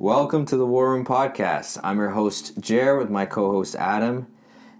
Welcome 0.00 0.46
to 0.46 0.56
the 0.56 0.64
War 0.64 0.92
Room 0.92 1.04
Podcast. 1.04 1.78
I'm 1.84 1.98
your 1.98 2.08
host, 2.08 2.58
Jer, 2.58 2.96
with 2.96 3.10
my 3.10 3.26
co 3.26 3.50
host, 3.50 3.74
Adam. 3.74 4.28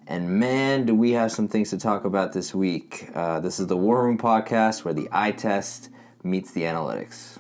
And 0.07 0.41
man, 0.41 0.87
do 0.87 0.95
we 0.95 1.11
have 1.11 1.31
some 1.31 1.47
things 1.47 1.69
to 1.71 1.77
talk 1.77 2.07
about 2.07 2.33
this 2.33 2.55
week. 2.55 3.11
Uh, 3.15 3.39
this 3.39 3.61
is 3.61 3.67
the 3.67 3.77
War 3.77 4.03
Room 4.03 4.17
Podcast 4.17 4.83
where 4.83 4.95
the 4.95 5.11
eye 5.13 5.33
test 5.33 5.91
meets 6.23 6.53
the 6.53 6.63
analytics. 6.63 7.39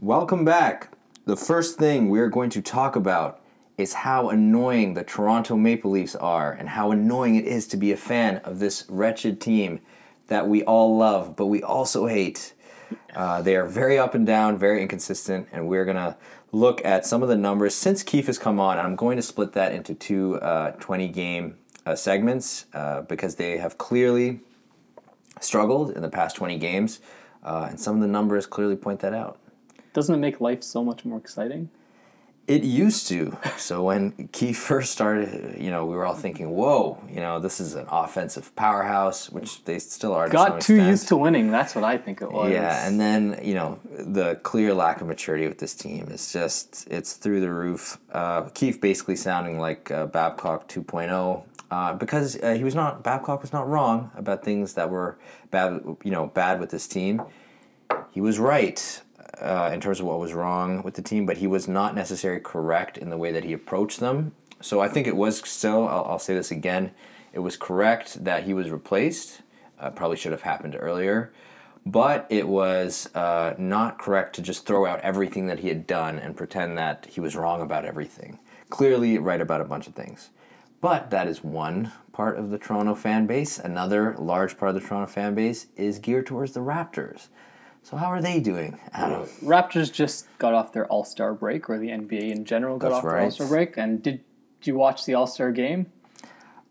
Welcome 0.00 0.44
back. 0.44 0.92
The 1.26 1.36
first 1.36 1.78
thing 1.78 2.08
we're 2.08 2.30
going 2.30 2.50
to 2.50 2.60
talk 2.60 2.96
about 2.96 3.44
is 3.78 3.92
how 3.92 4.28
annoying 4.28 4.94
the 4.94 5.04
Toronto 5.04 5.56
Maple 5.56 5.92
Leafs 5.92 6.16
are 6.16 6.50
and 6.50 6.70
how 6.70 6.90
annoying 6.90 7.36
it 7.36 7.44
is 7.44 7.68
to 7.68 7.76
be 7.76 7.92
a 7.92 7.96
fan 7.96 8.38
of 8.38 8.58
this 8.58 8.86
wretched 8.88 9.40
team 9.40 9.78
that 10.30 10.48
we 10.48 10.62
all 10.62 10.96
love, 10.96 11.36
but 11.36 11.46
we 11.46 11.62
also 11.62 12.06
hate. 12.06 12.54
Uh, 13.14 13.42
they 13.42 13.56
are 13.56 13.66
very 13.66 13.98
up 13.98 14.14
and 14.14 14.24
down, 14.24 14.56
very 14.56 14.80
inconsistent, 14.80 15.48
and 15.52 15.66
we're 15.66 15.84
going 15.84 15.96
to 15.96 16.16
look 16.52 16.84
at 16.84 17.04
some 17.04 17.22
of 17.22 17.28
the 17.28 17.36
numbers 17.36 17.74
since 17.74 18.04
Keefe 18.04 18.26
has 18.26 18.38
come 18.38 18.60
on. 18.60 18.78
I'm 18.78 18.94
going 18.94 19.16
to 19.16 19.22
split 19.22 19.52
that 19.52 19.72
into 19.72 19.92
two 19.92 20.36
uh, 20.36 20.70
20 20.72 21.08
game 21.08 21.58
uh, 21.84 21.96
segments 21.96 22.66
uh, 22.72 23.02
because 23.02 23.34
they 23.34 23.58
have 23.58 23.76
clearly 23.76 24.40
struggled 25.40 25.90
in 25.90 26.02
the 26.02 26.08
past 26.08 26.36
20 26.36 26.58
games, 26.58 27.00
uh, 27.42 27.66
and 27.68 27.80
some 27.80 27.96
of 27.96 28.00
the 28.00 28.08
numbers 28.08 28.46
clearly 28.46 28.76
point 28.76 29.00
that 29.00 29.12
out. 29.12 29.38
Doesn't 29.92 30.14
it 30.14 30.18
make 30.18 30.40
life 30.40 30.62
so 30.62 30.84
much 30.84 31.04
more 31.04 31.18
exciting? 31.18 31.70
It 32.50 32.64
used 32.64 33.06
to. 33.08 33.36
So 33.56 33.84
when 33.84 34.28
Keefe 34.32 34.58
first 34.58 34.90
started, 34.90 35.56
you 35.56 35.70
know, 35.70 35.86
we 35.86 35.94
were 35.94 36.04
all 36.04 36.16
thinking, 36.16 36.50
"Whoa, 36.50 36.98
you 37.08 37.20
know, 37.20 37.38
this 37.38 37.60
is 37.60 37.76
an 37.76 37.86
offensive 37.88 38.56
powerhouse," 38.56 39.30
which 39.30 39.64
they 39.66 39.78
still 39.78 40.12
are. 40.12 40.26
To 40.26 40.36
some 40.36 40.48
Got 40.48 40.60
too 40.60 40.74
extent. 40.74 40.90
used 40.90 41.08
to 41.08 41.16
winning. 41.16 41.52
That's 41.52 41.76
what 41.76 41.84
I 41.84 41.96
think 41.96 42.22
it 42.22 42.32
was. 42.32 42.50
Yeah, 42.50 42.84
and 42.84 43.00
then 43.00 43.38
you 43.40 43.54
know 43.54 43.78
the 43.84 44.34
clear 44.42 44.74
lack 44.74 45.00
of 45.00 45.06
maturity 45.06 45.46
with 45.46 45.58
this 45.58 45.74
team 45.74 46.08
is 46.10 46.32
just 46.32 46.88
it's 46.90 47.12
through 47.12 47.40
the 47.40 47.52
roof. 47.52 47.98
Uh, 48.10 48.42
Keefe 48.52 48.80
basically 48.80 49.14
sounding 49.14 49.60
like 49.60 49.88
uh, 49.92 50.06
Babcock 50.06 50.68
2.0 50.68 51.44
uh, 51.70 51.92
because 51.94 52.36
uh, 52.42 52.54
he 52.54 52.64
was 52.64 52.74
not 52.74 53.04
Babcock 53.04 53.42
was 53.42 53.52
not 53.52 53.68
wrong 53.68 54.10
about 54.16 54.42
things 54.42 54.74
that 54.74 54.90
were 54.90 55.18
bad 55.52 55.80
you 56.02 56.10
know 56.10 56.26
bad 56.26 56.58
with 56.58 56.70
this 56.70 56.88
team. 56.88 57.22
He 58.10 58.20
was 58.20 58.40
right 58.40 59.02
uh, 59.40 59.70
in 59.72 59.80
terms 59.80 60.00
of 60.00 60.06
what 60.06 60.18
was 60.18 60.32
wrong 60.32 60.82
with 60.82 60.94
the 60.94 61.02
team, 61.02 61.26
but 61.26 61.38
he 61.38 61.46
was 61.46 61.66
not 61.66 61.94
necessarily 61.94 62.40
correct 62.40 62.98
in 62.98 63.10
the 63.10 63.18
way 63.18 63.32
that 63.32 63.44
he 63.44 63.52
approached 63.52 64.00
them. 64.00 64.32
So 64.60 64.80
I 64.80 64.88
think 64.88 65.06
it 65.06 65.16
was 65.16 65.38
still. 65.48 65.88
I'll, 65.88 66.04
I'll 66.04 66.18
say 66.18 66.34
this 66.34 66.50
again. 66.50 66.92
It 67.32 67.38
was 67.40 67.56
correct 67.56 68.24
that 68.24 68.44
he 68.44 68.54
was 68.54 68.70
replaced. 68.70 69.42
Uh, 69.78 69.90
probably 69.90 70.16
should 70.16 70.32
have 70.32 70.42
happened 70.42 70.76
earlier 70.78 71.32
but 71.86 72.26
it 72.28 72.46
was 72.46 73.08
uh, 73.14 73.54
not 73.58 73.98
correct 73.98 74.34
to 74.36 74.42
just 74.42 74.66
throw 74.66 74.86
out 74.86 75.00
everything 75.00 75.46
that 75.46 75.60
he 75.60 75.68
had 75.68 75.86
done 75.86 76.18
and 76.18 76.36
pretend 76.36 76.76
that 76.78 77.06
he 77.10 77.20
was 77.20 77.36
wrong 77.36 77.62
about 77.62 77.84
everything. 77.84 78.38
Clearly, 78.68 79.18
right 79.18 79.40
about 79.40 79.60
a 79.60 79.64
bunch 79.64 79.86
of 79.86 79.94
things. 79.94 80.30
But 80.80 81.10
that 81.10 81.26
is 81.26 81.42
one 81.42 81.92
part 82.12 82.38
of 82.38 82.50
the 82.50 82.58
Toronto 82.58 82.94
fan 82.94 83.26
base. 83.26 83.58
Another 83.58 84.14
large 84.18 84.56
part 84.58 84.74
of 84.74 84.80
the 84.80 84.86
Toronto 84.86 85.10
fan 85.10 85.34
base 85.34 85.66
is 85.76 85.98
geared 85.98 86.26
towards 86.26 86.52
the 86.52 86.60
Raptors. 86.60 87.28
So, 87.82 87.96
how 87.96 88.06
are 88.06 88.20
they 88.20 88.40
doing, 88.40 88.78
Adam? 88.92 89.22
Raptors 89.42 89.92
just 89.92 90.26
got 90.38 90.54
off 90.54 90.72
their 90.72 90.86
All 90.86 91.04
Star 91.04 91.34
break, 91.34 91.68
or 91.68 91.78
the 91.78 91.88
NBA 91.88 92.30
in 92.30 92.44
general 92.44 92.78
got 92.78 92.90
That's 92.90 92.98
off 92.98 93.10
their. 93.10 93.20
All 93.20 93.30
Star 93.30 93.46
break. 93.48 93.76
And 93.76 94.02
did, 94.02 94.20
did 94.60 94.66
you 94.66 94.74
watch 94.76 95.06
the 95.06 95.14
All 95.14 95.26
Star 95.26 95.50
game? 95.50 95.86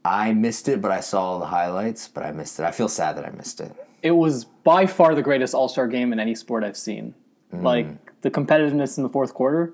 I 0.06 0.34
missed 0.34 0.70
it, 0.70 0.82
but 0.82 0.92
I 0.92 1.02
saw 1.02 1.22
all 1.22 1.40
the 1.40 1.48
highlights, 1.48 2.08
but 2.08 2.24
I 2.24 2.32
missed 2.32 2.60
it. 2.60 2.64
I 2.64 2.72
feel 2.72 2.88
sad 2.88 3.18
that 3.18 3.26
I 3.26 3.32
missed 3.32 3.60
it. 3.60 3.72
It 4.02 4.12
was 4.12 4.46
by 4.46 4.86
far 4.86 5.14
the 5.14 5.22
greatest 5.22 5.54
All 5.54 5.68
Star 5.68 5.88
game 5.88 6.14
in 6.14 6.20
any 6.20 6.36
sport 6.36 6.64
I've 6.64 6.78
seen. 6.78 7.14
Mm. 7.54 7.64
Like 7.64 8.22
the 8.22 8.32
competitiveness 8.32 8.98
in 8.98 9.04
the 9.04 9.10
fourth 9.10 9.34
quarter. 9.34 9.74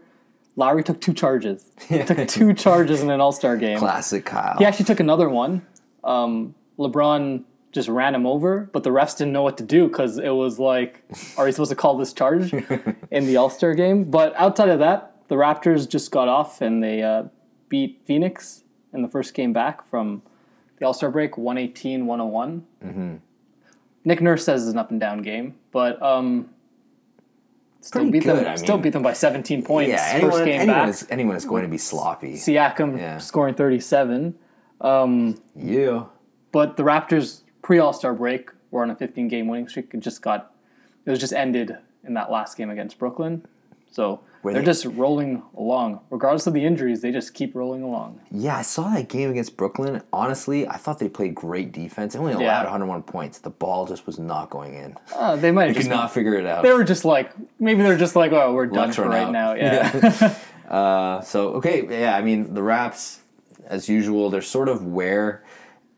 Lowry 0.55 0.83
took 0.83 1.01
two 1.01 1.13
charges. 1.13 1.69
He 1.89 2.01
took 2.03 2.27
two 2.29 2.53
charges 2.53 3.01
in 3.01 3.09
an 3.09 3.21
All 3.21 3.31
Star 3.31 3.57
game. 3.57 3.77
Classic 3.77 4.25
Kyle. 4.25 4.57
He 4.57 4.65
actually 4.65 4.85
took 4.85 4.99
another 4.99 5.29
one. 5.29 5.65
Um, 6.03 6.55
LeBron 6.79 7.43
just 7.75 7.89
ran 7.89 8.15
him 8.15 8.25
over, 8.25 8.69
but 8.73 8.81
the 8.83 8.89
refs 8.89 9.15
didn't 9.17 9.33
know 9.33 9.43
what 9.43 9.57
to 9.57 9.63
do 9.63 9.87
because 9.87 10.17
it 10.17 10.29
was 10.29 10.57
like, 10.57 11.03
are 11.37 11.45
you 11.45 11.51
supposed 11.51 11.69
to 11.69 11.75
call 11.75 11.95
this 11.97 12.11
charge 12.13 12.51
in 13.11 13.27
the 13.27 13.37
All 13.37 13.49
Star 13.51 13.75
game? 13.75 14.05
But 14.05 14.33
outside 14.35 14.69
of 14.69 14.79
that, 14.79 15.15
the 15.27 15.35
Raptors 15.35 15.87
just 15.87 16.09
got 16.11 16.27
off 16.27 16.61
and 16.61 16.81
they 16.83 17.03
uh, 17.03 17.25
beat 17.69 18.01
Phoenix 18.05 18.63
in 18.93 19.01
the 19.03 19.07
first 19.07 19.33
game 19.35 19.53
back 19.53 19.87
from 19.87 20.23
the 20.79 20.85
All 20.87 20.93
Star 20.93 21.11
break, 21.11 21.37
118 21.37 22.05
101. 22.07 22.65
Mm-hmm. 22.83 23.15
Nick 24.05 24.21
Nurse 24.21 24.45
says 24.45 24.63
it's 24.63 24.71
an 24.73 24.77
up 24.79 24.89
and 24.91 24.99
down 24.99 25.21
game, 25.21 25.55
but 25.71 26.01
um, 26.01 26.49
still 27.81 28.03
Pretty 28.03 28.19
beat 28.19 28.25
them. 28.25 28.37
good, 28.37 28.47
I 28.47 28.55
still 28.55 28.75
mean- 28.75 28.83
beat 28.83 28.93
them 28.93 29.03
by 29.03 29.13
17 29.13 29.63
points. 29.63 29.89
yeah, 29.89 30.19
first 30.19 30.37
game 30.45 30.61
anyone, 30.61 30.67
back. 30.67 30.89
is, 30.89 31.07
anyone 31.09 31.35
is 31.35 31.45
going 31.45 31.63
to 31.63 31.69
be 31.69 31.77
sloppy. 31.77 32.33
Siakam 32.35 32.97
Yeah. 32.97 33.17
scoring 33.17 33.55
37. 33.55 34.35
Um, 34.81 35.37
Yeah. 35.55 36.05
but 36.51 36.77
the 36.77 36.83
Raptors 36.83 37.41
pre 37.65 37.79
All 37.79 37.91
Star 37.93 38.13
break 38.13 38.51
were 38.69 38.83
on 38.83 38.91
a 38.91 38.95
15 38.95 39.27
game 39.27 39.47
winning 39.47 39.67
streak. 39.67 39.91
It 39.93 39.99
just 40.01 40.21
got 40.21 40.53
it 41.05 41.09
was 41.09 41.19
just 41.19 41.33
ended 41.33 41.75
in 42.03 42.13
that 42.13 42.31
last 42.31 42.55
game 42.57 42.69
against 42.69 42.99
Brooklyn. 42.99 43.43
So 43.91 44.19
Were 44.43 44.51
they're 44.53 44.61
they- 44.61 44.65
just 44.65 44.85
rolling 44.85 45.41
along, 45.57 46.01
regardless 46.09 46.45
of 46.47 46.53
the 46.53 46.63
injuries. 46.65 47.01
They 47.01 47.11
just 47.11 47.33
keep 47.33 47.55
rolling 47.55 47.81
along. 47.81 48.19
Yeah, 48.29 48.57
I 48.57 48.61
saw 48.61 48.89
that 48.93 49.07
game 49.07 49.31
against 49.31 49.55
Brooklyn. 49.57 50.01
Honestly, 50.11 50.67
I 50.67 50.75
thought 50.77 50.99
they 50.99 51.07
played 51.09 51.33
great 51.33 51.71
defense. 51.71 52.13
They 52.13 52.19
only 52.19 52.33
allowed 52.33 52.43
Yeah. 52.43 52.63
101 52.63 53.03
points. 53.03 53.39
The 53.39 53.49
ball 53.51 53.85
just 53.87 54.05
was 54.05 54.19
not 54.19 54.49
going 54.49 54.73
in. 54.75 54.97
Uh, 55.15 55.35
they 55.37 55.49
might 55.51 55.67
have 55.67 55.75
Could 55.75 55.83
just 55.83 55.89
not 55.89 56.13
figure 56.13 56.33
it 56.35 56.45
out. 56.45 56.61
they 56.63 56.73
were 56.73 56.83
just 56.83 57.05
like 57.05 57.31
maybe 57.59 57.81
they're 57.83 57.97
just 57.97 58.15
like 58.15 58.31
oh 58.33 58.53
we're 58.53 58.67
done 58.67 58.85
Let's 58.87 58.97
for 58.97 59.03
run 59.03 59.11
right 59.11 59.23
out. 59.27 59.31
now. 59.31 59.53
Yeah. 59.55 60.35
Uh, 60.69 61.21
so 61.21 61.53
okay, 61.53 61.85
yeah, 62.01 62.15
I 62.17 62.21
mean 62.21 62.53
the 62.53 62.61
Raps, 62.63 63.21
as 63.65 63.87
usual, 63.87 64.29
they're 64.29 64.41
sort 64.41 64.67
of 64.67 64.85
where, 64.85 65.43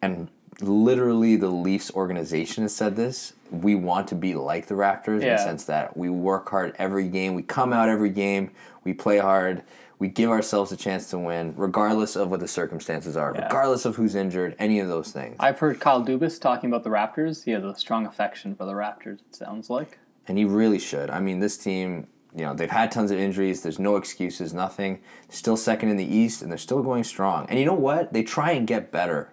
and 0.02 0.28
literally 0.62 1.36
the 1.36 1.50
Leafs 1.50 1.92
organization 1.92 2.64
has 2.64 2.76
said 2.76 2.96
this. 2.96 3.34
We 3.52 3.76
want 3.76 4.08
to 4.10 4.16
be 4.16 4.34
like 4.36 4.68
the 4.68 4.76
Raptors 4.76 5.22
in 5.22 5.30
the 5.30 5.38
sense 5.38 5.66
that 5.66 5.96
we 5.96 6.10
work 6.10 6.50
hard 6.50 6.76
every 6.78 7.08
game, 7.08 7.34
we 7.36 7.44
come 7.44 7.72
out 7.72 7.88
every 7.90 8.10
game, 8.10 8.52
we 8.84 8.94
play 8.94 9.20
hard, 9.20 9.64
we 10.00 10.08
give 10.10 10.30
ourselves 10.30 10.72
a 10.72 10.78
chance 10.78 11.10
to 11.12 11.18
win, 11.18 11.54
regardless 11.56 12.16
of 12.16 12.30
what 12.30 12.40
the 12.40 12.48
circumstances 12.48 13.16
are, 13.16 13.34
Yeah. 13.36 13.46
regardless 13.46 13.86
of 13.86 13.96
who's 13.96 14.16
injured, 14.16 14.56
any 14.60 14.80
of 14.80 14.88
those 14.88 15.12
things. 15.12 15.38
I've 15.40 15.60
heard 15.60 15.80
Kyle 15.80 16.04
Dubas 16.04 16.40
talking 16.40 16.70
about 16.70 16.84
the 16.84 16.90
Raptors. 16.90 17.46
He 17.46 17.52
has 17.52 17.64
a 17.64 17.74
strong 17.76 18.06
affection 18.06 18.54
for 18.56 18.66
the 18.66 18.74
Raptors. 18.74 19.20
It 19.30 19.36
sounds 19.36 19.70
like. 19.70 20.00
and 20.30 20.38
he 20.38 20.44
really 20.44 20.78
should. 20.78 21.10
I 21.10 21.22
mean, 21.22 21.40
this 21.40 21.58
team, 21.58 22.06
you 22.36 22.44
know, 22.44 22.54
they've 22.54 22.70
had 22.70 22.92
tons 22.92 23.12
of 23.12 23.18
injuries. 23.18 23.62
There's 23.62 23.80
no 23.80 23.96
excuses, 23.96 24.54
nothing. 24.54 25.00
Still 25.30 25.56
second 25.56 25.88
in 25.88 25.96
the 25.96 26.04
East, 26.04 26.42
and 26.42 26.52
they're 26.52 26.58
still 26.58 26.84
going 26.84 27.06
strong. 27.06 27.46
And 27.48 27.58
you 27.58 27.66
know 27.66 27.74
what? 27.74 28.12
They 28.12 28.24
try 28.24 28.52
and 28.52 28.68
get 28.68 28.92
better 28.92 29.30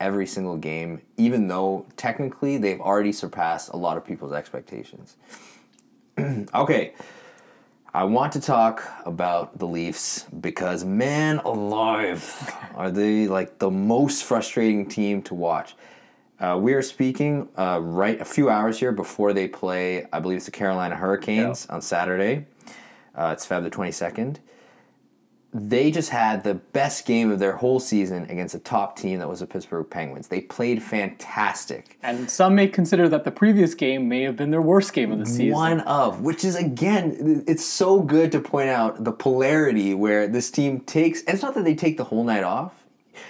every 0.00 0.26
single 0.26 0.56
game, 0.56 1.00
even 1.16 1.48
though 1.48 1.86
technically 1.96 2.58
they've 2.58 2.80
already 2.80 3.12
surpassed 3.12 3.70
a 3.70 3.76
lot 3.76 3.96
of 3.96 4.04
people's 4.04 4.32
expectations. 4.32 5.16
okay. 6.54 6.94
I 7.96 8.02
want 8.02 8.32
to 8.32 8.40
talk 8.40 8.82
about 9.06 9.56
the 9.58 9.66
Leafs 9.66 10.26
because, 10.40 10.84
man 10.84 11.38
alive, 11.38 12.52
are 12.74 12.90
they 12.90 13.28
like 13.28 13.60
the 13.60 13.70
most 13.70 14.24
frustrating 14.24 14.88
team 14.88 15.22
to 15.22 15.34
watch. 15.34 15.76
Uh, 16.40 16.58
we 16.60 16.74
are 16.74 16.82
speaking 16.82 17.48
uh, 17.56 17.78
right 17.80 18.20
a 18.20 18.24
few 18.24 18.50
hours 18.50 18.80
here 18.80 18.90
before 18.90 19.32
they 19.32 19.46
play. 19.46 20.06
I 20.12 20.18
believe 20.18 20.38
it's 20.38 20.46
the 20.46 20.50
Carolina 20.50 20.96
Hurricanes 20.96 21.66
on 21.66 21.80
Saturday. 21.80 22.46
Uh, 23.14 23.30
it's 23.32 23.46
Feb 23.46 23.62
the 23.62 23.70
twenty 23.70 23.92
second. 23.92 24.40
They 25.56 25.92
just 25.92 26.10
had 26.10 26.42
the 26.42 26.54
best 26.54 27.06
game 27.06 27.30
of 27.30 27.38
their 27.38 27.54
whole 27.54 27.78
season 27.78 28.24
against 28.28 28.56
a 28.56 28.58
top 28.58 28.98
team 28.98 29.20
that 29.20 29.28
was 29.28 29.38
the 29.38 29.46
Pittsburgh 29.46 29.88
Penguins. 29.88 30.26
They 30.26 30.40
played 30.40 30.82
fantastic. 30.82 31.96
And 32.02 32.28
some 32.28 32.56
may 32.56 32.66
consider 32.66 33.08
that 33.10 33.22
the 33.22 33.30
previous 33.30 33.72
game 33.72 34.08
may 34.08 34.22
have 34.22 34.36
been 34.36 34.50
their 34.50 34.60
worst 34.60 34.92
game 34.92 35.12
of 35.12 35.20
the 35.20 35.26
season. 35.26 35.52
One 35.52 35.80
of, 35.82 36.22
which 36.22 36.44
is 36.44 36.56
again, 36.56 37.44
it's 37.46 37.64
so 37.64 38.00
good 38.00 38.32
to 38.32 38.40
point 38.40 38.68
out 38.68 39.04
the 39.04 39.12
polarity 39.12 39.94
where 39.94 40.26
this 40.26 40.50
team 40.50 40.80
takes, 40.80 41.20
and 41.20 41.34
it's 41.34 41.42
not 41.42 41.54
that 41.54 41.64
they 41.64 41.76
take 41.76 41.98
the 41.98 42.04
whole 42.04 42.24
night 42.24 42.42
off. 42.42 42.72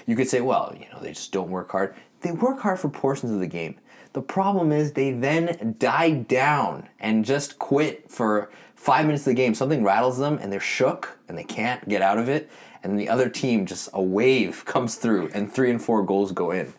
You 0.06 0.16
could 0.16 0.28
say, 0.28 0.40
well, 0.40 0.74
you 0.80 0.86
know, 0.90 1.00
they 1.00 1.12
just 1.12 1.30
don't 1.30 1.50
work 1.50 1.72
hard. 1.72 1.94
They 2.22 2.32
work 2.32 2.60
hard 2.60 2.80
for 2.80 2.88
portions 2.88 3.32
of 3.32 3.40
the 3.40 3.46
game. 3.46 3.76
The 4.14 4.22
problem 4.22 4.72
is 4.72 4.92
they 4.92 5.10
then 5.12 5.76
die 5.78 6.12
down 6.12 6.88
and 7.00 7.24
just 7.24 7.58
quit 7.58 8.10
for 8.10 8.50
five 8.84 9.06
minutes 9.06 9.22
of 9.22 9.30
the 9.30 9.34
game. 9.34 9.54
Something 9.54 9.82
rattles 9.82 10.18
them 10.18 10.38
and 10.42 10.52
they're 10.52 10.60
shook 10.60 11.18
and 11.26 11.38
they 11.38 11.44
can't 11.44 11.88
get 11.88 12.02
out 12.02 12.18
of 12.18 12.28
it. 12.28 12.50
And 12.82 13.00
the 13.00 13.08
other 13.08 13.30
team 13.30 13.64
just 13.64 13.88
a 13.94 14.02
wave 14.02 14.64
comes 14.66 14.96
through 14.96 15.30
and 15.32 15.50
three 15.50 15.70
and 15.70 15.82
four 15.82 16.04
goals 16.04 16.32
go 16.32 16.50
in. 16.50 16.74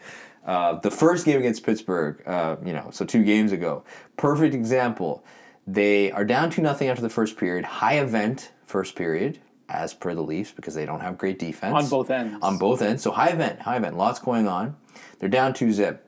Uh, 0.46 0.74
the 0.80 0.92
first 0.92 1.26
game 1.26 1.40
against 1.40 1.66
Pittsburgh, 1.66 2.22
uh, 2.28 2.58
you 2.64 2.74
know, 2.74 2.90
so 2.92 3.04
two 3.04 3.24
games 3.24 3.52
ago, 3.52 3.84
perfect 4.18 4.54
example. 4.54 5.26
They 5.66 6.12
are 6.12 6.24
down 6.24 6.52
to 6.52 6.62
nothing 6.62 6.90
after 6.90 7.02
the 7.02 7.10
first 7.10 7.38
period. 7.38 7.66
High 7.66 7.98
event 7.98 8.52
first 8.68 8.96
period, 8.96 9.40
as 9.68 9.96
per 9.96 10.14
the 10.14 10.22
Leafs, 10.22 10.52
because 10.52 10.76
they 10.76 10.86
don't 10.86 11.00
have 11.00 11.18
great 11.18 11.40
defense 11.40 11.74
On 11.74 11.90
both 11.90 12.12
ends. 12.12 12.38
On 12.44 12.60
both 12.60 12.84
ends, 12.84 13.02
so 13.02 13.10
high 13.10 13.30
event, 13.30 13.62
high 13.62 13.78
event, 13.78 13.98
lots 13.98 14.20
going 14.20 14.48
on. 14.48 14.76
They're 15.18 15.30
down 15.30 15.54
two 15.56 15.72
zip. 15.72 16.08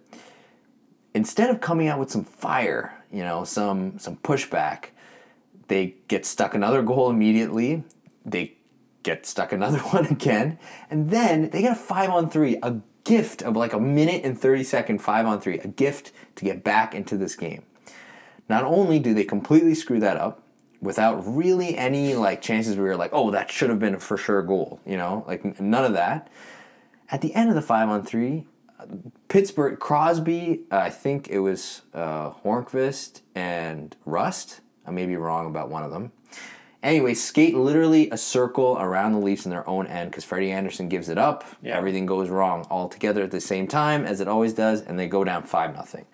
Instead 1.16 1.50
of 1.50 1.60
coming 1.60 1.88
out 1.88 1.98
with 1.98 2.12
some 2.12 2.24
fire 2.24 2.98
you 3.12 3.24
know, 3.24 3.44
some 3.44 4.00
some 4.00 4.18
pushback. 4.18 4.90
They 5.68 5.96
get 6.08 6.26
stuck 6.26 6.54
another 6.54 6.82
goal 6.82 7.10
immediately. 7.10 7.84
They 8.26 8.58
get 9.04 9.26
stuck 9.26 9.52
another 9.52 9.80
one 9.96 10.06
again, 10.06 10.60
and 10.90 11.10
then 11.10 11.50
they 11.50 11.62
get 11.62 11.74
a 11.74 11.76
five 11.76 12.10
on 12.10 12.30
three, 12.30 12.58
a 12.64 12.82
gift 13.04 13.42
of 13.42 13.56
like 13.56 13.74
a 13.74 13.80
minute 13.80 14.24
and 14.24 14.40
thirty 14.40 14.64
second 14.64 15.00
five 15.00 15.26
on 15.26 15.40
three, 15.40 15.60
a 15.60 15.68
gift 15.68 16.12
to 16.36 16.46
get 16.46 16.64
back 16.64 16.94
into 16.94 17.18
this 17.18 17.36
game. 17.36 17.64
Not 18.50 18.64
only 18.64 19.00
do 19.00 19.14
they 19.14 19.26
completely 19.26 19.76
screw 19.76 20.00
that 20.00 20.18
up 20.18 20.44
without 20.82 21.24
really 21.26 21.78
any 21.78 22.16
like 22.16 22.42
chances 22.42 22.78
we 22.78 22.84
were 22.84 22.96
like, 22.96 23.12
oh, 23.14 23.32
that 23.32 23.52
should 23.52 23.70
have 23.70 23.80
been 23.80 23.96
a 23.96 24.00
for 24.00 24.18
sure 24.18 24.42
goal, 24.42 24.80
you 24.86 24.98
know, 24.98 25.24
like 25.28 25.60
none 25.60 25.84
of 25.84 25.94
that. 25.94 26.30
At 27.10 27.22
the 27.22 27.34
end 27.34 27.50
of 27.50 27.56
the 27.56 27.62
five 27.62 27.90
on 27.90 28.04
three, 28.04 28.46
Pittsburgh 29.28 29.80
Crosby, 29.80 30.62
I 30.72 30.90
think 30.90 31.30
it 31.30 31.40
was 31.40 31.82
uh, 31.94 32.32
Hornqvist 32.32 33.22
and 33.34 33.96
Rust. 34.06 34.62
I 34.88 34.92
may 34.92 35.06
be 35.06 35.18
wrong 35.18 35.46
about 35.46 35.70
one 35.70 35.84
of 35.84 35.92
them. 35.92 36.12
Anyway, 36.84 37.14
skate 37.14 37.56
literally 37.56 38.10
a 38.12 38.18
circle 38.18 38.78
around 38.80 39.12
the 39.12 39.20
Leafs 39.20 39.46
in 39.46 39.52
their 39.52 39.68
own 39.68 39.88
end 39.88 40.12
because 40.12 40.24
Freddie 40.24 40.52
Andersen 40.52 40.88
gives 40.88 41.10
it 41.10 41.18
up. 41.18 41.44
Yeah. 41.62 41.76
Everything 41.76 42.06
goes 42.06 42.30
wrong 42.30 42.66
all 42.70 42.88
together 42.88 43.24
at 43.24 43.32
the 43.32 43.42
same 43.42 43.68
time 43.68 44.06
as 44.06 44.22
it 44.22 44.28
always 44.28 44.54
does, 44.54 44.82
and 44.82 44.98
they 44.98 45.08
go 45.08 45.24
down 45.24 45.44
five 45.44 45.76
nothing. 45.76 46.06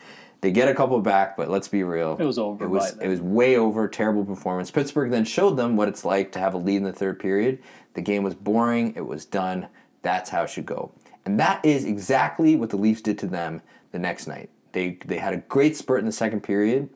They 0.41 0.51
get 0.51 0.67
a 0.67 0.73
couple 0.73 0.99
back, 0.99 1.37
but 1.37 1.49
let's 1.49 1.67
be 1.67 1.83
real. 1.83 2.17
It 2.19 2.25
was 2.25 2.37
over 2.37 2.65
It 2.65 2.67
was 2.67 2.97
it 2.97 3.07
was 3.07 3.21
way 3.21 3.55
over. 3.55 3.87
Terrible 3.87 4.25
performance. 4.25 4.71
Pittsburgh 4.71 5.09
then 5.09 5.23
showed 5.25 5.55
them 5.57 5.77
what 5.77 5.87
it's 5.87 6.03
like 6.03 6.31
to 6.33 6.39
have 6.39 6.53
a 6.53 6.57
lead 6.57 6.77
in 6.77 6.83
the 6.83 6.91
third 6.91 7.19
period. 7.19 7.59
The 7.93 8.01
game 8.01 8.23
was 8.23 8.35
boring. 8.35 8.93
It 8.95 9.05
was 9.05 9.25
done. 9.25 9.67
That's 10.01 10.31
how 10.31 10.43
it 10.43 10.49
should 10.49 10.65
go. 10.65 10.91
And 11.25 11.39
that 11.39 11.63
is 11.63 11.85
exactly 11.85 12.55
what 12.57 12.71
the 12.71 12.77
Leafs 12.77 13.01
did 13.01 13.17
to 13.19 13.27
them 13.27 13.61
the 13.93 13.99
next 13.99 14.27
night. 14.27 14.49
They 14.73 14.97
they 15.05 15.17
had 15.17 15.33
a 15.33 15.37
great 15.37 15.77
spurt 15.77 15.99
in 15.99 16.05
the 16.05 16.11
second 16.11 16.41
period. 16.41 16.89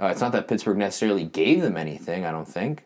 Uh, 0.00 0.06
it's 0.06 0.20
not 0.20 0.32
that 0.32 0.48
Pittsburgh 0.48 0.76
necessarily 0.76 1.24
gave 1.24 1.62
them 1.62 1.76
anything. 1.76 2.24
I 2.24 2.30
don't 2.30 2.48
think. 2.48 2.84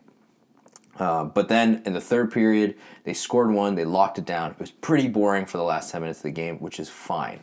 Uh, 0.97 1.23
but 1.23 1.49
then 1.49 1.81
in 1.85 1.93
the 1.93 2.01
third 2.01 2.31
period, 2.31 2.75
they 3.03 3.13
scored 3.13 3.51
one. 3.51 3.75
They 3.75 3.85
locked 3.85 4.17
it 4.17 4.25
down. 4.25 4.51
It 4.51 4.59
was 4.59 4.71
pretty 4.71 5.07
boring 5.07 5.45
for 5.45 5.57
the 5.57 5.63
last 5.63 5.91
ten 5.91 6.01
minutes 6.01 6.19
of 6.19 6.23
the 6.23 6.31
game, 6.31 6.57
which 6.59 6.79
is 6.79 6.89
fine. 6.89 7.41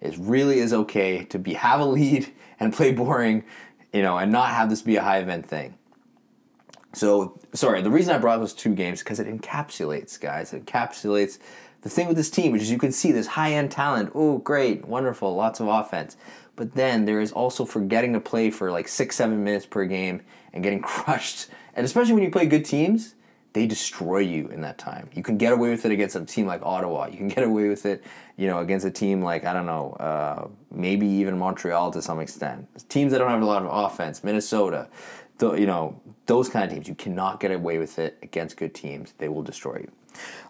It 0.00 0.16
really 0.18 0.58
is 0.58 0.72
okay 0.72 1.24
to 1.24 1.38
be 1.38 1.54
have 1.54 1.80
a 1.80 1.84
lead 1.84 2.32
and 2.60 2.72
play 2.72 2.92
boring, 2.92 3.44
you 3.92 4.02
know, 4.02 4.18
and 4.18 4.32
not 4.32 4.50
have 4.50 4.70
this 4.70 4.82
be 4.82 4.96
a 4.96 5.02
high 5.02 5.18
event 5.18 5.46
thing. 5.46 5.76
So 6.92 7.38
sorry, 7.52 7.82
the 7.82 7.90
reason 7.90 8.14
I 8.14 8.18
brought 8.18 8.38
those 8.38 8.54
two 8.54 8.74
games 8.74 9.00
because 9.00 9.20
it 9.20 9.26
encapsulates, 9.26 10.18
guys. 10.18 10.52
It 10.52 10.64
encapsulates 10.64 11.38
the 11.82 11.90
thing 11.90 12.08
with 12.08 12.16
this 12.16 12.30
team, 12.30 12.52
which 12.52 12.62
is 12.62 12.70
you 12.70 12.78
can 12.78 12.90
see 12.90 13.12
this 13.12 13.26
high 13.26 13.52
end 13.52 13.70
talent. 13.70 14.10
Oh, 14.14 14.38
great, 14.38 14.86
wonderful, 14.86 15.34
lots 15.34 15.60
of 15.60 15.68
offense. 15.68 16.16
But 16.56 16.74
then 16.74 17.04
there 17.04 17.20
is 17.20 17.32
also 17.32 17.64
forgetting 17.64 18.14
to 18.14 18.20
play 18.20 18.50
for 18.50 18.70
like 18.70 18.88
six, 18.88 19.16
seven 19.16 19.44
minutes 19.44 19.66
per 19.66 19.84
game 19.84 20.22
and 20.52 20.62
getting 20.62 20.80
crushed. 20.82 21.48
And 21.74 21.84
especially 21.84 22.14
when 22.14 22.22
you 22.22 22.30
play 22.30 22.46
good 22.46 22.64
teams, 22.64 23.14
they 23.52 23.66
destroy 23.66 24.18
you 24.18 24.48
in 24.48 24.60
that 24.62 24.76
time. 24.76 25.08
You 25.14 25.22
can 25.22 25.38
get 25.38 25.52
away 25.52 25.70
with 25.70 25.86
it 25.86 25.92
against 25.92 26.14
a 26.14 26.24
team 26.24 26.46
like 26.46 26.60
Ottawa. 26.62 27.06
You 27.06 27.16
can 27.16 27.28
get 27.28 27.44
away 27.44 27.68
with 27.68 27.86
it, 27.86 28.04
you 28.36 28.48
know, 28.48 28.58
against 28.58 28.84
a 28.84 28.90
team 28.90 29.22
like 29.22 29.44
I 29.44 29.54
don't 29.54 29.64
know, 29.64 29.92
uh, 29.92 30.48
maybe 30.70 31.06
even 31.06 31.38
Montreal 31.38 31.90
to 31.92 32.02
some 32.02 32.20
extent. 32.20 32.68
Teams 32.90 33.12
that 33.12 33.18
don't 33.18 33.30
have 33.30 33.40
a 33.40 33.46
lot 33.46 33.62
of 33.62 33.70
offense, 33.72 34.22
Minnesota, 34.22 34.88
you 35.40 35.66
know, 35.66 35.98
those 36.26 36.48
kind 36.48 36.64
of 36.64 36.70
teams. 36.70 36.88
You 36.88 36.94
cannot 36.94 37.40
get 37.40 37.50
away 37.50 37.78
with 37.78 37.98
it 37.98 38.18
against 38.22 38.56
good 38.56 38.74
teams. 38.74 39.14
They 39.18 39.28
will 39.28 39.42
destroy 39.42 39.76
you. 39.76 39.90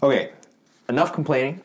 Okay, 0.02 0.32
enough 0.88 1.12
complaining. 1.12 1.62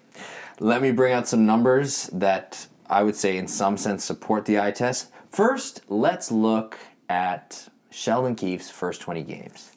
Let 0.60 0.82
me 0.82 0.92
bring 0.92 1.14
out 1.14 1.28
some 1.28 1.46
numbers 1.46 2.08
that 2.14 2.68
I 2.92 3.04
would 3.04 3.16
say, 3.16 3.38
in 3.38 3.48
some 3.48 3.78
sense, 3.78 4.04
support 4.04 4.44
the 4.44 4.60
eye 4.60 4.72
test. 4.72 5.12
First, 5.30 5.82
let's 5.88 6.30
look 6.30 6.78
at 7.08 7.70
Sheldon 7.90 8.36
Keefe's 8.36 8.70
first 8.70 9.00
20 9.00 9.24
games. 9.24 9.72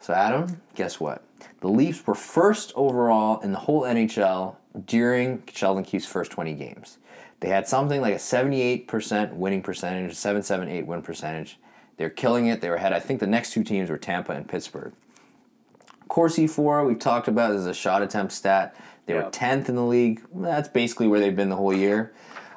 So, 0.00 0.12
Adam, 0.12 0.60
guess 0.74 0.98
what? 0.98 1.22
The 1.60 1.68
Leafs 1.68 2.04
were 2.04 2.16
first 2.16 2.72
overall 2.74 3.40
in 3.40 3.52
the 3.52 3.60
whole 3.60 3.82
NHL 3.82 4.56
during 4.84 5.44
Sheldon 5.52 5.84
Keefe's 5.84 6.06
first 6.06 6.32
20 6.32 6.52
games. 6.54 6.98
They 7.38 7.48
had 7.48 7.68
something 7.68 8.00
like 8.00 8.14
a 8.14 8.18
78% 8.18 9.34
winning 9.34 9.62
percentage, 9.62 10.16
778 10.16 10.84
win 10.84 11.02
percentage. 11.02 11.58
They're 11.96 12.10
killing 12.10 12.46
it. 12.46 12.60
They 12.60 12.70
were 12.70 12.76
ahead. 12.76 12.92
I 12.92 12.98
think 12.98 13.20
the 13.20 13.28
next 13.28 13.52
two 13.52 13.62
teams 13.62 13.88
were 13.88 13.98
Tampa 13.98 14.32
and 14.32 14.48
Pittsburgh. 14.48 14.94
Corsi 16.08 16.48
For, 16.48 16.84
we've 16.84 16.98
talked 16.98 17.28
about 17.28 17.52
is 17.52 17.66
a 17.66 17.74
shot 17.74 18.02
attempt 18.02 18.32
stat. 18.32 18.74
They 19.06 19.14
were 19.14 19.30
10th 19.30 19.68
in 19.68 19.76
the 19.76 19.84
league. 19.84 20.22
That's 20.34 20.68
basically 20.68 21.06
where 21.06 21.20
they've 21.20 21.34
been 21.34 21.48
the 21.48 21.56
whole 21.56 21.72
year. 21.72 22.12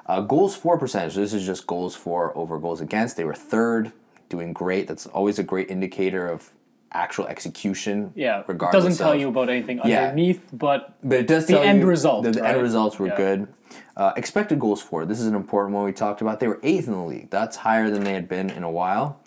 Uh, 0.05 0.21
goals 0.21 0.55
for 0.55 0.77
percentage. 0.77 1.15
This 1.15 1.33
is 1.33 1.45
just 1.45 1.67
goals 1.67 1.95
for 1.95 2.35
over 2.37 2.57
goals 2.59 2.81
against. 2.81 3.17
They 3.17 3.23
were 3.25 3.33
third, 3.35 3.91
doing 4.29 4.53
great. 4.53 4.87
That's 4.87 5.05
always 5.07 5.39
a 5.39 5.43
great 5.43 5.69
indicator 5.69 6.27
of 6.27 6.49
actual 6.93 7.27
execution. 7.27 8.11
Yeah, 8.15 8.39
it 8.39 8.45
regardless 8.47 8.83
doesn't 8.83 9.03
tell 9.03 9.13
of- 9.13 9.19
you 9.19 9.29
about 9.29 9.49
anything 9.49 9.79
Yeah. 9.85 10.01
underneath, 10.03 10.41
but 10.51 10.93
but 11.03 11.19
it 11.19 11.27
does 11.27 11.45
The 11.45 11.53
tell 11.53 11.63
end 11.63 11.79
you 11.79 11.85
result, 11.85 12.23
that 12.23 12.33
the 12.33 12.41
right? 12.41 12.53
end 12.55 12.61
results 12.61 12.99
were 12.99 13.07
Yeah. 13.07 13.15
good. 13.17 13.47
Uh, 13.95 14.11
expected 14.17 14.59
goals 14.59 14.81
for 14.81 15.05
this 15.05 15.19
is 15.19 15.27
an 15.27 15.35
important 15.35 15.75
one 15.75 15.85
we 15.85 15.93
talked 15.93 16.21
about. 16.21 16.39
They 16.41 16.47
were 16.47 16.59
eighth 16.63 16.87
in 16.87 16.93
the 16.93 17.03
league. 17.03 17.29
That's 17.29 17.57
higher 17.57 17.89
than 17.89 18.03
they 18.03 18.13
had 18.13 18.27
been 18.27 18.49
in 18.49 18.63
a 18.63 18.71
while. 18.71 19.19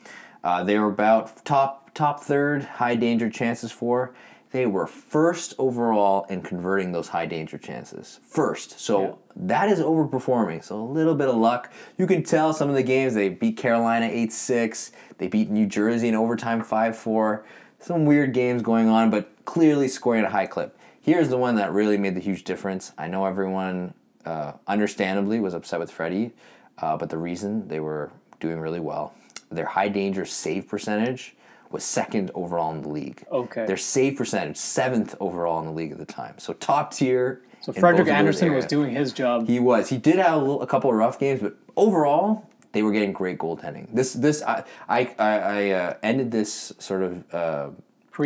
Uh, 0.43 0.63
they 0.63 0.79
were 0.79 0.89
about 0.89 1.43
top 1.47 1.91
top 1.95 2.21
third 2.21 2.65
high 2.65 2.97
danger 2.97 3.31
chances 3.31 3.71
for. 3.73 4.13
They 4.55 4.67
were 4.67 4.87
first 4.87 5.55
overall 5.59 6.27
in 6.31 6.41
converting 6.41 6.93
those 6.93 7.09
high 7.09 7.27
danger 7.27 7.59
chances. 7.59 8.21
First, 8.23 8.79
so 8.79 9.01
Yeah. 9.03 9.13
that 9.35 9.69
is 9.69 9.81
overperforming. 9.81 10.63
So 10.63 10.77
a 10.77 10.79
little 10.79 11.17
bit 11.17 11.29
of 11.29 11.35
luck. 11.35 11.73
You 11.99 12.07
can 12.07 12.23
tell 12.23 12.53
some 12.53 12.69
of 12.69 12.77
the 12.77 12.85
games 12.85 13.15
they 13.15 13.31
beat 13.31 13.57
Carolina 13.57 14.07
eight 14.09 14.33
six. 14.33 14.93
They 15.19 15.27
beat 15.27 15.51
New 15.51 15.67
Jersey 15.67 16.07
in 16.07 16.15
overtime 16.15 16.63
five 16.63 16.97
four. 16.97 17.45
Some 17.81 18.05
weird 18.05 18.33
games 18.33 18.63
going 18.63 18.89
on, 18.89 19.11
but 19.11 19.29
clearly 19.45 19.89
scoring 19.89 20.21
at 20.23 20.29
a 20.29 20.33
high 20.33 20.47
clip. 20.47 20.79
Here's 21.01 21.31
the 21.31 21.37
one 21.37 21.57
that 21.57 21.73
really 21.73 21.99
made 21.99 22.15
the 22.15 22.21
huge 22.21 22.45
difference. 22.45 22.93
I 22.97 23.09
know 23.09 23.25
everyone, 23.27 23.93
uh, 24.25 24.53
understandably, 24.69 25.41
was 25.41 25.53
upset 25.55 25.81
with 25.81 25.91
Freddie, 25.91 26.33
uh, 26.79 26.97
but 26.97 27.11
the 27.11 27.19
reason 27.19 27.67
they 27.67 27.81
were 27.81 28.13
doing 28.39 28.61
really 28.61 28.79
well, 28.79 29.15
their 29.51 29.67
high 29.67 29.89
danger 29.89 30.25
save 30.25 30.69
percentage 30.69 31.35
was 31.75 31.85
second 31.85 32.31
overall 32.35 32.73
in 32.73 32.81
the 32.81 32.89
league. 32.89 33.25
Okay. 33.31 33.67
Their 33.67 33.77
save 33.77 34.17
percentage, 34.17 34.57
seventh 34.57 35.15
overall 35.21 35.59
in 35.59 35.67
the 35.67 35.73
league 35.73 35.93
at 35.93 35.99
the 35.99 36.07
time. 36.07 36.39
So 36.39 36.55
top 36.55 36.95
tier. 36.95 37.43
so 37.61 37.73
Frederik 37.73 37.97
both 37.97 38.01
of 38.01 38.07
those 38.07 38.15
Andersen 38.15 38.55
was 38.55 38.65
doing 38.65 38.95
his 38.95 39.13
job. 39.13 39.47
He 39.47 39.59
was. 39.59 39.91
He 39.91 39.99
did 39.99 40.17
have 40.17 40.35
a, 40.35 40.39
little, 40.39 40.63
a 40.63 40.67
couple 40.67 40.89
of 40.89 40.97
rough 40.97 41.19
games, 41.19 41.43
but 41.43 41.57
overall, 41.77 42.49
they 42.73 42.83
were 42.83 42.93
getting 42.93 43.13
great 43.13 43.39
goaltending. 43.39 43.89
This, 43.93 44.15
this, 44.15 44.43
I, 44.43 44.65
I, 44.89 45.15
I, 45.19 45.71
uh, 45.71 45.95
ended 46.03 46.31
this 46.31 46.73
sort 46.79 47.03
of 47.03 47.35
uh, 47.35 47.71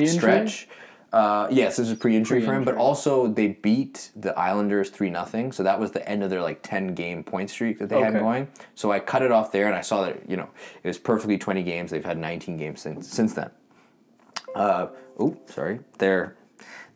stretch. 0.07 0.69
Uh, 1.13 1.49
yes, 1.51 1.79
this 1.79 1.89
is 1.89 1.97
pre-injury, 1.97 2.43
for 2.43 2.53
him, 2.53 2.65
but 2.65 2.77
also 2.77 3.29
they 3.29 3.49
beat 3.49 4.11
the 4.15 4.39
Islanders 4.39 4.91
three 4.91 5.11
0 5.11 5.51
so 5.53 5.63
that 5.63 5.81
was 5.81 5.93
the 5.93 6.07
end 6.07 6.23
of 6.23 6.29
their 6.29 6.43
like 6.43 6.63
ten 6.63 6.95
game 6.95 7.25
point 7.25 7.49
streak 7.49 7.79
that 7.79 7.89
they 7.89 8.01
had 8.01 8.13
going. 8.13 8.49
So 8.75 8.93
I 8.93 9.01
cut 9.01 9.23
it 9.23 9.33
off 9.33 9.51
there, 9.51 9.67
and 9.67 9.75
I 9.75 9.81
saw 9.81 10.03
that 10.03 10.29
you 10.29 10.37
know 10.37 10.49
it 10.83 10.87
was 10.87 10.99
perfectly 10.99 11.39
twenty 11.39 11.63
games. 11.63 11.91
They've 11.91 12.05
had 12.05 12.19
nineteen 12.19 12.59
games 12.59 12.83
since 12.83 13.09
since 13.09 13.33
then. 13.33 13.51
Uh, 14.55 14.89
oh, 15.19 15.37
sorry. 15.47 15.81
Their 15.97 16.37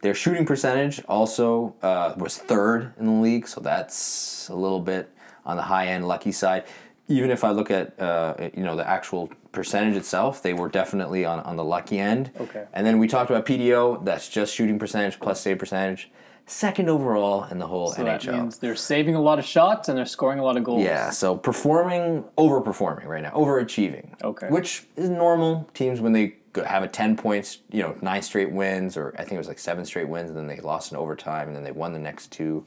their 0.03 0.15
shooting 0.15 0.45
percentage 0.45 1.03
also 1.07 1.75
uh, 1.81 2.13
was 2.17 2.37
third 2.37 2.93
in 2.99 3.07
the 3.07 3.13
league, 3.13 3.49
so 3.49 3.61
that's 3.61 4.49
a 4.49 4.55
little 4.55 4.81
bit 4.81 5.11
on 5.47 5.57
the 5.57 5.63
high 5.63 5.87
end, 5.87 6.07
lucky 6.07 6.33
side. 6.33 6.65
Even 7.13 7.31
if 7.31 7.45
I 7.45 7.51
look 7.51 7.71
at 7.71 8.01
uh, 8.01 8.49
you 8.55 8.63
know 8.63 8.75
the 8.77 8.89
actual 8.89 9.31
percentage 9.53 9.97
itself, 9.97 10.43
they 10.43 10.55
were 10.55 10.69
definitely 10.69 11.25
on, 11.25 11.41
on 11.41 11.57
the 11.57 11.65
lucky 11.65 11.99
end. 11.99 12.31
Okay. 12.41 12.65
And 12.73 12.87
then 12.87 12.99
we 12.99 13.07
talked 13.07 13.31
about 13.31 13.45
PDO. 13.45 14.05
That's 14.05 14.29
just 14.29 14.55
shooting 14.55 14.79
percentage 14.79 15.21
plus 15.21 15.41
save 15.41 15.59
percentage. 15.59 16.11
Second 16.47 16.89
overall 16.89 17.45
in 17.45 17.59
the 17.59 17.67
whole 17.67 17.93
So 17.93 18.03
that 18.03 18.23
NHL. 18.23 18.33
means 18.33 18.59
they're 18.59 18.75
saving 18.75 19.15
a 19.15 19.21
lot 19.21 19.39
of 19.39 19.45
shots 19.45 19.89
and 19.89 19.97
they're 19.97 20.07
scoring 20.07 20.39
a 20.41 20.45
lot 20.45 20.57
of 20.57 20.65
goals. 20.65 20.83
Yeah, 20.83 21.11
so 21.11 21.37
performing, 21.37 22.25
overperforming 22.37 23.05
right 23.07 23.23
now, 23.23 23.31
overachieving. 23.31 24.21
Okay. 24.23 24.49
Which 24.49 24.85
is 24.97 25.09
normal. 25.09 25.69
Teams 25.73 26.01
when 26.01 26.13
they 26.13 26.37
have 26.67 26.83
a 26.83 26.89
ten 26.89 27.17
points, 27.17 27.59
you 27.71 27.83
know, 27.83 27.97
nine 28.03 28.23
straight 28.23 28.51
wins, 28.51 28.97
or 28.97 29.15
I 29.19 29.23
think 29.23 29.33
it 29.33 29.39
was 29.39 29.49
like 29.49 29.59
seven 29.59 29.85
straight 29.85 30.09
wins, 30.09 30.31
and 30.31 30.39
then 30.39 30.47
they 30.47 30.59
lost 30.59 30.93
in 30.93 30.99
overtime, 30.99 31.47
and 31.49 31.57
then 31.57 31.63
they 31.65 31.73
won 31.73 31.93
the 31.93 31.99
next 31.99 32.33
two. 32.33 32.65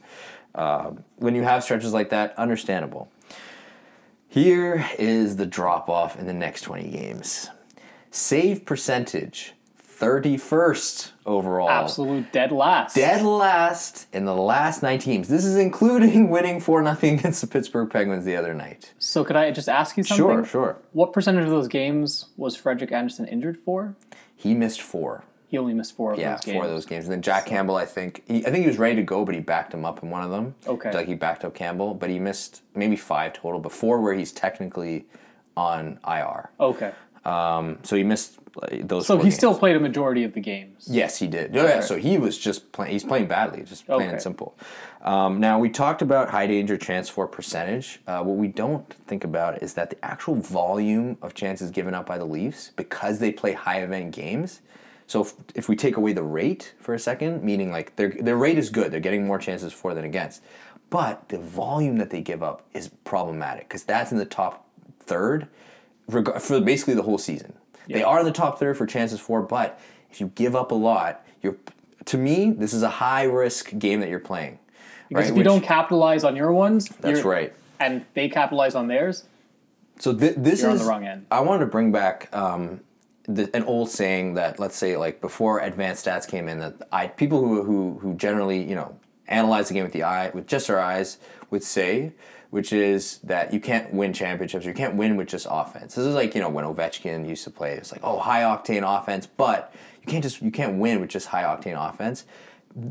Uh, 0.54 0.92
when 1.16 1.34
you 1.34 1.42
have 1.42 1.62
stretches 1.62 1.92
like 1.92 2.08
that, 2.10 2.34
understandable. 2.38 3.08
Here 4.28 4.88
is 4.98 5.36
the 5.36 5.46
drop 5.46 5.88
off 5.88 6.18
in 6.18 6.26
the 6.26 6.32
next 6.34 6.62
twenty 6.62 6.88
games. 6.90 7.48
Save 8.10 8.64
percentage, 8.64 9.54
thirty 9.78 10.36
first 10.36 11.12
overall. 11.24 11.68
Absolute 11.70 12.32
dead 12.32 12.52
last. 12.52 12.94
Dead 12.96 13.22
last 13.22 14.06
in 14.12 14.24
the 14.24 14.34
last 14.34 14.82
nine 14.82 14.98
teams. 14.98 15.28
This 15.28 15.44
is 15.44 15.56
including 15.56 16.28
winning 16.30 16.60
4 16.60 16.82
0 16.82 17.14
against 17.14 17.40
the 17.40 17.46
Pittsburgh 17.46 17.90
Penguins 17.90 18.24
the 18.24 18.36
other 18.36 18.52
night. 18.54 18.92
So 18.98 19.24
could 19.24 19.36
I 19.36 19.50
just 19.50 19.68
ask 19.68 19.96
you 19.96 20.02
something? 20.02 20.26
Sure, 20.26 20.44
sure. 20.44 20.76
What 20.92 21.12
percentage 21.12 21.44
of 21.44 21.50
those 21.50 21.68
games 21.68 22.26
was 22.36 22.56
Frederik 22.56 22.92
Andersen 22.92 23.26
injured 23.26 23.56
for? 23.58 23.94
He 24.34 24.54
missed 24.54 24.82
four. 24.82 25.24
He 25.48 25.58
only 25.58 25.74
missed 25.74 25.94
four 25.96 26.12
of 26.12 26.18
Yeah, 26.18 26.32
those 26.32 26.40
games. 26.40 26.46
Yeah, 26.46 26.60
four 26.60 26.64
of 26.64 26.70
those 26.70 26.86
games. 26.86 27.04
And 27.04 27.12
then 27.12 27.22
Jack 27.22 27.46
Campbell, 27.46 27.76
I 27.76 27.84
think, 27.84 28.22
he, 28.26 28.38
I 28.44 28.50
think 28.50 28.62
he 28.62 28.66
was 28.66 28.78
ready 28.78 28.96
to 28.96 29.02
go, 29.02 29.24
but 29.24 29.34
he 29.34 29.40
backed 29.40 29.72
him 29.72 29.84
up 29.84 30.02
in 30.02 30.10
one 30.10 30.22
of 30.22 30.30
them. 30.30 30.54
Okay. 30.66 30.92
Like 30.92 31.06
he 31.06 31.14
backed 31.14 31.44
up 31.44 31.54
Campbell, 31.54 31.94
but 31.94 32.10
he 32.10 32.18
missed 32.18 32.62
maybe 32.74 32.96
five 32.96 33.32
total, 33.32 33.60
but 33.60 33.72
four 33.72 34.00
where 34.00 34.14
he's 34.14 34.32
technically 34.32 35.06
on 35.56 35.98
IR. 36.06 36.50
Okay. 36.58 36.92
Um, 37.24 37.78
so 37.82 37.96
he 37.96 38.04
missed 38.04 38.38
those. 38.82 39.06
So 39.06 39.16
he 39.16 39.24
games. 39.24 39.34
still 39.34 39.56
played 39.58 39.74
a 39.76 39.80
majority 39.80 40.22
of 40.22 40.32
the 40.32 40.40
games. 40.40 40.86
Yes, 40.88 41.18
he 41.18 41.26
did. 41.26 41.54
Yeah, 41.54 41.64
yeah, 41.64 41.80
so 41.80 41.96
he 41.96 42.18
was 42.18 42.38
just 42.38 42.70
playing. 42.70 42.92
He's 42.92 43.02
playing 43.04 43.26
badly, 43.26 43.62
just 43.64 43.84
plain 43.86 44.02
Okay. 44.02 44.10
and 44.10 44.22
simple. 44.22 44.56
Um, 45.02 45.40
now 45.40 45.58
we 45.58 45.68
talked 45.68 46.02
about 46.02 46.30
high 46.30 46.46
danger 46.46 46.76
chance 46.76 47.08
for 47.08 47.26
percentage. 47.26 48.00
Uh, 48.06 48.22
what 48.22 48.36
we 48.36 48.46
don't 48.46 48.88
think 49.08 49.24
about 49.24 49.60
is 49.62 49.74
that 49.74 49.90
the 49.90 50.04
actual 50.04 50.36
volume 50.36 51.18
of 51.20 51.34
chances 51.34 51.70
given 51.72 51.94
up 51.94 52.06
by 52.06 52.16
the 52.16 52.24
Leafs 52.24 52.70
because 52.76 53.18
they 53.18 53.32
play 53.32 53.52
high 53.54 53.80
event 53.82 54.12
games. 54.14 54.60
So 55.06 55.22
if, 55.22 55.34
if 55.54 55.68
we 55.68 55.76
take 55.76 55.96
away 55.96 56.12
the 56.12 56.22
rate 56.22 56.74
for 56.80 56.92
a 56.94 56.98
second, 56.98 57.42
meaning 57.44 57.70
like 57.70 57.94
their 57.96 58.08
their 58.10 58.36
rate 58.36 58.58
is 58.58 58.70
good, 58.70 58.90
they're 58.92 59.00
getting 59.00 59.26
more 59.26 59.38
chances 59.38 59.72
for 59.72 59.94
than 59.94 60.04
against, 60.04 60.42
but 60.90 61.28
the 61.28 61.38
volume 61.38 61.98
that 61.98 62.10
they 62.10 62.20
give 62.20 62.42
up 62.42 62.62
is 62.74 62.88
problematic 63.04 63.68
because 63.68 63.84
that's 63.84 64.10
in 64.12 64.18
the 64.18 64.24
top 64.24 64.66
third 65.00 65.46
reg- 66.08 66.40
for 66.40 66.60
basically 66.60 66.94
the 66.94 67.02
whole 67.02 67.18
season. 67.18 67.54
They 67.88 68.02
are 68.02 68.18
in 68.18 68.24
the 68.26 68.32
top 68.32 68.58
third 68.58 68.76
for 68.76 68.84
chances 68.84 69.20
for, 69.20 69.42
but 69.42 69.78
if 70.10 70.20
you 70.20 70.32
give 70.34 70.56
up 70.56 70.72
a 70.72 70.74
lot, 70.74 71.24
you're 71.40 71.56
to 72.06 72.18
me 72.18 72.50
this 72.50 72.74
is 72.74 72.82
a 72.82 72.88
high 72.90 73.24
risk 73.24 73.78
game 73.78 74.00
that 74.00 74.08
you're 74.08 74.18
playing. 74.18 74.58
Because 75.08 75.22
right? 75.22 75.30
if 75.30 75.36
you 75.36 75.38
Which- 75.38 75.44
don't 75.44 75.62
capitalize 75.62 76.24
on 76.24 76.34
your 76.34 76.52
ones, 76.52 76.88
that's 77.00 77.22
right. 77.22 77.52
and 77.78 78.04
they 78.14 78.28
capitalize 78.28 78.74
on 78.74 78.88
theirs, 78.88 79.22
So 80.00 80.12
th- 80.12 80.34
this 80.36 80.62
You're 80.62 80.70
on 80.70 80.76
is 80.76 80.82
the 80.82 80.88
wrong 80.88 81.06
end. 81.06 81.26
I 81.30 81.40
wanted 81.40 81.60
to 81.60 81.66
bring 81.66 81.92
back 81.92 82.28
um, 82.34 82.80
the, 83.28 83.54
an 83.54 83.64
old 83.64 83.90
saying 83.90 84.34
that 84.34 84.58
let's 84.58 84.76
say 84.76 84.96
like 84.96 85.20
before 85.20 85.60
advanced 85.60 86.06
stats 86.06 86.28
came 86.28 86.48
in 86.48 86.60
that 86.60 86.74
I 86.92 87.08
people 87.08 87.40
who 87.40 87.62
who 87.62 87.98
who 87.98 88.14
generally 88.14 88.62
you 88.62 88.74
know 88.74 88.98
analyze 89.28 89.68
the 89.68 89.74
game 89.74 89.84
with 89.84 89.92
the 89.92 90.04
eye 90.04 90.30
with 90.30 90.46
just 90.46 90.68
their 90.68 90.80
eyes 90.80 91.18
would 91.50 91.64
say, 91.64 92.12
which 92.50 92.72
is 92.72 93.18
that 93.18 93.52
you 93.52 93.60
can't 93.60 93.92
win 93.92 94.12
championships. 94.12 94.64
You 94.64 94.74
can't 94.74 94.94
win 94.94 95.16
with 95.16 95.28
just 95.28 95.46
offense. 95.50 95.94
This 95.94 96.06
is 96.06 96.14
like 96.14 96.34
you 96.34 96.40
know 96.40 96.48
when 96.48 96.64
Ovechkin 96.64 97.28
used 97.28 97.44
to 97.44 97.50
play. 97.50 97.72
It's 97.74 97.92
like 97.92 98.02
oh 98.04 98.18
high 98.18 98.42
octane 98.42 98.82
offense, 98.84 99.26
but 99.26 99.74
you 100.00 100.06
can't 100.06 100.22
just 100.22 100.40
you 100.40 100.50
can't 100.50 100.78
win 100.78 101.00
with 101.00 101.10
just 101.10 101.26
high 101.26 101.42
octane 101.42 101.76
offense. 101.76 102.24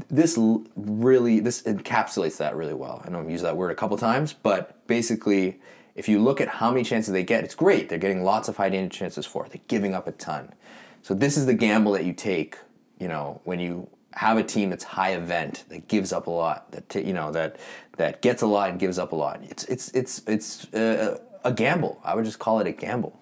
This 0.10 0.38
really 0.76 1.40
this 1.40 1.62
encapsulates 1.62 2.38
that 2.38 2.56
really 2.56 2.74
well. 2.74 3.02
I 3.06 3.10
know 3.10 3.20
I've 3.20 3.30
used 3.30 3.46
that 3.46 3.56
word 3.56 3.72
a 3.72 3.76
couple 3.76 3.98
times, 3.98 4.34
but 4.34 4.86
basically 4.88 5.60
if 5.96 6.10
you 6.10 6.20
look 6.20 6.42
at 6.42 6.48
how 6.48 6.72
many 6.72 6.84
chances 6.84 7.14
they 7.14 7.24
get, 7.24 7.44
it's 7.44 7.56
great. 7.56 7.90
They're 7.90 7.98
getting 7.98 8.24
lots 8.24 8.50
of 8.50 8.58
high 8.58 8.70
danger 8.70 8.96
chances 8.96 9.26
for. 9.26 9.46
it. 9.46 9.54
They're 9.54 9.62
giving 9.68 9.94
up 9.94 10.08
a 10.08 10.12
ton. 10.12 10.54
So 11.02 11.14
this 11.14 11.38
is 11.38 11.46
the 11.46 11.54
gamble 11.54 11.94
that 11.94 12.04
you 12.04 12.14
take, 12.14 12.58
you 13.00 13.08
know, 13.08 13.42
when 13.46 13.60
you 13.60 13.88
have 14.14 14.38
a 14.38 14.44
team 14.44 14.70
that's 14.70 14.84
high 14.84 15.14
event 15.14 15.66
that 15.70 15.88
gives 15.88 16.12
up 16.12 16.28
a 16.28 16.32
lot, 16.32 16.72
that 16.72 16.90
t- 16.90 17.02
you 17.02 17.14
know 17.14 17.32
that 17.32 17.58
that 17.98 18.22
gets 18.22 18.42
a 18.42 18.48
lot 18.48 18.70
and 18.70 18.80
gives 18.80 18.98
up 18.98 19.12
a 19.12 19.16
lot. 19.16 19.42
It's 19.44 19.64
it's 19.66 19.90
it's 19.92 20.22
it's 20.28 20.74
uh, 20.74 21.20
a 21.44 21.54
gamble. 21.54 22.00
I 22.04 22.16
would 22.16 22.26
just 22.26 22.40
call 22.40 22.60
it 22.60 22.68
a 22.68 22.72
gamble. 22.72 23.20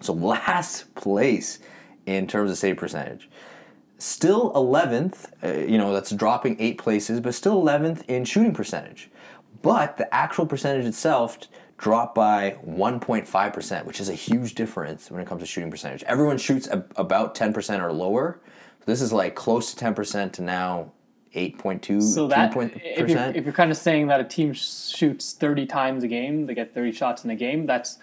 So 0.00 0.12
last 0.12 0.92
place 0.94 1.60
in 2.06 2.26
terms 2.26 2.50
of 2.50 2.58
save 2.58 2.76
percentage. 2.76 3.30
Still 3.98 4.52
11th, 4.54 5.30
uh, 5.44 5.64
you 5.64 5.78
know, 5.78 5.92
that's 5.92 6.10
dropping 6.10 6.56
eight 6.60 6.76
places, 6.76 7.20
but 7.20 7.34
still 7.34 7.62
11th 7.62 8.04
in 8.08 8.24
shooting 8.24 8.52
percentage. 8.52 9.08
But 9.62 9.96
the 9.96 10.12
actual 10.12 10.44
percentage 10.44 10.86
itself 10.86 11.38
dropped 11.82 12.14
by 12.14 12.56
1.5%, 12.64 13.84
which 13.86 14.00
is 14.00 14.08
a 14.08 14.14
huge 14.14 14.54
difference 14.54 15.10
when 15.10 15.20
it 15.20 15.26
comes 15.26 15.40
to 15.40 15.46
shooting 15.46 15.68
percentage. 15.68 16.04
Everyone 16.04 16.38
shoots 16.38 16.68
ab- 16.68 16.92
about 16.94 17.34
10% 17.34 17.82
or 17.82 17.92
lower. 17.92 18.40
This 18.86 19.02
is 19.02 19.12
like 19.12 19.34
close 19.34 19.74
to 19.74 19.84
10% 19.84 20.32
to 20.34 20.42
now 20.42 20.92
8.2 21.34 22.00
so 22.00 22.28
that 22.28 22.56
if 22.56 23.08
you're, 23.08 23.18
if 23.34 23.44
you're 23.44 23.52
kind 23.52 23.72
of 23.72 23.76
saying 23.76 24.06
that 24.06 24.20
a 24.20 24.24
team 24.24 24.52
shoots 24.52 25.32
30 25.32 25.66
times 25.66 26.04
a 26.04 26.08
game, 26.08 26.46
they 26.46 26.54
get 26.54 26.72
30 26.72 26.92
shots 26.92 27.24
in 27.24 27.30
a 27.30 27.36
game, 27.36 27.66
that's 27.66 27.98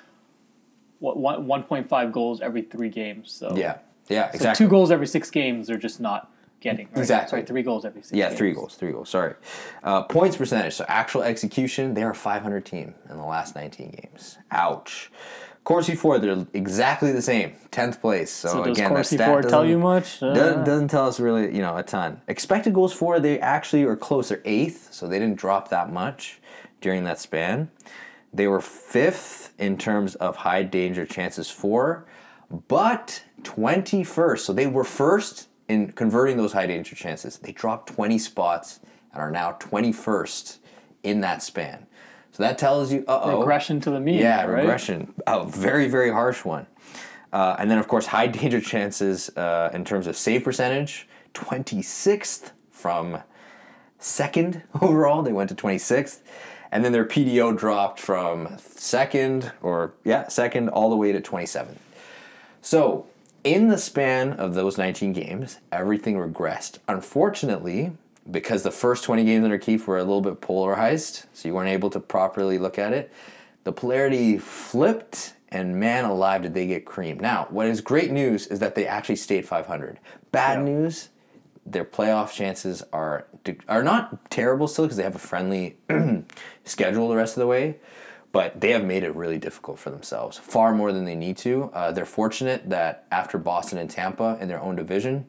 what 0.99 1.15
one, 1.15 1.45
1.5 1.45 2.11
goals 2.11 2.41
every 2.41 2.63
three 2.63 2.89
games. 2.89 3.31
So 3.31 3.55
Yeah, 3.55 3.77
yeah, 4.09 4.29
so 4.31 4.35
exactly. 4.35 4.65
two 4.65 4.69
goals 4.69 4.91
every 4.91 5.07
six 5.07 5.31
games, 5.31 5.67
they're 5.67 5.77
just 5.77 6.01
not 6.01 6.29
getting. 6.59 6.87
Right? 6.87 6.97
Exactly. 6.97 7.29
Sorry, 7.29 7.45
three 7.45 7.63
goals 7.63 7.85
every 7.85 8.01
six. 8.01 8.13
Yeah, 8.13 8.27
games. 8.27 8.37
three 8.37 8.53
goals, 8.53 8.75
three 8.75 8.91
goals. 8.91 9.09
Sorry. 9.09 9.35
Uh, 9.83 10.03
points 10.03 10.37
percentage. 10.37 10.73
So 10.73 10.85
actual 10.87 11.23
execution, 11.23 11.93
they 11.93 12.03
are 12.03 12.13
500 12.13 12.65
team 12.65 12.95
in 13.09 13.17
the 13.17 13.23
last 13.25 13.55
19 13.55 13.91
games. 13.91 14.37
Ouch. 14.51 15.11
Corsi 15.63 15.93
For, 15.93 16.17
they're 16.17 16.47
exactly 16.53 17.11
the 17.11 17.21
same, 17.21 17.53
10th 17.71 18.01
place. 18.01 18.31
So, 18.31 18.47
So 18.47 18.63
does 18.63 18.77
again, 18.77 18.89
that 18.89 18.95
Corsi 18.95 19.17
stat 19.17 19.27
four 19.27 19.41
tell 19.43 19.65
you 19.65 19.77
much? 19.77 20.23
Uh, 20.23 20.33
doesn't, 20.33 20.63
doesn't 20.63 20.87
tell 20.87 21.05
us 21.05 21.19
really, 21.19 21.53
you 21.55 21.61
know, 21.61 21.77
a 21.77 21.83
ton. 21.83 22.21
Expected 22.27 22.73
goals 22.73 22.93
for, 22.93 23.19
they 23.19 23.39
actually 23.39 23.83
are 23.83 23.95
close. 23.95 24.29
They're 24.29 24.41
eighth, 24.45 24.91
so 24.91 25.07
they 25.07 25.19
didn't 25.19 25.37
drop 25.37 25.69
that 25.69 25.91
much 25.91 26.39
during 26.81 27.03
that 27.03 27.19
span. 27.19 27.69
They 28.33 28.47
were 28.47 28.61
fifth 28.61 29.53
in 29.59 29.77
terms 29.77 30.15
of 30.15 30.37
high 30.37 30.63
danger 30.63 31.05
chances 31.05 31.51
for, 31.51 32.05
but 32.67 33.23
21st. 33.43 34.39
So 34.39 34.53
they 34.53 34.65
were 34.65 34.83
first 34.83 35.48
in 35.69 35.91
converting 35.93 36.35
those 36.35 36.51
high 36.51 36.65
danger 36.65 36.95
chances. 36.95 37.37
They 37.37 37.53
dropped 37.53 37.93
20 37.93 38.17
spots 38.17 38.81
and 39.13 39.21
are 39.21 39.31
now 39.31 39.53
21st 39.53 40.57
in 41.03 41.21
that 41.21 41.41
span. 41.41 41.85
So 42.31 42.43
that 42.43 42.57
tells 42.57 42.91
you, 42.91 43.05
uh 43.07 43.21
oh. 43.23 43.39
regression 43.39 43.79
to 43.81 43.91
the 43.91 43.99
mean. 43.99 44.19
Yeah, 44.19 44.45
right? 44.45 44.59
regression. 44.59 45.13
A 45.27 45.45
very, 45.45 45.87
very 45.87 46.11
harsh 46.11 46.43
one. 46.43 46.67
Uh, 47.31 47.55
and 47.59 47.69
then, 47.69 47.77
of 47.77 47.87
course, 47.87 48.07
high 48.07 48.27
danger 48.39 48.59
chances 48.59 49.29
uh, 49.37 49.69
in 49.73 49.85
terms 49.85 50.07
of 50.07 50.17
save 50.17 50.43
percentage, 50.43 51.07
26th 51.33 52.51
from 52.71 53.21
second 53.99 54.63
overall. 54.81 55.21
They 55.21 55.33
went 55.33 55.49
to 55.49 55.55
26th. 55.55 56.19
And 56.71 56.85
then 56.85 56.91
their 56.91 57.05
PDO 57.05 57.57
dropped 57.57 57.99
from 57.99 58.55
second, 58.59 59.51
or 59.63 59.93
yeah, 60.03 60.27
second, 60.27 60.69
all 60.69 60.91
the 60.91 60.95
way 60.95 61.11
to 61.11 61.19
27th. 61.19 61.77
So, 62.61 63.07
in 63.49 63.67
the 63.67 63.77
span 63.79 64.33
of 64.33 64.53
those 64.53 64.77
19 64.77 65.11
games, 65.11 65.57
everything 65.71 66.15
regressed. 66.17 66.77
Unfortunately, 66.87 67.91
because 68.29 68.61
the 68.61 68.69
first 68.71 69.03
20 69.05 69.23
games 69.23 69.43
under 69.43 69.57
Keefe 69.57 69.87
were 69.87 69.97
a 69.97 70.03
little 70.03 70.21
bit 70.21 70.39
polarized, 70.39 71.25
so 71.33 71.47
you 71.47 71.55
weren't 71.55 71.69
able 71.69 71.89
to 71.89 71.99
properly 71.99 72.59
look 72.59 72.77
at 72.77 72.93
it, 72.93 73.11
the 73.63 73.71
polarity 73.71 74.37
flipped, 74.37 75.33
and 75.49 75.79
man 75.79 76.05
alive, 76.05 76.43
did 76.43 76.53
they 76.53 76.67
get 76.67 76.85
creamed. 76.85 77.21
Now, 77.21 77.47
what 77.49 77.65
is 77.65 77.81
great 77.81 78.11
news 78.11 78.45
is 78.47 78.59
that 78.59 78.75
they 78.75 78.85
actually 78.85 79.15
stayed 79.15 79.47
500. 79.47 79.99
Bad 80.31 80.59
Yeah. 80.59 80.65
news, 80.65 81.09
their 81.65 81.85
playoff 81.85 82.31
chances 82.31 82.83
are 82.93 83.25
are 83.67 83.83
not 83.83 84.29
terrible 84.29 84.67
still 84.67 84.85
because 84.85 84.97
they 84.97 85.03
have 85.03 85.15
a 85.15 85.19
friendly 85.19 85.77
schedule 86.65 87.09
the 87.09 87.15
rest 87.15 87.35
of 87.35 87.41
the 87.41 87.47
way, 87.47 87.77
but 88.31 88.61
they 88.61 88.71
have 88.71 88.83
made 88.83 89.03
it 89.03 89.15
really 89.15 89.37
difficult 89.37 89.79
for 89.79 89.89
themselves, 89.89 90.37
far 90.37 90.73
more 90.73 90.91
than 90.91 91.05
they 91.05 91.15
need 91.15 91.37
to. 91.37 91.71
Uh, 91.73 91.91
they're 91.91 92.05
fortunate 92.05 92.69
that 92.69 93.05
after 93.11 93.37
Boston 93.37 93.77
and 93.77 93.89
Tampa 93.89 94.37
in 94.39 94.47
their 94.47 94.61
own 94.61 94.75
division, 94.75 95.25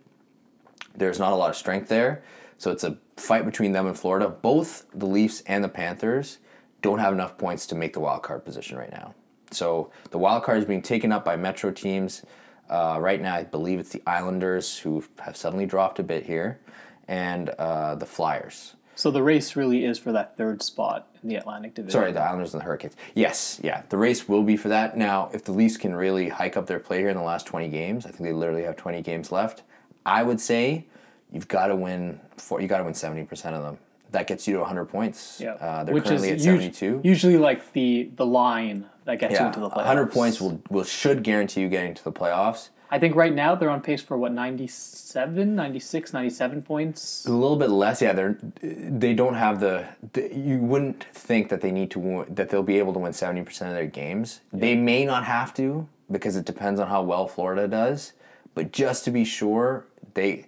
there's 0.94 1.18
not 1.18 1.32
a 1.32 1.36
lot 1.36 1.50
of 1.50 1.56
strength 1.56 1.88
there. 1.88 2.22
So 2.58 2.70
it's 2.70 2.84
a 2.84 2.98
fight 3.16 3.46
between 3.46 3.72
them 3.72 3.86
and 3.86 3.98
Florida. 3.98 4.28
Both 4.28 4.86
the 4.94 5.06
Leafs 5.06 5.42
and 5.46 5.64
the 5.64 5.68
Panthers 5.68 6.38
don't 6.82 6.98
have 6.98 7.12
enough 7.12 7.38
points 7.38 7.66
to 7.68 7.74
make 7.74 7.94
the 7.94 8.00
wild 8.00 8.22
card 8.22 8.44
position 8.44 8.76
right 8.76 8.92
now. 8.92 9.14
So 9.50 9.90
the 10.10 10.18
wild 10.18 10.44
card 10.44 10.58
is 10.58 10.64
being 10.64 10.82
taken 10.82 11.10
up 11.10 11.24
by 11.24 11.36
Metro 11.36 11.70
teams. 11.70 12.24
Uh, 12.68 12.98
right 13.00 13.20
now, 13.20 13.34
I 13.34 13.44
believe 13.44 13.78
it's 13.78 13.90
the 13.90 14.02
Islanders 14.06 14.78
who 14.78 15.04
have 15.20 15.36
suddenly 15.36 15.66
dropped 15.66 15.98
a 15.98 16.02
bit 16.02 16.26
here, 16.26 16.60
and 17.08 17.48
uh, 17.50 17.96
the 17.96 18.06
Flyers. 18.06 18.74
So 19.00 19.10
the 19.10 19.22
race 19.22 19.56
really 19.56 19.86
is 19.86 19.98
for 19.98 20.12
that 20.12 20.36
third 20.36 20.62
spot 20.62 21.08
in 21.22 21.30
the 21.30 21.36
Atlantic 21.36 21.72
Division. 21.72 21.98
Sorry, 21.98 22.12
the 22.12 22.20
Islanders 22.20 22.52
and 22.52 22.60
the 22.60 22.66
Hurricanes. 22.66 22.96
Yes, 23.14 23.58
yeah, 23.62 23.82
the 23.88 23.96
race 23.96 24.28
will 24.28 24.42
be 24.42 24.58
for 24.58 24.68
that. 24.68 24.94
Now, 24.94 25.30
if 25.32 25.42
the 25.42 25.52
Leafs 25.52 25.78
can 25.78 25.94
really 25.94 26.28
hike 26.28 26.54
up 26.54 26.66
their 26.66 26.78
play 26.78 26.98
here 26.98 27.08
in 27.08 27.16
the 27.16 27.22
last 27.22 27.46
20 27.46 27.68
games, 27.68 28.04
I 28.04 28.10
think 28.10 28.24
they 28.24 28.34
literally 28.34 28.64
have 28.64 28.76
20 28.76 29.00
games 29.00 29.32
left. 29.32 29.62
I 30.04 30.22
would 30.22 30.38
say 30.38 30.84
you've 31.32 31.48
got 31.48 31.68
to 31.68 31.76
win. 31.76 32.20
Four, 32.36 32.60
you 32.60 32.68
got 32.68 32.76
to 32.76 32.84
win 32.84 32.92
70 32.92 33.24
percent 33.24 33.56
of 33.56 33.62
them. 33.62 33.78
That 34.10 34.26
gets 34.26 34.46
you 34.46 34.52
to 34.52 34.60
100 34.60 34.84
points. 34.84 35.40
Yeah, 35.40 35.52
uh, 35.52 35.84
they're 35.84 35.94
which 35.94 36.04
currently 36.04 36.32
at 36.32 36.42
72. 36.42 37.00
usually 37.02 37.38
like 37.38 37.72
the 37.72 38.10
the 38.16 38.26
line 38.26 38.84
that 39.06 39.18
gets 39.18 39.40
you 39.40 39.46
into 39.46 39.60
the 39.60 39.70
playoffs. 39.70 39.76
100 39.76 40.12
points 40.12 40.42
will 40.42 40.60
will 40.68 40.84
should 40.84 41.22
guarantee 41.22 41.62
you 41.62 41.70
getting 41.70 41.94
to 41.94 42.04
the 42.04 42.12
playoffs. 42.12 42.68
I 42.92 42.98
think 42.98 43.14
right 43.14 43.32
now 43.32 43.54
they're 43.54 43.70
on 43.70 43.80
pace 43.82 44.02
for 44.02 44.18
what 44.18 44.32
97, 44.32 45.54
96, 45.54 46.12
97 46.12 46.62
points. 46.62 47.24
A 47.26 47.30
little 47.32 47.56
bit 47.56 47.70
less, 47.70 48.02
yeah. 48.02 48.12
They're 48.12 48.36
they 48.62 49.14
don't 49.14 49.34
have 49.34 49.60
the, 49.60 49.86
the 50.12 50.34
you 50.34 50.58
wouldn't 50.58 51.04
think 51.12 51.48
that 51.50 51.60
they 51.60 51.70
need 51.70 51.90
to 51.92 51.98
win, 52.00 52.34
that 52.34 52.50
they'll 52.50 52.62
be 52.64 52.78
able 52.78 52.92
to 52.94 52.98
win 52.98 53.12
seventy 53.12 53.42
percent 53.42 53.70
of 53.70 53.76
their 53.76 53.86
games. 53.86 54.40
They 54.52 54.74
may 54.74 55.04
not 55.04 55.24
have 55.24 55.54
to 55.54 55.88
because 56.10 56.34
it 56.36 56.44
depends 56.44 56.80
on 56.80 56.88
how 56.88 57.02
well 57.02 57.28
Florida 57.28 57.68
does. 57.68 58.12
But 58.54 58.72
just 58.72 59.04
to 59.04 59.12
be 59.12 59.24
sure, 59.24 59.86
they, 60.14 60.46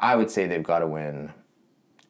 I 0.00 0.16
would 0.16 0.30
say 0.30 0.46
they've 0.48 0.62
got 0.62 0.80
to 0.80 0.88
win 0.88 1.32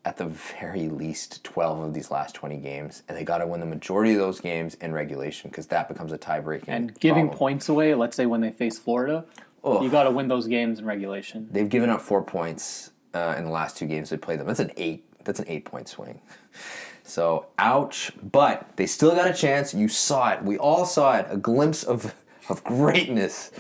at 0.06 0.16
the 0.16 0.26
very 0.26 0.88
least 0.88 1.44
12 1.44 1.80
of 1.80 1.94
these 1.94 2.10
last 2.10 2.34
20 2.34 2.56
games 2.58 3.02
and 3.08 3.16
they 3.16 3.24
got 3.24 3.38
to 3.38 3.46
win 3.46 3.60
the 3.60 3.66
majority 3.66 4.12
of 4.12 4.18
those 4.18 4.38
games 4.40 4.74
in 4.74 4.92
regulation 4.92 5.48
because 5.50 5.66
that 5.68 5.88
becomes 5.88 6.12
a 6.12 6.18
tie-breaking 6.18 6.68
And 6.68 6.98
giving 7.00 7.24
problem. 7.26 7.38
points 7.38 7.68
away, 7.70 7.94
let's 7.94 8.14
say 8.16 8.26
when 8.26 8.42
they 8.42 8.50
face 8.50 8.78
Florida, 8.78 9.24
Ugh. 9.64 9.82
you 9.82 9.90
got 9.90 10.04
to 10.04 10.10
win 10.10 10.28
those 10.28 10.46
games 10.46 10.78
in 10.78 10.84
regulation. 10.84 11.48
They've 11.50 11.68
given 11.68 11.90
up 11.90 12.00
four 12.00 12.22
points 12.22 12.90
uh, 13.14 13.34
in 13.38 13.44
the 13.44 13.50
last 13.50 13.76
two 13.76 13.86
games 13.86 14.10
they 14.10 14.16
played 14.16 14.40
them. 14.40 14.46
That's 14.46 14.60
an 14.60 14.72
eight. 14.76 15.04
That's 15.24 15.40
an 15.40 15.46
eight 15.48 15.64
point 15.64 15.88
swing. 15.88 16.20
So, 17.06 17.48
ouch. 17.58 18.12
But 18.22 18.76
they 18.76 18.86
still 18.86 19.14
got 19.14 19.28
a 19.28 19.34
chance. 19.34 19.74
You 19.74 19.88
saw 19.88 20.30
it. 20.30 20.42
We 20.42 20.56
all 20.56 20.86
saw 20.86 21.18
it. 21.18 21.26
A 21.28 21.36
glimpse 21.36 21.84
of, 21.84 22.14
of 22.48 22.64
greatness 22.64 23.52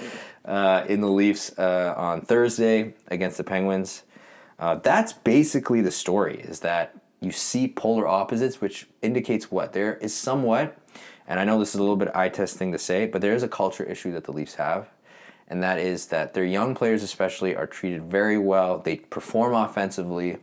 uh, 0.46 0.84
in 0.88 1.02
the 1.02 1.08
Leafs 1.10 1.56
uh, 1.58 1.94
on 1.94 2.22
Thursday 2.22 2.94
against 3.08 3.36
the 3.36 3.44
Penguins. 3.44 4.04
Uh, 4.58 4.76
that's 4.76 5.12
basically 5.12 5.80
the 5.82 5.90
story 5.90 6.40
is 6.40 6.60
that 6.60 6.94
you 7.20 7.30
see 7.30 7.68
polar 7.68 8.06
opposites, 8.06 8.60
which 8.60 8.86
indicates 9.02 9.50
what? 9.50 9.72
There 9.72 9.96
is 9.96 10.14
somewhat, 10.14 10.76
and 11.26 11.40
I 11.40 11.44
know 11.44 11.58
this 11.58 11.70
is 11.70 11.76
a 11.76 11.82
little 11.82 11.96
bit 11.96 12.10
eye 12.14 12.28
test 12.28 12.56
thing 12.56 12.72
to 12.72 12.78
say, 12.78 13.06
but 13.06 13.20
there 13.20 13.34
is 13.34 13.42
a 13.42 13.48
culture 13.48 13.84
issue 13.84 14.12
that 14.12 14.24
the 14.24 14.32
Leafs 14.32 14.54
have. 14.54 14.88
And 15.48 15.62
that 15.62 15.78
is 15.78 16.06
that 16.06 16.34
their 16.34 16.44
young 16.44 16.74
players, 16.74 17.02
especially, 17.02 17.54
are 17.54 17.66
treated 17.66 18.04
very 18.04 18.38
well. 18.38 18.78
They 18.78 18.96
perform 18.96 19.54
offensively, 19.54 20.38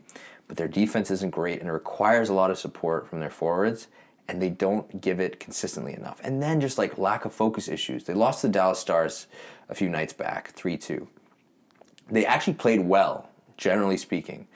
but 0.47 0.57
their 0.57 0.67
defense 0.67 1.09
isn't 1.09 1.31
great 1.31 1.59
and 1.59 1.69
it 1.69 1.73
requires 1.73 2.29
a 2.29 2.33
lot 2.33 2.51
of 2.51 2.59
support 2.59 3.07
from 3.07 3.19
their 3.19 3.29
forwards 3.31 3.87
and 4.27 4.41
they 4.41 4.49
don't 4.49 5.01
give 5.01 5.19
it 5.19 5.39
consistently 5.39 5.93
enough. 5.93 6.21
And 6.23 6.41
then 6.41 6.61
just 6.61 6.77
like 6.77 6.97
lack 6.97 7.25
of 7.25 7.33
focus 7.33 7.67
issues. 7.67 8.05
They 8.05 8.13
lost 8.13 8.41
to 8.41 8.47
the 8.47 8.53
Dallas 8.53 8.79
Stars 8.79 9.27
a 9.69 9.75
few 9.75 9.89
nights 9.89 10.13
back, 10.13 10.51
3 10.51 10.77
2. 10.77 11.07
They 12.09 12.25
actually 12.25 12.53
played 12.53 12.81
well, 12.81 13.29
generally 13.57 13.97
speaking. 13.97 14.47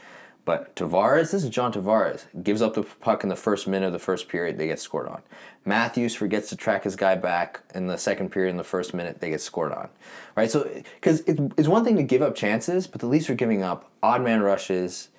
But 0.45 0.75
Tavares, 0.75 1.31
this 1.31 1.43
is 1.43 1.49
John 1.49 1.73
Tavares, 1.73 2.25
gives 2.43 2.61
up 2.61 2.75
the 2.75 2.83
puck 2.83 3.23
in 3.23 3.29
the 3.29 3.35
first 3.35 3.67
minute 3.67 3.87
of 3.87 3.93
the 3.93 3.99
first 3.99 4.29
period, 4.29 4.59
they 4.59 4.67
get 4.67 4.79
scored 4.79 5.07
on. 5.07 5.23
Matthews 5.65 6.13
forgets 6.13 6.49
to 6.49 6.55
track 6.55 6.83
his 6.83 6.95
guy 6.95 7.15
back 7.15 7.61
in 7.73 7.87
the 7.87 7.97
second 7.97 8.29
period 8.29 8.51
in 8.51 8.57
the 8.57 8.63
first 8.63 8.93
minute, 8.93 9.19
they 9.19 9.31
get 9.31 9.41
scored 9.41 9.71
on. 9.71 9.89
Right? 10.35 10.49
So, 10.49 10.69
because 10.95 11.21
it's 11.21 11.67
one 11.67 11.83
thing 11.83 11.97
to 11.97 12.03
give 12.03 12.21
up 12.21 12.35
chances, 12.35 12.85
but 12.85 13.01
the 13.01 13.07
Leafs 13.07 13.27
are 13.29 13.35
giving 13.35 13.63
up 13.63 13.89
odd 14.03 14.21
man 14.21 14.41
rushes. 14.41 15.09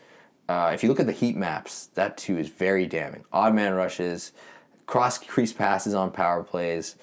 Uh, 0.49 0.71
if 0.73 0.85
you 0.85 0.89
look 0.89 1.01
at 1.01 1.07
the 1.07 1.13
heat 1.13 1.37
maps, 1.37 1.87
that 1.95 2.17
too 2.17 2.39
is 2.39 2.49
very 2.49 2.87
damning. 2.87 3.25
Odd 3.33 3.53
man 3.53 3.75
rushes, 3.75 4.31
cross 4.87 5.19
crease 5.19 5.53
passes 5.53 5.93
on 5.93 6.13
power 6.13 6.45
plays 6.45 6.95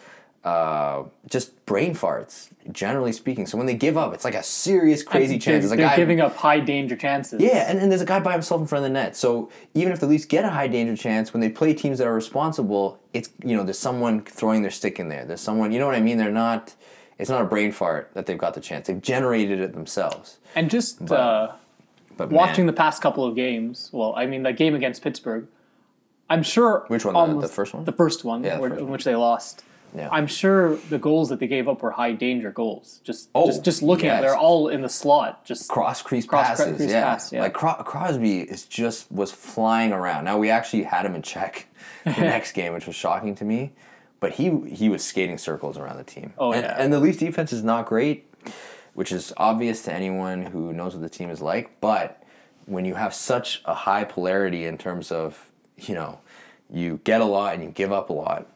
uh, 0.44 1.04
just 1.30 1.66
brain 1.66 1.96
farts, 1.96 2.50
generally 2.72 3.14
speaking. 3.14 3.46
So 3.46 3.58
when 3.58 3.66
they 3.66 3.76
give 3.76 3.98
up, 3.98 4.14
it's 4.14 4.26
like 4.26 4.36
a 4.36 4.44
serious, 4.44 5.02
crazy 5.02 5.40
chance. 5.40 5.68
They're, 5.70 5.78
they're 5.78 5.96
giving 5.96 6.20
up 6.20 6.36
high 6.36 6.60
danger 6.60 6.98
chances. 6.98 7.42
Yeah, 7.42 7.70
and, 7.70 7.80
and 7.80 7.90
there's 7.90 8.02
a 8.02 8.06
guy 8.06 8.20
by 8.20 8.34
himself 8.34 8.60
in 8.60 8.68
front 8.68 8.84
of 8.84 8.90
the 8.90 8.94
net. 8.94 9.16
So 9.16 9.50
even 9.74 9.94
if 9.94 10.02
the 10.02 10.06
Leafs 10.06 10.26
get 10.26 10.44
a 10.44 10.50
high 10.50 10.68
danger 10.68 11.02
chance, 11.02 11.34
when 11.34 11.40
they 11.40 11.50
play 11.50 11.74
teams 11.74 11.98
that 12.00 12.08
are 12.08 12.14
responsible, 12.14 13.00
it's 13.14 13.30
you 13.44 13.56
know 13.56 13.64
there's 13.64 13.80
someone 13.80 14.22
throwing 14.24 14.64
their 14.64 14.72
stick 14.72 15.00
in 15.00 15.08
there. 15.08 15.24
There's 15.24 15.42
someone, 15.42 15.72
you 15.72 15.80
know 15.80 15.86
what 15.86 15.96
I 15.96 16.02
mean? 16.02 16.18
They're 16.18 16.32
not. 16.32 16.76
It's 17.20 17.30
not 17.30 17.42
a 17.42 17.46
brain 17.46 17.72
fart 17.72 18.10
that 18.16 18.26
they've 18.26 18.38
got 18.38 18.54
the 18.54 18.60
chance. 18.60 18.88
They've 18.88 19.02
generated 19.02 19.60
it 19.60 19.74
themselves. 19.74 20.40
And 20.56 20.70
just 20.70 21.06
but, 21.06 21.20
uh, 21.20 21.52
but 22.18 22.32
watching 22.32 22.66
man. 22.66 22.74
the 22.74 22.78
past 22.78 23.02
couple 23.02 23.24
of 23.24 23.36
games, 23.36 23.90
well, 23.94 24.14
I 24.18 24.26
mean, 24.26 24.44
the 24.44 24.52
game 24.52 24.76
against 24.76 25.04
Pittsburgh, 25.04 25.48
I'm 26.30 26.44
sure. 26.44 26.86
Which 26.88 27.06
one? 27.06 27.36
the, 27.36 27.42
the, 27.42 27.48
first 27.48 27.74
one. 27.74 27.86
The 27.86 27.92
first 27.92 28.26
one, 28.26 28.44
yeah, 28.44 28.60
where, 28.60 28.72
first 28.72 28.82
in 28.82 28.90
which 28.90 29.04
they 29.04 29.16
lost. 29.16 29.64
Yeah. 29.96 30.10
I'm 30.12 30.28
sure 30.28 30.76
the 30.76 30.98
goals 30.98 31.30
that 31.30 31.40
they 31.40 31.48
gave 31.48 31.68
up 31.68 31.82
were 31.82 31.92
high 31.92 32.14
danger 32.14 32.52
goals. 32.52 33.00
Just 33.04 33.30
oh, 33.36 33.48
just, 33.48 33.64
just 33.64 33.84
looking 33.84 34.06
yes. 34.06 34.18
at 34.18 34.22
they're 34.22 34.36
all 34.36 34.70
in 34.70 34.82
the 34.82 34.90
slot. 34.90 35.46
Just 35.46 35.70
cross 35.70 36.02
crease 36.02 36.26
passes. 36.26 36.78
Crease 36.78 36.92
yeah. 36.92 37.04
Pass, 37.04 37.32
yeah. 37.32 37.42
Like 37.42 37.54
Cro- 37.54 37.84
Crosby 37.84 38.42
is 38.42 38.66
just 38.66 39.12
was 39.12 39.32
flying 39.32 39.94
around. 39.94 40.24
Now 40.26 40.38
we 40.38 40.50
actually 40.50 40.84
had 40.84 41.06
him 41.06 41.16
in 41.16 41.22
check 41.22 41.68
the 42.06 42.12
next 42.12 42.54
game, 42.54 42.74
which 42.74 42.88
was 42.88 42.96
shocking 42.96 43.36
to 43.36 43.46
me. 43.46 43.74
But 44.20 44.34
he 44.34 44.60
he 44.70 44.90
was 44.90 45.04
skating 45.04 45.38
circles 45.38 45.78
around 45.78 45.98
the 45.98 46.04
team. 46.04 46.34
Oh 46.38 46.54
and, 46.54 46.64
yeah. 46.64 46.76
And 46.78 46.92
the 46.92 47.00
Leafs 47.00 47.18
defense 47.18 47.54
is 47.54 47.64
not 47.64 47.86
great, 47.86 48.26
which 48.94 49.12
is 49.12 49.32
obvious 49.38 49.84
to 49.84 49.94
anyone 49.94 50.44
who 50.44 50.74
knows 50.74 50.96
what 50.96 51.04
the 51.04 51.10
team 51.10 51.30
is 51.30 51.42
like. 51.42 51.80
But 51.82 52.24
when 52.66 52.86
you 52.86 52.96
have 52.96 53.14
such 53.14 53.62
a 53.66 53.74
high 53.74 54.06
polarity 54.06 54.66
in 54.66 54.78
terms 54.78 55.12
of 55.12 55.52
you 55.78 55.94
know 55.94 56.20
you 56.72 57.00
get 57.04 57.22
a 57.22 57.26
lot 57.26 57.54
and 57.54 57.64
you 57.64 57.70
give 57.70 57.92
up 57.92 58.10
a 58.10 58.14
lot 58.14 58.48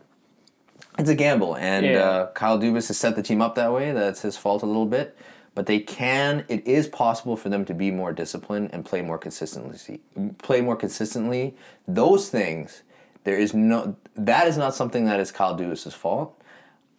it's 0.97 1.09
a 1.09 1.15
gamble, 1.15 1.55
and 1.55 1.85
yeah. 1.85 1.99
uh, 1.99 2.31
Kyle 2.31 2.59
Dubas 2.59 2.87
has 2.87 2.97
set 2.97 3.15
the 3.15 3.23
team 3.23 3.41
up 3.41 3.55
that 3.55 3.71
way. 3.71 3.91
That's 3.91 4.21
his 4.21 4.37
fault 4.37 4.63
a 4.63 4.65
little 4.65 4.85
bit, 4.85 5.17
but 5.53 5.65
they 5.65 5.79
can. 5.79 6.43
It 6.47 6.65
is 6.67 6.87
possible 6.87 7.37
for 7.37 7.49
them 7.49 7.65
to 7.65 7.73
be 7.73 7.91
more 7.91 8.13
disciplined 8.13 8.69
and 8.73 8.83
play 8.85 9.01
more 9.01 9.17
consistently. 9.17 10.01
Play 10.39 10.61
more 10.61 10.75
consistently. 10.75 11.55
Those 11.87 12.29
things, 12.29 12.83
there 13.23 13.37
is 13.37 13.53
no. 13.53 13.95
That 14.15 14.47
is 14.47 14.57
not 14.57 14.75
something 14.75 15.05
that 15.05 15.19
is 15.19 15.31
Kyle 15.31 15.57
Dubas's 15.57 15.93
fault. 15.93 16.36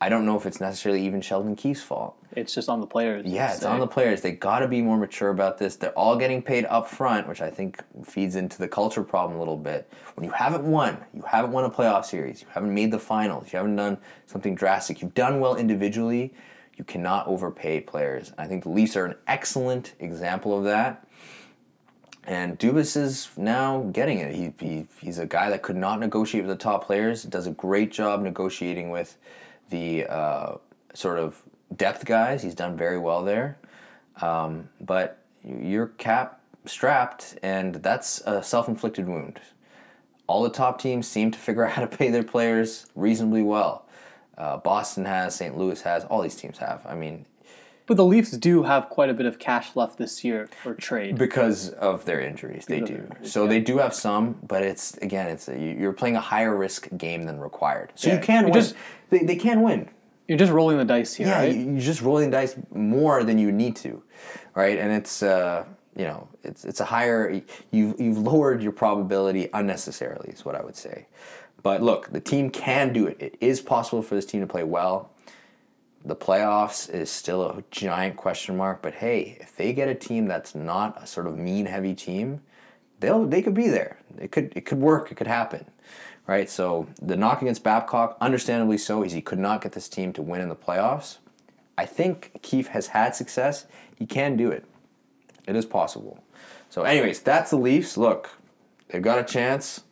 I 0.00 0.08
don't 0.08 0.24
know 0.24 0.36
if 0.36 0.46
it's 0.46 0.60
necessarily 0.60 1.04
even 1.04 1.20
Sheldon 1.20 1.56
Keefe's 1.56 1.82
fault. 1.82 2.16
It's 2.32 2.54
just 2.54 2.68
on 2.68 2.80
the 2.80 2.86
players. 2.86 3.26
Yeah, 3.26 3.50
it's 3.50 3.62
say. 3.62 3.68
on 3.68 3.80
the 3.80 3.86
players. 3.86 4.20
They 4.20 4.30
got 4.30 4.60
to 4.60 4.68
be 4.68 4.80
more 4.80 4.96
mature 4.96 5.30
about 5.30 5.58
this. 5.58 5.74
They're 5.74 5.90
all 5.92 6.16
getting 6.16 6.40
paid 6.40 6.66
up 6.66 6.88
front, 6.88 7.26
which 7.26 7.40
I 7.40 7.50
think 7.50 7.82
feeds 8.04 8.36
into 8.36 8.58
the 8.58 8.68
culture 8.68 9.02
problem 9.02 9.36
a 9.36 9.40
little 9.40 9.56
bit. 9.56 9.92
When 10.14 10.24
you 10.24 10.30
haven't 10.30 10.62
won, 10.62 10.98
you 11.12 11.22
haven't 11.22 11.50
won 11.50 11.64
a 11.64 11.70
playoff 11.70 12.04
series, 12.04 12.42
you 12.42 12.48
haven't 12.52 12.72
made 12.72 12.92
the 12.92 12.98
finals, 12.98 13.52
you 13.52 13.56
haven't 13.56 13.74
done 13.74 13.98
something 14.26 14.54
drastic, 14.54 15.02
you've 15.02 15.14
done 15.14 15.40
well 15.40 15.56
individually, 15.56 16.32
you 16.76 16.84
cannot 16.84 17.26
overpay 17.26 17.80
players. 17.80 18.32
I 18.38 18.46
think 18.46 18.62
the 18.62 18.70
Leafs 18.70 18.96
are 18.96 19.04
an 19.04 19.16
excellent 19.26 19.94
example 19.98 20.56
of 20.56 20.62
that. 20.64 21.04
And 22.22 22.58
Dubas 22.58 22.96
is 22.96 23.30
now 23.36 23.88
getting 23.90 24.18
it. 24.18 24.34
He, 24.34 24.52
he, 24.60 24.86
he's 25.00 25.18
a 25.18 25.26
guy 25.26 25.48
that 25.50 25.62
could 25.62 25.76
not 25.76 25.98
negotiate 25.98 26.44
with 26.44 26.56
the 26.56 26.62
top 26.62 26.84
players, 26.84 27.22
does 27.24 27.46
a 27.46 27.52
great 27.52 27.90
job 27.90 28.20
negotiating 28.20 28.90
with 28.90 29.16
the 29.70 30.06
uh, 30.06 30.56
sort 30.94 31.18
of 31.18 31.42
depth 31.76 32.04
guys. 32.04 32.42
He's 32.42 32.54
done 32.54 32.76
very 32.76 32.98
well 32.98 33.24
there. 33.24 33.58
Um, 34.20 34.68
but 34.80 35.18
you're 35.44 35.88
cap 35.88 36.40
strapped, 36.66 37.38
and 37.42 37.76
that's 37.76 38.20
a 38.26 38.42
self 38.42 38.68
inflicted 38.68 39.08
wound. 39.08 39.40
All 40.26 40.42
the 40.42 40.50
top 40.50 40.80
teams 40.80 41.06
seem 41.06 41.30
to 41.30 41.38
figure 41.38 41.64
out 41.66 41.72
how 41.72 41.82
to 41.82 41.96
pay 41.96 42.10
their 42.10 42.24
players 42.24 42.86
reasonably 42.94 43.42
well. 43.42 43.86
Uh, 44.36 44.56
Boston 44.56 45.04
has, 45.04 45.34
St. 45.34 45.58
Louis 45.58 45.80
has, 45.82 46.04
all 46.04 46.22
these 46.22 46.36
teams 46.36 46.58
have. 46.58 46.86
I 46.86 46.94
mean, 46.94 47.26
but 47.88 47.96
the 47.96 48.04
Leafs 48.04 48.30
do 48.32 48.62
have 48.64 48.90
quite 48.90 49.08
a 49.08 49.14
bit 49.14 49.24
of 49.24 49.38
cash 49.38 49.74
left 49.74 49.96
this 49.96 50.22
year 50.22 50.48
for 50.62 50.74
trade 50.74 51.16
because 51.16 51.70
of 51.70 52.04
their 52.04 52.20
injuries. 52.20 52.66
They 52.66 52.80
do. 52.80 52.96
Injuries, 52.96 53.32
so 53.32 53.44
yeah. 53.44 53.48
they 53.48 53.60
do 53.60 53.78
have 53.78 53.94
some, 53.94 54.38
but 54.46 54.62
it's 54.62 54.96
again, 54.98 55.30
it's 55.30 55.48
a, 55.48 55.58
you're 55.58 55.94
playing 55.94 56.14
a 56.14 56.20
higher 56.20 56.54
risk 56.54 56.88
game 56.98 57.22
than 57.22 57.40
required. 57.40 57.92
So 57.94 58.08
yeah. 58.08 58.16
you 58.16 58.20
can 58.20 58.44
win. 58.44 58.52
Just, 58.52 58.74
they, 59.08 59.20
they 59.20 59.36
can 59.36 59.62
win. 59.62 59.88
You're 60.28 60.36
just 60.36 60.52
rolling 60.52 60.76
the 60.76 60.84
dice 60.84 61.14
here. 61.14 61.28
Yeah, 61.28 61.38
right? 61.38 61.56
you're 61.56 61.80
just 61.80 62.02
rolling 62.02 62.30
the 62.30 62.36
dice 62.36 62.56
more 62.70 63.24
than 63.24 63.38
you 63.38 63.50
need 63.50 63.74
to, 63.76 64.02
right? 64.54 64.78
And 64.78 64.92
it's 64.92 65.22
uh, 65.22 65.64
you 65.96 66.04
know 66.04 66.28
it's 66.44 66.66
it's 66.66 66.80
a 66.80 66.84
higher 66.84 67.40
you've 67.70 67.98
you've 67.98 68.18
lowered 68.18 68.62
your 68.62 68.72
probability 68.72 69.48
unnecessarily 69.54 70.28
is 70.28 70.44
what 70.44 70.54
I 70.54 70.62
would 70.62 70.76
say. 70.76 71.06
But 71.62 71.82
look, 71.82 72.12
the 72.12 72.20
team 72.20 72.50
can 72.50 72.92
do 72.92 73.06
it. 73.06 73.16
It 73.18 73.38
is 73.40 73.62
possible 73.62 74.02
for 74.02 74.14
this 74.14 74.26
team 74.26 74.42
to 74.42 74.46
play 74.46 74.62
well 74.62 75.10
the 76.04 76.16
playoffs 76.16 76.88
is 76.88 77.10
still 77.10 77.42
a 77.42 77.62
giant 77.70 78.16
question 78.16 78.56
mark. 78.56 78.82
But 78.82 78.94
hey, 78.94 79.36
if 79.40 79.56
they 79.56 79.72
get 79.72 79.88
a 79.88 79.94
team 79.94 80.26
that's 80.26 80.54
not 80.54 81.02
a 81.02 81.06
sort 81.06 81.26
of 81.26 81.36
mean 81.36 81.66
heavy 81.66 81.94
team, 81.94 82.40
they'll 83.00 83.26
they 83.26 83.42
could 83.42 83.54
be 83.54 83.68
there. 83.68 83.98
It 84.18 84.32
could 84.32 84.52
it 84.56 84.64
could 84.66 84.78
work. 84.78 85.10
It 85.10 85.16
could 85.16 85.26
happen, 85.26 85.66
right? 86.26 86.48
So 86.48 86.86
the 87.00 87.16
knock 87.16 87.42
against 87.42 87.64
Babcock, 87.64 88.16
understandably 88.20 88.78
so, 88.78 89.02
is 89.02 89.12
he 89.12 89.20
could 89.20 89.38
not 89.38 89.62
get 89.62 89.72
this 89.72 89.88
team 89.88 90.12
to 90.14 90.22
win 90.22 90.40
in 90.40 90.48
the 90.48 90.56
playoffs. 90.56 91.18
I 91.76 91.86
think 91.86 92.40
Keefe 92.42 92.68
has 92.68 92.88
had 92.88 93.14
success. 93.14 93.66
He 93.94 94.04
can 94.04 94.36
do 94.36 94.50
it. 94.50 94.64
It 95.46 95.54
is 95.54 95.64
possible. 95.64 96.22
So, 96.70 96.82
anyways, 96.82 97.20
that's 97.20 97.50
the 97.50 97.56
Leafs. 97.56 97.96
Look, 97.96 98.30
they've 98.88 99.00
got 99.00 99.18
a 99.18 99.24
chance. 99.24 99.82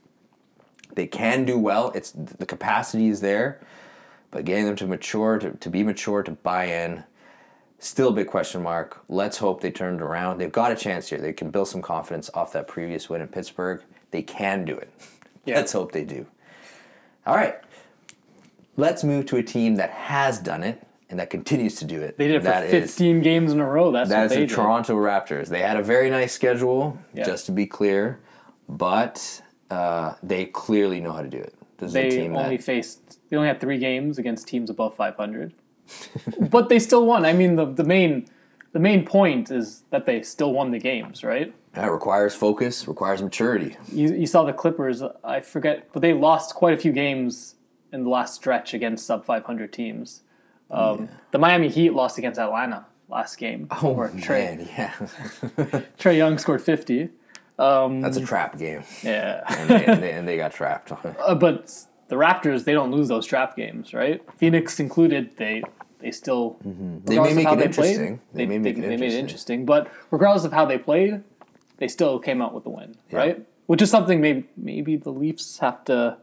They 0.95 1.07
can 1.07 1.45
do 1.45 1.59
well. 1.59 1.93
It's 1.95 2.11
the 2.11 2.45
capacity 2.47 3.09
is 3.09 3.21
there. 3.21 3.61
But 4.31 4.45
getting 4.45 4.65
them 4.65 4.77
to 4.77 4.87
mature, 4.87 5.39
to, 5.39 5.53
to 5.53 5.71
be 5.71 5.83
mature, 5.83 6.23
to 6.23 6.33
buy 6.33 6.65
in, 6.65 7.05
still 7.79 8.09
a 8.09 8.13
big 8.13 8.27
question 8.27 8.63
mark. 8.63 9.03
Let's 9.09 9.39
hope 9.39 9.61
they 9.61 9.71
turn 9.71 9.95
it 9.95 10.03
around. 10.03 10.39
They've 10.39 10.53
got 10.53 10.73
a 10.73 10.77
chance 10.77 11.09
here. 11.09 11.19
They 11.19 11.33
can 11.33 11.51
build 11.51 11.69
some 11.69 11.83
confidence 11.83 12.31
off 12.35 12.53
that 12.53 12.69
previous 12.69 13.09
win 13.09 13.21
in 13.21 13.29
Pittsburgh. 13.29 13.83
They 14.11 14.23
can 14.23 14.65
do 14.65 14.77
it. 14.77 14.93
Yeah. 15.45 15.57
Let's 15.57 15.73
hope 15.73 15.93
they 15.93 16.05
do. 16.05 16.27
All 17.27 17.37
right. 17.37 17.57
Let's 18.77 19.05
move 19.05 19.27
to 19.27 19.37
a 19.37 19.43
team 19.43 19.77
that 19.77 19.91
has 19.91 20.39
done 20.39 20.63
it 20.63 20.83
and 21.09 21.19
that 21.19 21.31
continues 21.31 21.77
to 21.77 21.85
do 21.85 22.01
it. 22.03 22.19
They 22.19 22.27
did 22.27 22.37
it 22.37 22.43
for 22.43 22.69
15 22.69 23.17
is, 23.17 23.25
games 23.25 23.53
in 23.53 23.61
a 23.61 23.67
row. 23.67 23.93
That's 23.93 24.11
that 24.11 24.27
is 24.27 24.33
the 24.33 24.39
did. 24.39 24.51
Toronto 24.51 24.97
Raptors. 24.97 25.49
They 25.49 25.61
had 25.61 25.77
a 25.77 25.83
very 25.83 26.11
nice 26.11 26.33
schedule, 26.33 26.99
just 27.15 27.47
to 27.47 27.53
be 27.53 27.67
clear, 27.67 28.21
but 28.69 29.43
uh, 29.71 30.15
they 30.23 30.47
clearly 30.47 31.01
know 31.01 31.13
how 31.13 31.23
to 31.23 31.29
do 31.29 31.39
it. 31.39 31.56
This 31.79 31.93
they 31.93 32.29
only 32.29 32.57
that, 32.57 32.65
faced 32.65 33.19
they 33.29 33.37
only 33.37 33.49
had 33.49 33.61
three 33.61 33.79
games 33.79 34.19
against 34.19 34.49
teams 34.49 34.71
above 34.71 34.97
500, 34.97 35.53
but 36.51 36.69
they 36.69 36.79
still 36.79 37.07
won. 37.07 37.25
I 37.25 37.33
mean, 37.33 37.57
the 37.57 37.67
the 37.67 37.85
main 37.85 38.29
the 38.73 38.81
main 38.81 39.05
point 39.05 39.51
is 39.51 39.85
that 39.91 40.07
they 40.07 40.23
still 40.23 40.53
won 40.53 40.71
the 40.71 40.79
games, 40.79 41.25
right? 41.25 41.55
That 41.73 41.91
requires 41.91 42.35
focus, 42.35 42.89
requires 42.89 43.23
maturity. 43.23 43.77
You, 43.93 44.15
you 44.15 44.27
saw 44.27 44.45
the 44.45 44.53
Clippers. 44.53 45.03
I 45.23 45.41
forget, 45.41 45.89
but 45.93 46.01
they 46.01 46.15
lost 46.15 46.55
quite 46.55 46.73
a 46.73 46.77
few 46.79 46.93
games 46.93 47.57
in 47.93 48.05
the 48.05 48.09
last 48.09 48.35
stretch 48.35 48.75
against 48.75 49.07
sub 49.07 49.25
500 49.25 49.73
teams. 49.73 50.23
Um, 50.71 51.03
yeah. 51.03 51.07
The 51.33 51.39
Miami 51.39 51.69
Heat 51.69 51.91
lost 51.91 52.19
against 52.19 52.41
Atlanta 52.41 52.87
last 53.09 53.37
game. 53.37 53.69
Oh 53.83 53.95
man, 53.95 54.21
Trae, 54.21 54.67
yeah. 54.77 54.93
Trae 55.99 56.17
Young 56.17 56.39
scored 56.39 56.63
50. 56.63 57.11
Um, 57.59 58.01
That's 58.03 58.17
a 58.19 58.25
trap 58.27 58.59
game, 58.59 58.83
yeah. 59.03 59.43
and 59.49 59.71
they, 59.71 59.85
and 59.87 60.03
they, 60.03 60.13
and 60.19 60.29
they 60.29 60.37
got 60.37 60.53
trapped. 60.53 60.93
Uh, 60.93 61.35
but 61.35 61.73
the 62.09 62.17
Raptors, 62.17 62.65
they 62.65 62.73
don't 62.75 62.91
lose 62.91 63.09
those 63.09 63.27
trap 63.27 63.57
games, 63.57 63.95
right? 63.95 64.21
Phoenix 64.37 64.79
included, 64.79 65.37
they 65.39 65.63
they 65.99 66.11
still 66.11 66.59
They 66.63 67.19
may 67.19 67.33
make 67.33 67.49
it 67.49 67.59
they 67.59 67.69
played, 67.69 67.97
interesting. 67.97 68.21
They 68.35 68.45
may 68.47 68.59
make 68.59 68.77
it 68.77 68.83
they 68.83 68.89
made 68.89 69.01
it 69.01 69.15
interesting. 69.15 69.21
interesting. 69.61 69.67
But 69.67 69.91
regardless 70.11 70.45
of 70.45 70.53
how 70.53 70.67
they 70.67 70.77
played, 70.79 71.23
they 71.79 71.89
still 71.89 72.19
came 72.19 72.43
out 72.43 72.53
with 72.55 72.65
the 72.65 72.71
win, 72.71 72.97
Yeah. 73.11 73.19
right? 73.19 73.47
Which 73.67 73.81
is 73.83 73.91
something 73.91 74.21
maybe 74.21 74.47
maybe 74.57 74.97
the 74.97 75.11
Leafs 75.11 75.59
have 75.61 75.83
to 75.87 76.19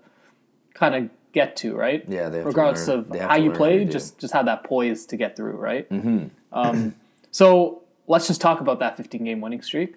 kind 0.75 0.93
of 0.95 1.09
get 1.33 1.55
to, 1.57 1.75
right? 1.75 2.05
Yeah, 2.07 2.29
they 2.29 2.37
have 2.37 2.43
to 2.45 2.49
regardless 2.49 2.87
of 2.87 3.09
they 3.09 3.19
how 3.19 3.35
you 3.35 3.51
play, 3.51 3.83
just 3.85 4.19
just 4.19 4.33
have 4.33 4.45
that 4.45 4.63
poise 4.63 5.05
to 5.07 5.17
get 5.17 5.35
through, 5.35 5.53
right? 5.57 5.89
Mm-hmm. 5.89 6.27
Um, 6.53 6.95
so 7.31 7.81
let's 8.07 8.27
just 8.27 8.39
talk 8.39 8.61
about 8.61 8.77
that 8.79 8.95
15 8.97 9.23
game 9.23 9.41
winning 9.41 9.63
streak. 9.63 9.95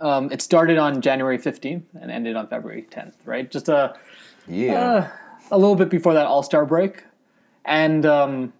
Um, 0.00 0.30
it 0.30 0.42
started 0.42 0.78
on 0.78 1.00
January 1.00 1.38
15th 1.38 1.84
and 2.00 2.10
ended 2.10 2.36
on 2.36 2.48
February 2.48 2.86
10th, 2.90 3.14
right? 3.24 3.50
Just 3.50 3.68
a 3.68 3.96
Yeah, 4.46 4.82
uh, 4.82 5.10
a 5.50 5.58
little 5.58 5.76
bit 5.76 5.88
before 5.88 6.14
that 6.14 6.26
All 6.26 6.42
Star 6.42 6.66
break, 6.66 7.04
and 7.64 8.04
um, 8.04 8.52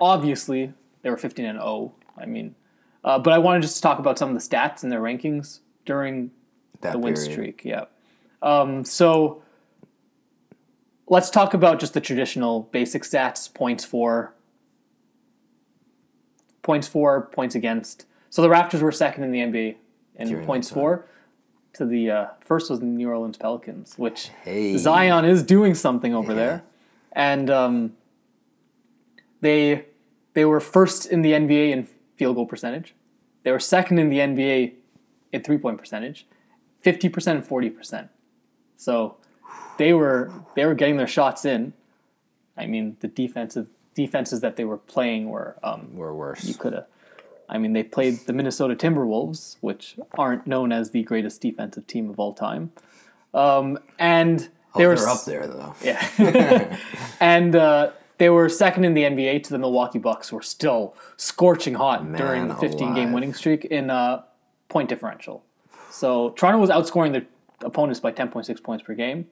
obviously 0.00 0.72
they 1.02 1.10
were 1.10 1.16
15 1.16 1.44
and 1.44 1.58
0. 1.58 1.94
I 2.18 2.26
mean, 2.26 2.54
uh, 3.02 3.18
but 3.18 3.32
I 3.32 3.38
wanted 3.38 3.62
just 3.62 3.76
to 3.76 3.82
talk 3.82 3.98
about 3.98 4.18
some 4.18 4.28
of 4.28 4.34
the 4.34 4.46
stats 4.46 4.82
and 4.82 4.92
their 4.92 5.00
rankings 5.00 5.60
during 5.86 6.30
that 6.82 6.92
the 6.92 6.98
win 6.98 7.14
period. 7.14 7.32
streak. 7.32 7.62
Yeah. 7.64 7.84
Um, 8.42 8.84
so 8.84 9.42
let's 11.06 11.30
talk 11.30 11.54
about 11.54 11.80
just 11.80 11.94
the 11.94 12.00
traditional 12.00 12.68
basic 12.72 13.04
stats: 13.04 13.52
points 13.52 13.86
for, 13.86 14.34
points 16.62 16.88
for, 16.88 17.22
points 17.22 17.54
against. 17.54 18.04
So 18.28 18.42
the 18.42 18.48
Raptors 18.48 18.80
were 18.80 18.92
second 18.92 19.24
in 19.24 19.32
the 19.32 19.40
NBA 19.40 19.76
in 20.20 20.28
During 20.28 20.46
points 20.46 20.70
for. 20.70 21.06
To 21.74 21.86
the 21.86 22.10
uh, 22.10 22.26
first 22.40 22.68
was 22.70 22.80
the 22.80 22.86
New 22.86 23.08
Orleans 23.08 23.36
Pelicans, 23.38 23.94
which 23.96 24.28
Hey. 24.44 24.76
Zion 24.76 25.24
is 25.24 25.42
doing 25.42 25.74
something 25.74 26.14
over 26.14 26.32
Yeah. 26.32 26.36
there, 26.38 26.62
and 27.12 27.48
um, 27.48 27.92
they 29.40 29.84
they 30.34 30.44
were 30.44 30.60
first 30.60 31.06
in 31.06 31.22
the 31.22 31.32
NBA 31.32 31.70
in 31.70 31.88
field 32.16 32.36
goal 32.36 32.46
percentage. 32.46 32.94
They 33.42 33.52
were 33.52 33.60
second 33.60 33.98
in 33.98 34.10
the 34.10 34.18
NBA 34.18 34.72
in 35.32 35.42
three 35.42 35.58
point 35.58 35.78
percentage, 35.78 36.26
fifty 36.80 37.08
percent 37.08 37.38
and 37.38 37.46
forty 37.46 37.70
percent. 37.70 38.08
So 38.76 39.16
they 39.78 39.92
were 39.92 40.32
they 40.56 40.64
were 40.66 40.74
getting 40.74 40.96
their 40.96 41.06
shots 41.06 41.44
in. 41.44 41.72
I 42.56 42.66
mean, 42.66 42.96
the 43.00 43.08
defensive 43.08 43.68
defenses 43.94 44.40
that 44.40 44.56
they 44.56 44.64
were 44.64 44.76
playing 44.76 45.28
were 45.30 45.56
um, 45.62 45.90
We're 45.94 46.12
worse. 46.12 46.44
you 46.44 46.54
could 46.54 46.72
have. 46.74 46.86
I 47.50 47.58
mean, 47.58 47.72
they 47.72 47.82
played 47.82 48.14
the 48.26 48.32
Minnesota 48.32 48.76
Timberwolves, 48.76 49.56
which 49.60 49.96
aren't 50.16 50.46
known 50.46 50.72
as 50.72 50.92
the 50.92 51.02
greatest 51.02 51.40
defensive 51.40 51.86
team 51.86 52.08
of 52.08 52.18
all 52.18 52.32
time, 52.32 52.72
um, 53.34 53.78
and 53.98 54.48
they 54.76 54.86
oh, 54.86 54.88
were 54.88 54.96
they're 54.96 55.08
up 55.08 55.24
there 55.24 55.46
though. 55.46 55.74
yeah. 55.82 56.76
and 57.20 57.56
uh, 57.56 57.90
they 58.18 58.30
were 58.30 58.48
second 58.48 58.84
in 58.84 58.94
the 58.94 59.02
NBA 59.02 59.42
to 59.44 59.50
the 59.50 59.58
Milwaukee 59.58 59.98
Bucks, 59.98 60.28
who 60.28 60.36
were 60.36 60.42
still 60.42 60.94
scorching 61.16 61.74
hot 61.74 62.00
during 62.16 62.48
the 62.48 62.54
Man 62.54 62.60
15 62.60 62.94
game 62.94 63.12
winning 63.12 63.34
streak 63.34 63.64
in 63.64 63.90
uh, 63.90 64.22
point 64.68 64.88
differential. 64.88 65.44
So 65.90 66.30
Toronto 66.30 66.60
was 66.60 66.70
outscoring 66.70 67.12
their 67.12 67.26
opponents 67.64 67.98
by 67.98 68.12
10.6 68.12 68.62
points 68.62 68.84
per 68.84 68.94
game, 68.94 69.26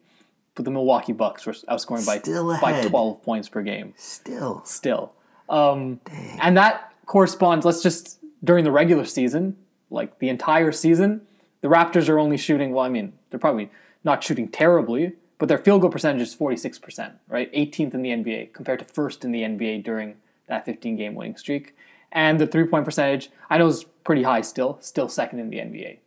but 0.54 0.64
the 0.64 0.70
Milwaukee 0.70 1.12
Bucks 1.12 1.46
were 1.46 1.52
outscoring 1.52 2.04
by, 2.04 2.18
by 2.60 2.86
12 2.86 3.22
points 3.22 3.48
per 3.48 3.62
game 3.62 3.94
Still, 3.96 4.62
still. 4.64 5.12
Um, 5.48 6.00
and 6.40 6.56
that 6.56 6.87
corresponds, 7.08 7.66
let's 7.66 7.82
just, 7.82 8.20
during 8.44 8.64
the 8.64 8.70
regular 8.70 9.04
season, 9.04 9.56
like 9.90 10.20
the 10.20 10.28
entire 10.28 10.70
season, 10.70 11.22
the 11.62 11.68
Raptors 11.68 12.08
are 12.08 12.18
only 12.18 12.36
shooting, 12.36 12.72
well, 12.72 12.84
I 12.84 12.88
mean, 12.88 13.14
they're 13.30 13.40
probably 13.40 13.70
not 14.04 14.22
shooting 14.22 14.48
terribly, 14.48 15.14
but 15.38 15.48
their 15.48 15.58
field 15.58 15.80
goal 15.80 15.90
percentage 15.90 16.22
is 16.22 16.36
46%, 16.36 17.14
right? 17.26 17.52
18th 17.52 17.94
in 17.94 18.02
the 18.02 18.10
NBA 18.10 18.52
compared 18.52 18.78
to 18.80 18.84
first 18.84 19.24
in 19.24 19.32
the 19.32 19.42
NBA 19.42 19.82
during 19.82 20.16
that 20.46 20.64
15 20.64 20.96
game 20.96 21.14
winning 21.14 21.36
streak. 21.36 21.74
And 22.12 22.38
the 22.38 22.46
three 22.46 22.64
point 22.64 22.84
percentage, 22.84 23.30
I 23.50 23.58
know 23.58 23.66
is 23.66 23.84
pretty 24.04 24.22
high 24.22 24.42
still, 24.42 24.78
still 24.80 25.08
second 25.08 25.40
in 25.40 25.50
the 25.50 25.58
NBA. 25.58 25.98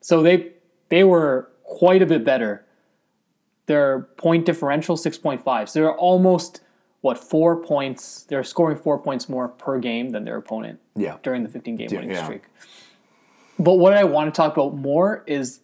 So 0.00 0.22
they 0.22 0.52
they 0.88 1.04
were 1.04 1.50
quite 1.64 2.02
a 2.02 2.06
bit 2.06 2.24
better. 2.24 2.64
Their 3.66 4.00
point 4.16 4.46
differential 4.46 4.96
6.5. 4.96 5.68
So 5.68 5.78
they're 5.78 5.94
almost 5.94 6.62
what 7.00 7.18
four 7.18 7.56
points? 7.56 8.24
They're 8.24 8.44
scoring 8.44 8.76
four 8.76 8.98
points 8.98 9.28
more 9.28 9.48
per 9.48 9.78
game 9.78 10.10
than 10.10 10.24
their 10.24 10.36
opponent 10.36 10.80
yeah. 10.96 11.16
during 11.22 11.42
the 11.42 11.48
15 11.48 11.76
game 11.76 11.88
winning 11.90 12.10
yeah. 12.10 12.24
streak. 12.24 12.42
But 13.58 13.74
what 13.74 13.92
I 13.92 14.04
want 14.04 14.32
to 14.32 14.36
talk 14.36 14.54
about 14.56 14.74
more 14.74 15.22
is 15.26 15.60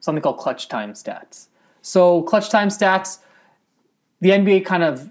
something 0.00 0.22
called 0.22 0.38
clutch 0.38 0.68
time 0.68 0.92
stats. 0.92 1.46
So 1.82 2.22
clutch 2.22 2.50
time 2.50 2.68
stats, 2.68 3.18
the 4.20 4.30
NBA 4.30 4.64
kind 4.64 4.82
of 4.82 5.10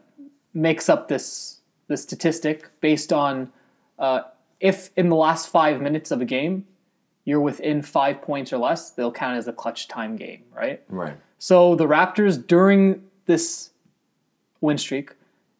makes 0.53 0.89
up 0.89 1.07
this 1.07 1.59
this 1.87 2.03
statistic 2.03 2.69
based 2.79 3.11
on 3.11 3.51
uh, 3.99 4.21
if 4.59 4.91
in 4.95 5.09
the 5.09 5.15
last 5.15 5.49
five 5.49 5.81
minutes 5.81 6.11
of 6.11 6.21
a 6.21 6.25
game 6.25 6.65
you're 7.25 7.41
within 7.41 7.81
five 7.81 8.21
points 8.21 8.51
or 8.51 8.57
less, 8.57 8.91
they'll 8.91 9.11
count 9.11 9.37
as 9.37 9.47
a 9.47 9.53
clutch 9.53 9.87
time 9.87 10.15
game, 10.15 10.43
right? 10.55 10.81
Right. 10.89 11.17
So 11.37 11.75
the 11.75 11.85
Raptors 11.85 12.45
during 12.45 13.03
this 13.25 13.71
win 14.59 14.77
streak, 14.77 15.11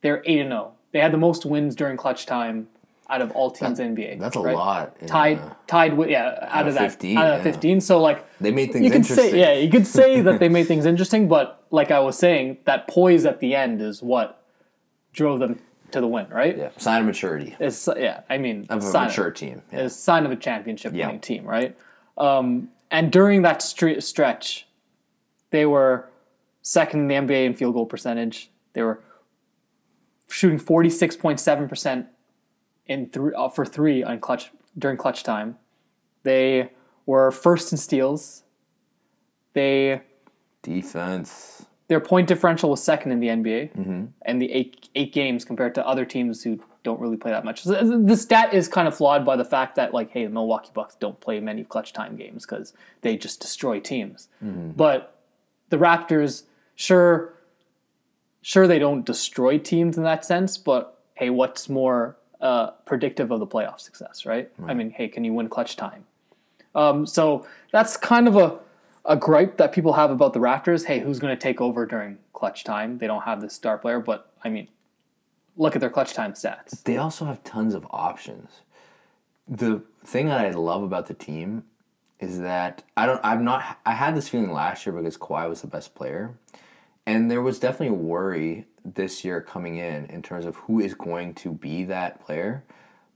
they're 0.02 0.22
eight 0.26 0.40
and 0.40 0.50
zero. 0.50 0.74
They 0.92 1.00
had 1.00 1.14
the 1.14 1.18
most 1.18 1.46
wins 1.46 1.76
during 1.76 1.98
clutch 1.98 2.26
time 2.26 2.68
out 3.10 3.22
of 3.22 3.32
all 3.32 3.52
teams 3.52 3.80
in 3.80 3.96
NBA. 3.96 4.20
That's 4.20 4.36
a 4.36 4.40
right? 4.40 4.56
lot. 4.56 4.96
Tied, 5.08 5.40
uh, 5.40 5.54
tied 5.68 5.96
with 5.98 6.10
yeah, 6.10 6.48
out, 6.50 6.62
of 6.62 6.68
of 6.70 6.74
that, 6.76 6.92
15, 6.92 7.18
out 7.18 7.28
of 7.28 7.38
yeah. 7.38 7.44
fifteen. 7.52 7.82
So 7.82 8.00
like 8.02 8.26
they 8.40 8.52
made 8.52 8.72
things 8.72 8.86
you 8.86 8.92
could 8.92 9.02
interesting. 9.02 9.32
say, 9.32 9.40
yeah, 9.40 9.54
you 9.54 9.70
could 9.70 9.86
say 9.88 10.22
that 10.22 10.40
they 10.40 10.50
made 10.50 10.68
things 10.68 10.86
interesting, 10.86 11.28
but 11.28 11.64
like 11.72 11.92
I 11.92 12.00
was 12.00 12.18
saying, 12.18 12.58
that 12.66 12.88
poise 12.88 13.26
at 13.26 13.40
the 13.40 13.56
end 13.56 13.82
is 13.82 14.02
what 14.02 14.44
drove 15.14 15.40
them 15.40 15.60
to 15.92 16.00
the 16.00 16.08
win, 16.08 16.28
right? 16.30 16.58
Yeah. 16.58 16.70
Sign 16.78 17.02
of 17.02 17.06
maturity 17.06 17.56
It's 17.60 17.88
yeah, 17.98 18.22
I 18.30 18.38
mean, 18.38 18.66
of 18.70 18.80
a 18.80 18.82
sign- 18.82 19.08
mature 19.08 19.30
team. 19.32 19.62
Yeah. 19.72 19.80
a 19.82 19.90
sign 19.90 20.26
of 20.26 20.32
a 20.32 20.38
championship 20.38 20.94
Yeah. 20.94 21.08
winning 21.08 21.22
team, 21.22 21.46
right? 21.46 21.78
Um, 22.18 22.70
and 22.90 23.12
during 23.12 23.42
that 23.42 23.60
stre- 23.60 24.02
stretch, 24.02 24.68
they 25.50 25.66
were 25.66 26.08
second 26.62 27.02
in 27.02 27.08
the 27.08 27.34
NBA 27.34 27.46
in 27.46 27.54
field 27.56 27.74
goal 27.74 27.86
percentage. 27.86 28.50
They 28.74 28.84
were 28.84 29.02
shooting 30.32 30.58
forty 30.60 30.89
six 30.89 31.15
point 31.15 31.39
seven 31.39 31.67
percent 31.67 32.08
in 32.88 33.10
three 33.10 33.34
uh, 33.36 33.50
for 33.50 33.65
three 33.65 34.04
on 34.04 34.20
clutch 34.20 34.52
during 34.78 34.98
clutch 34.98 35.24
time. 35.24 35.58
They 36.24 36.72
were 37.06 37.32
first 37.32 37.72
in 37.72 37.78
steals. 37.78 38.44
They 39.54 40.02
Defense. 40.63 41.65
their 41.88 42.00
point 42.00 42.28
differential 42.28 42.70
was 42.70 42.84
second 42.84 43.12
in 43.12 43.20
the 43.20 43.28
NBA 43.28 43.74
Mm-hmm. 43.76 44.06
and 44.24 44.41
the 44.41 44.52
eight 44.52 44.89
eight 44.96 45.12
games 45.13 45.44
compared 45.44 45.74
to 45.76 45.86
other 45.88 46.06
teams 46.06 46.44
who 46.44 46.60
don't 46.84 47.00
really 47.00 47.17
play 47.17 47.32
that 47.32 47.44
much. 47.46 47.62
So 47.63 48.00
the 48.02 48.15
stat 48.17 48.54
is 48.54 48.67
kind 48.67 48.88
of 48.88 48.96
flawed 48.96 49.24
by 49.26 49.36
the 49.36 49.46
fact 49.46 49.76
that 49.76 49.94
like, 49.94 50.10
hey, 50.12 50.24
the 50.26 50.32
Milwaukee 50.32 50.72
Bucks 50.74 50.96
don't 50.96 51.20
play 51.20 51.39
many 51.39 51.63
clutch 51.63 51.94
time 51.94 52.15
games 52.15 52.44
because 52.46 52.74
they 53.02 53.17
just 53.17 53.39
destroy 53.39 53.80
teams. 53.80 54.30
Mm-hmm. 54.44 54.72
But 54.72 55.20
the 55.70 55.78
Raptors, 55.78 56.44
sure, 56.76 57.34
sure 58.42 58.68
they 58.68 58.80
don't 58.80 59.06
destroy 59.06 59.58
teams 59.58 59.98
in 59.98 60.04
that 60.04 60.26
sense, 60.26 60.58
but 60.58 61.00
hey, 61.16 61.30
what's 61.30 61.70
more 61.70 62.18
uh, 62.42 62.72
predictive 62.86 63.32
of 63.32 63.40
the 63.40 63.48
playoff 63.48 63.80
success, 63.80 64.26
right? 64.26 64.50
I 64.68 64.74
mean, 64.74 64.92
hey, 64.92 65.08
can 65.08 65.24
you 65.24 65.34
win 65.34 65.50
clutch 65.50 65.76
time? 65.76 66.06
Um, 66.74 67.06
so 67.06 67.46
that's 67.72 67.98
kind 67.98 68.28
of 68.28 68.36
a 68.36 68.60
a 69.06 69.16
gripe 69.16 69.58
that 69.58 69.72
people 69.72 69.94
have 69.94 70.12
about 70.12 70.34
the 70.34 70.40
Raptors. 70.40 70.86
Hey, 70.86 71.00
who's 71.00 71.20
going 71.20 71.36
to 71.36 71.42
take 71.42 71.60
over 71.60 71.86
during 71.86 72.20
clutch 72.34 72.64
time? 72.64 73.00
They 73.00 73.08
don't 73.08 73.24
have 73.24 73.42
this 73.42 73.54
star 73.54 73.78
player, 73.78 74.00
but 74.00 74.32
I 74.44 74.50
mean, 74.50 74.68
look 75.58 75.76
at 75.76 75.82
their 75.82 75.90
clutch 75.90 76.14
time 76.14 76.34
stats. 76.34 76.84
They 76.84 76.98
also 76.98 77.26
have 77.26 77.44
tons 77.44 77.74
of 77.74 77.86
options. 77.90 78.62
The 79.48 79.82
thing 80.06 80.28
that 80.28 80.40
I 80.40 80.52
love 80.52 80.84
about 80.84 81.08
the 81.08 81.14
team 81.14 81.64
is 82.20 82.40
that 82.40 82.84
I 82.96 83.06
don't. 83.06 83.20
I'm 83.24 83.44
not. 83.44 83.80
I 83.86 83.94
had 83.94 84.16
this 84.16 84.30
feeling 84.30 84.52
last 84.52 84.86
year 84.86 84.94
because 84.94 85.18
Kawhi 85.18 85.50
was 85.50 85.62
the 85.62 85.68
best 85.68 85.96
player, 85.96 86.36
and 87.06 87.30
there 87.30 87.42
was 87.42 87.60
definitely 87.60 87.96
a 87.96 88.00
worry 88.00 88.66
this 88.84 89.24
year 89.24 89.42
coming 89.42 89.78
in 89.78 90.06
in 90.06 90.22
terms 90.22 90.46
of 90.46 90.56
who 90.56 90.80
is 90.80 90.94
going 90.94 91.34
to 91.36 91.52
be 91.52 91.84
that 91.86 92.24
player. 92.24 92.64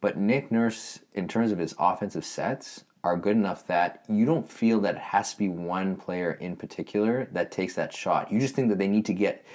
But 0.02 0.18
Nick 0.18 0.52
Nurse, 0.52 1.00
in 1.14 1.28
terms 1.28 1.52
of 1.52 1.58
his 1.58 1.74
offensive 1.80 2.26
sets, 2.26 2.84
are 3.04 3.16
good 3.16 3.36
enough 3.36 3.68
that 3.68 4.04
you 4.10 4.26
don't 4.26 4.50
feel 4.50 4.80
that 4.82 4.96
it 4.96 5.02
has 5.02 5.32
to 5.32 5.38
be 5.38 5.48
one 5.48 5.96
player 5.96 6.32
in 6.32 6.56
particular 6.56 7.28
that 7.32 7.52
takes 7.52 7.76
that 7.76 7.94
shot. 7.94 8.32
You 8.32 8.40
just 8.40 8.56
think 8.56 8.70
that 8.70 8.80
they 8.80 8.88
need 8.88 9.06
to 9.06 9.14
get 9.14 9.46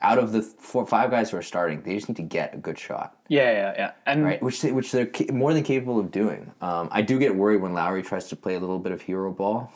out 0.00 0.18
of 0.18 0.32
the 0.32 0.42
four, 0.42 0.86
five 0.86 1.10
guys 1.10 1.30
who 1.30 1.36
are 1.36 1.42
starting. 1.42 1.82
They 1.82 1.94
just 1.94 2.08
need 2.08 2.16
to 2.16 2.22
get 2.22 2.54
a 2.54 2.58
good 2.58 2.78
shot 2.78 3.16
Yeah, 3.28 3.50
yeah, 3.50 3.74
yeah. 3.76 3.92
And 4.06 4.24
right? 4.24 4.42
Which 4.42 4.60
they, 4.62 4.72
which 4.72 4.92
they're 4.92 5.06
ca- 5.06 5.32
more 5.32 5.54
than 5.54 5.62
capable 5.62 5.98
of 5.98 6.10
doing. 6.10 6.52
Um, 6.60 6.88
I 6.90 7.02
do 7.02 7.18
get 7.18 7.34
worried 7.34 7.62
when 7.62 7.72
Lowry 7.72 8.02
tries 8.02 8.28
to 8.28 8.36
play 8.36 8.54
a 8.54 8.60
little 8.60 8.78
bit 8.78 8.92
of 8.92 9.02
hero 9.02 9.32
ball. 9.32 9.72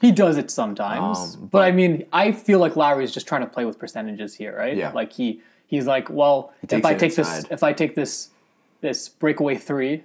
He 0.00 0.12
does 0.12 0.36
it 0.36 0.50
sometimes. 0.50 1.34
Um, 1.36 1.48
but, 1.50 1.62
I 1.64 1.72
mean, 1.72 2.06
I 2.12 2.32
feel 2.32 2.58
like 2.58 2.76
Lowry's 2.76 3.10
just 3.12 3.26
trying 3.26 3.40
to 3.42 3.46
play 3.48 3.64
with 3.64 3.78
percentages 3.78 4.34
here, 4.34 4.56
right? 4.56 4.76
Yeah. 4.76 4.92
Like 4.92 5.12
he 5.12 5.40
he's 5.66 5.86
like, 5.86 6.08
well, 6.10 6.52
if 6.62 6.84
I 6.84 6.94
take 6.94 7.14
this 7.14 7.44
if 7.50 7.62
I 7.62 7.72
take 7.72 7.94
this 7.94 8.30
this 8.80 9.08
breakaway 9.08 9.56
three, 9.56 10.04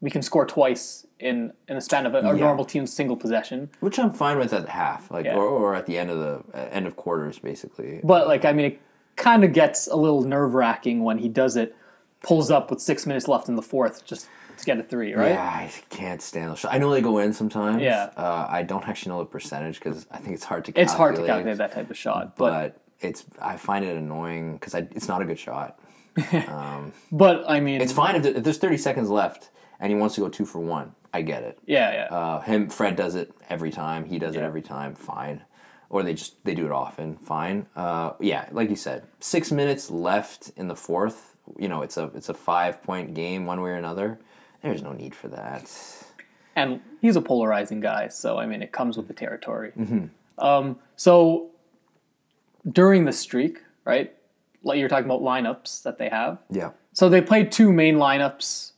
we 0.00 0.10
can 0.10 0.22
score 0.22 0.46
twice 0.46 1.06
in 1.20 1.52
in 1.68 1.76
the 1.76 1.80
span 1.80 2.06
of 2.06 2.14
a, 2.14 2.18
a 2.18 2.34
Yeah. 2.34 2.40
normal 2.40 2.64
team's 2.64 2.92
single 2.92 3.16
possession. 3.16 3.70
Which 3.80 3.98
I'm 3.98 4.12
fine 4.12 4.38
with 4.38 4.52
at 4.52 4.68
half, 4.68 5.10
like 5.10 5.26
Yeah. 5.26 5.36
or, 5.36 5.44
or 5.44 5.74
at 5.74 5.86
the 5.86 5.96
end 5.98 6.10
of 6.10 6.18
the 6.18 6.58
uh, 6.58 6.68
end 6.70 6.86
of 6.86 6.96
quarters, 6.96 7.38
basically. 7.38 8.00
But 8.02 8.26
like 8.26 8.44
I 8.44 8.52
mean, 8.52 8.66
it 8.66 8.80
kind 9.16 9.44
of 9.44 9.52
gets 9.52 9.86
a 9.86 9.96
little 9.96 10.22
nerve 10.22 10.54
wracking 10.54 11.04
when 11.04 11.18
he 11.18 11.28
does 11.28 11.56
it, 11.56 11.76
pulls 12.22 12.50
up 12.50 12.68
with 12.70 12.80
six 12.80 13.06
minutes 13.06 13.28
left 13.28 13.48
in 13.48 13.54
the 13.54 13.62
fourth 13.62 14.04
just 14.04 14.26
to 14.58 14.64
get 14.64 14.78
a 14.78 14.82
three, 14.82 15.14
right? 15.14 15.30
Yeah, 15.30 15.42
I 15.42 15.72
can't 15.90 16.20
stand 16.22 16.50
those. 16.50 16.64
I 16.64 16.78
know 16.78 16.90
they 16.90 17.00
go 17.00 17.18
in 17.18 17.32
sometimes. 17.32 17.82
Yeah. 17.82 18.10
Uh, 18.16 18.46
I 18.48 18.62
don't 18.62 18.86
actually 18.88 19.10
know 19.12 19.18
the 19.20 19.26
percentage 19.26 19.78
because 19.78 20.06
I 20.10 20.18
think 20.18 20.34
it's 20.34 20.44
hard 20.44 20.64
to. 20.66 20.72
Calculate, 20.72 20.84
It's 20.86 20.94
hard 20.96 21.16
to 21.16 21.26
calculate 21.26 21.58
that 21.58 21.72
type 21.72 21.90
of 21.90 21.96
shot, 21.96 22.36
but 22.36 22.50
but 22.50 22.80
it's 23.00 23.24
I 23.40 23.56
find 23.56 23.84
it 23.84 23.96
annoying 23.96 24.54
because 24.54 24.74
it's 24.74 25.08
not 25.08 25.22
a 25.22 25.24
good 25.24 25.38
shot. 25.38 25.78
but 27.12 27.44
I 27.48 27.60
mean, 27.60 27.80
It's 27.80 27.92
fine 27.92 28.16
if, 28.16 28.24
if 28.24 28.44
there's 28.44 28.58
30 28.58 28.76
seconds 28.76 29.10
left 29.10 29.50
and 29.80 29.90
he 29.90 29.96
wants 29.98 30.14
to 30.16 30.20
go 30.20 30.28
two 30.28 30.44
for 30.44 30.60
one. 30.60 30.94
I 31.12 31.22
get 31.22 31.44
it. 31.44 31.58
yeah, 31.66 31.92
yeah. 31.92 32.16
Uh, 32.16 32.40
him, 32.40 32.68
Fred 32.68 32.96
does 32.96 33.14
it 33.14 33.32
every 33.48 33.70
time. 33.70 34.04
He 34.04 34.18
does 34.18 34.34
it 34.34 34.42
every 34.42 34.62
time. 34.62 34.96
Fine. 34.96 35.42
Or 35.88 36.02
they 36.02 36.14
just 36.14 36.44
they 36.44 36.56
do 36.56 36.66
it 36.66 36.72
often. 36.72 37.16
Fine. 37.18 37.66
Uh, 37.76 38.14
yeah, 38.18 38.48
like 38.50 38.68
you 38.68 38.74
said, 38.74 39.04
six 39.20 39.52
minutes 39.52 39.90
left 39.92 40.50
in 40.56 40.66
the 40.66 40.74
fourth. 40.74 41.36
You 41.56 41.68
know, 41.68 41.82
it's 41.82 41.96
a 41.96 42.10
it's 42.16 42.28
a 42.30 42.34
five 42.34 42.82
point 42.82 43.14
game 43.14 43.46
one 43.46 43.60
way 43.60 43.70
or 43.70 43.74
another. 43.74 44.18
There's 44.64 44.82
no 44.82 44.92
need 44.92 45.14
for 45.14 45.28
that. 45.28 45.70
and 46.56 46.80
he's 47.00 47.16
a 47.16 47.20
polarizing 47.22 47.80
guy, 47.80 48.08
so 48.08 48.38
I 48.38 48.46
mean, 48.46 48.62
it 48.62 48.72
comes 48.72 48.96
with 48.96 49.08
the 49.08 49.14
territory. 49.14 49.72
Um, 50.38 50.78
so 50.96 51.50
during 52.70 53.04
the 53.04 53.12
streak, 53.12 53.62
right? 53.84 54.12
Like 54.62 54.78
you're 54.78 54.88
talking 54.88 55.04
about 55.04 55.20
lineups 55.22 55.82
that 55.82 55.98
they 55.98 56.08
have. 56.08 56.38
Yeah. 56.50 56.70
So 56.92 57.08
they 57.08 57.20
played 57.20 57.52
two 57.52 57.72
main 57.72 57.96
lineups, 57.96 58.72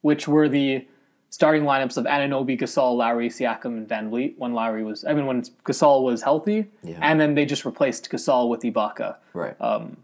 which 0.00 0.26
were 0.26 0.48
the 0.48 0.86
starting 1.30 1.62
lineups 1.64 1.96
of 1.98 2.04
Anunoby, 2.06 2.58
Gasol, 2.58 2.96
Lowry, 2.96 3.28
Siakam, 3.28 3.76
and 3.76 3.86
VanVleet 3.88 4.38
when 4.38 4.54
Lowry 4.54 4.82
was, 4.82 5.04
I 5.04 5.12
mean, 5.12 5.26
when 5.26 5.42
Gasol 5.64 6.02
was 6.02 6.22
healthy, 6.22 6.68
Yeah. 6.82 6.98
and 7.02 7.20
then 7.20 7.34
they 7.34 7.44
just 7.44 7.64
replaced 7.66 8.10
Gasol 8.10 8.48
with 8.48 8.62
Ibaka 8.62 9.16
Right. 9.34 9.54
Um, 9.60 9.98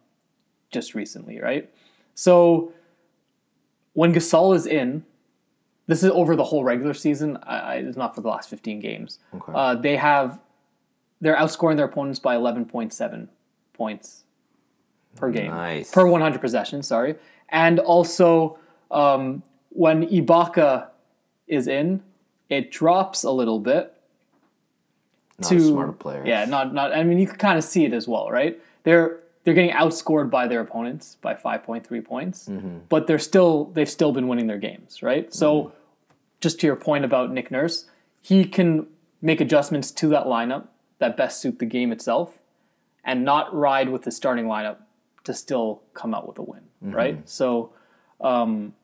just 0.70 0.94
recently, 0.94 1.40
right? 1.40 1.70
So 2.14 2.72
when 3.94 4.12
Gasol 4.12 4.54
is 4.54 4.66
in, 4.66 5.04
this 5.86 6.02
is 6.02 6.10
over 6.10 6.34
the 6.36 6.44
whole 6.44 6.64
regular 6.64 6.94
season. 6.94 7.36
I, 7.42 7.58
I, 7.58 7.74
it's 7.76 7.96
not 7.96 8.14
for 8.14 8.20
the 8.20 8.28
last 8.28 8.48
15 8.50 8.80
games. 8.80 9.18
Okay. 9.34 9.52
Uh, 9.54 9.74
they 9.74 9.96
have 9.96 10.40
they're 11.20 11.36
outscoring 11.36 11.76
their 11.76 11.86
opponents 11.86 12.18
by 12.18 12.36
11.7 12.36 13.28
points 13.72 14.24
per 15.16 15.30
game 15.30 15.50
Nice. 15.50 15.90
per 15.90 16.06
100 16.06 16.40
possessions. 16.40 16.86
Sorry, 16.86 17.14
and 17.48 17.78
also 17.78 18.58
um, 18.90 19.42
when 19.70 20.06
Ibaka 20.08 20.88
is 21.46 21.68
in, 21.68 22.02
it 22.48 22.70
drops 22.70 23.22
a 23.24 23.30
little 23.30 23.60
bit 23.60 23.94
not 25.38 25.48
to 25.48 25.56
a 25.56 25.60
smart 25.60 25.98
player. 25.98 26.22
Yeah, 26.26 26.44
not 26.46 26.72
not. 26.74 26.92
I 26.92 27.02
mean, 27.04 27.18
you 27.18 27.26
can 27.26 27.36
kind 27.36 27.58
of 27.58 27.64
see 27.64 27.84
it 27.84 27.92
as 27.92 28.06
well, 28.08 28.30
right? 28.30 28.60
They're 28.84 29.20
they're 29.44 29.54
getting 29.54 29.70
outscored 29.70 30.30
by 30.30 30.48
their 30.48 30.60
opponents 30.60 31.16
by 31.20 31.34
five 31.34 31.62
point 31.62 31.86
three 31.86 32.00
points, 32.00 32.48
Mm-hmm. 32.48 32.78
but 32.88 33.06
they're 33.06 33.18
still 33.18 33.66
they've 33.66 33.88
still 33.88 34.12
been 34.12 34.26
winning 34.28 34.46
their 34.46 34.58
games, 34.58 35.02
right? 35.02 35.32
So, 35.32 35.48
Mm-hmm. 35.54 35.76
just 36.40 36.60
to 36.60 36.66
your 36.66 36.76
point 36.76 37.04
about 37.04 37.30
Nick 37.32 37.50
Nurse, 37.50 37.86
he 38.20 38.44
can 38.44 38.86
make 39.22 39.40
adjustments 39.40 39.90
to 39.92 40.08
that 40.08 40.24
lineup 40.26 40.68
that 40.98 41.16
best 41.16 41.40
suit 41.40 41.58
the 41.58 41.66
game 41.66 41.92
itself, 41.92 42.38
and 43.04 43.24
not 43.24 43.54
ride 43.54 43.88
with 43.90 44.02
the 44.02 44.10
starting 44.10 44.46
lineup 44.46 44.76
to 45.24 45.32
still 45.34 45.82
come 45.94 46.14
out 46.14 46.26
with 46.28 46.38
a 46.38 46.42
win, 46.42 46.60
Mm-hmm. 46.84 46.94
right? 46.94 47.28
So, 47.28 47.72
um, 48.20 48.74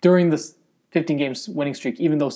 during 0.00 0.30
this 0.30 0.54
15 0.90 1.16
games 1.16 1.48
winning 1.48 1.74
streak, 1.74 1.98
even 2.00 2.18
though 2.18 2.30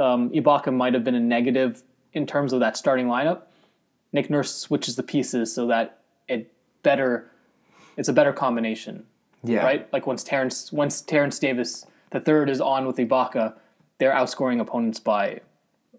um, 0.00 0.30
Ibaka 0.30 0.72
might 0.72 0.94
have 0.94 1.04
been 1.04 1.14
a 1.14 1.20
negative 1.20 1.82
in 2.12 2.26
terms 2.26 2.52
of 2.52 2.60
that 2.60 2.76
starting 2.76 3.06
lineup, 3.06 3.42
Nick 4.12 4.30
Nurse 4.30 4.54
switches 4.54 4.96
the 4.96 5.02
pieces 5.02 5.52
so 5.54 5.66
that 5.68 5.98
better, 6.88 7.28
it's 7.96 8.08
a 8.08 8.12
better 8.12 8.32
combination, 8.32 9.04
Yeah. 9.42 9.64
right? 9.64 9.92
Like 9.92 10.06
once 10.06 10.22
Terrence, 10.22 10.72
once 10.72 11.00
Terrence 11.00 11.40
Davis 11.40 11.86
the 12.10 12.20
third 12.20 12.48
is 12.48 12.60
on 12.60 12.86
with 12.86 12.96
Ibaka, 12.98 13.54
they're 13.98 14.12
outscoring 14.12 14.60
opponents 14.60 15.00
by 15.00 15.40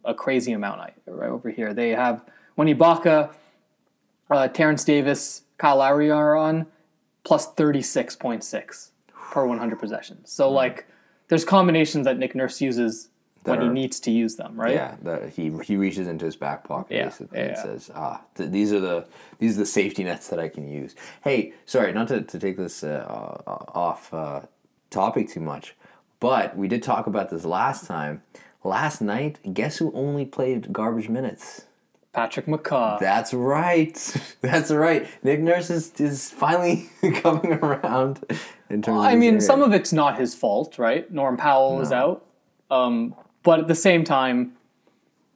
a 0.06 0.14
crazy 0.14 0.54
amount. 0.54 0.80
I- 0.80 0.94
Right 1.08 1.30
over 1.30 1.50
here, 1.50 1.74
they 1.74 1.90
have 1.90 2.22
when 2.56 2.68
Ibaka, 2.70 3.34
uh, 4.32 4.48
Terrence 4.48 4.84
Davis, 4.86 5.44
Kyle 5.58 5.78
Lowry 5.78 6.10
are 6.10 6.36
on 6.36 6.66
plus 7.24 7.52
thirty 7.54 7.82
six 7.82 8.16
point 8.16 8.44
six 8.44 8.92
per 9.32 9.46
one 9.46 9.58
hundred 9.60 9.80
possessions. 9.80 10.32
So 10.32 10.50
like, 10.50 10.86
there's 11.28 11.44
combinations 11.46 12.06
that 12.06 12.18
Nick 12.18 12.34
Nurse 12.36 12.62
uses 12.62 13.10
when 13.46 13.62
he 13.62 13.70
needs 13.70 14.00
to 14.02 14.12
use 14.12 14.36
them, 14.36 14.60
right? 14.60 14.74
Yeah, 14.74 14.96
that 15.04 15.30
he 15.30 15.52
he 15.64 15.76
reaches 15.78 16.08
into 16.08 16.26
his 16.26 16.36
back 16.36 16.64
pocket 16.64 16.96
Yeah, 16.96 17.06
basically 17.06 17.40
and 17.40 17.50
yeah. 17.52 17.64
says, 17.64 17.92
"Ah, 17.96 18.22
th- 18.36 18.50
these 18.52 18.74
are 18.74 18.80
the 18.80 19.06
these 19.40 19.56
are 19.56 19.60
the 19.60 19.66
safety 19.66 20.04
nets 20.04 20.28
that 20.30 20.40
I 20.40 20.50
can 20.50 20.68
use." 20.70 20.96
Hey, 21.24 21.54
sorry, 21.66 21.94
not 21.94 22.08
to, 22.10 22.22
to 22.22 22.40
take 22.40 22.58
this 22.58 22.84
uh, 22.84 23.06
uh, 23.48 23.52
off 23.74 24.14
uh, 24.14 24.42
topic 24.90 25.30
too 25.30 25.40
much, 25.42 25.76
but 26.20 26.56
we 26.58 26.68
did 26.68 26.82
talk 26.84 27.08
about 27.08 27.30
this 27.30 27.46
last 27.46 27.86
time. 27.88 28.22
Last 28.64 29.00
night, 29.00 29.38
guess 29.54 29.78
who 29.78 29.92
only 29.94 30.26
played 30.26 30.74
garbage 30.74 31.08
minutes? 31.08 31.66
Patrick 32.14 32.46
McCaw. 32.48 32.98
That's 32.98 33.32
right. 33.34 33.94
That's 34.42 34.72
right. 34.72 35.06
Nick 35.22 35.42
Nurse 35.42 35.70
is, 35.70 35.92
is 36.00 36.32
finally 36.32 36.90
coming 37.22 37.54
around 37.54 38.24
in 38.70 38.82
terms. 38.82 39.00
of 39.00 39.04
I 39.06 39.16
mean, 39.16 39.36
area. 39.36 39.42
some 39.42 39.62
of 39.62 39.74
it's 39.74 39.92
not 39.94 40.18
his 40.18 40.34
fault, 40.34 40.80
right? 40.80 41.12
Norm 41.12 41.36
Powell 41.38 41.82
is 41.82 41.92
out, 41.92 42.26
um, 42.72 43.14
but 43.46 43.60
at 43.62 43.68
the 43.70 43.76
same 43.76 44.04
time, 44.04 44.52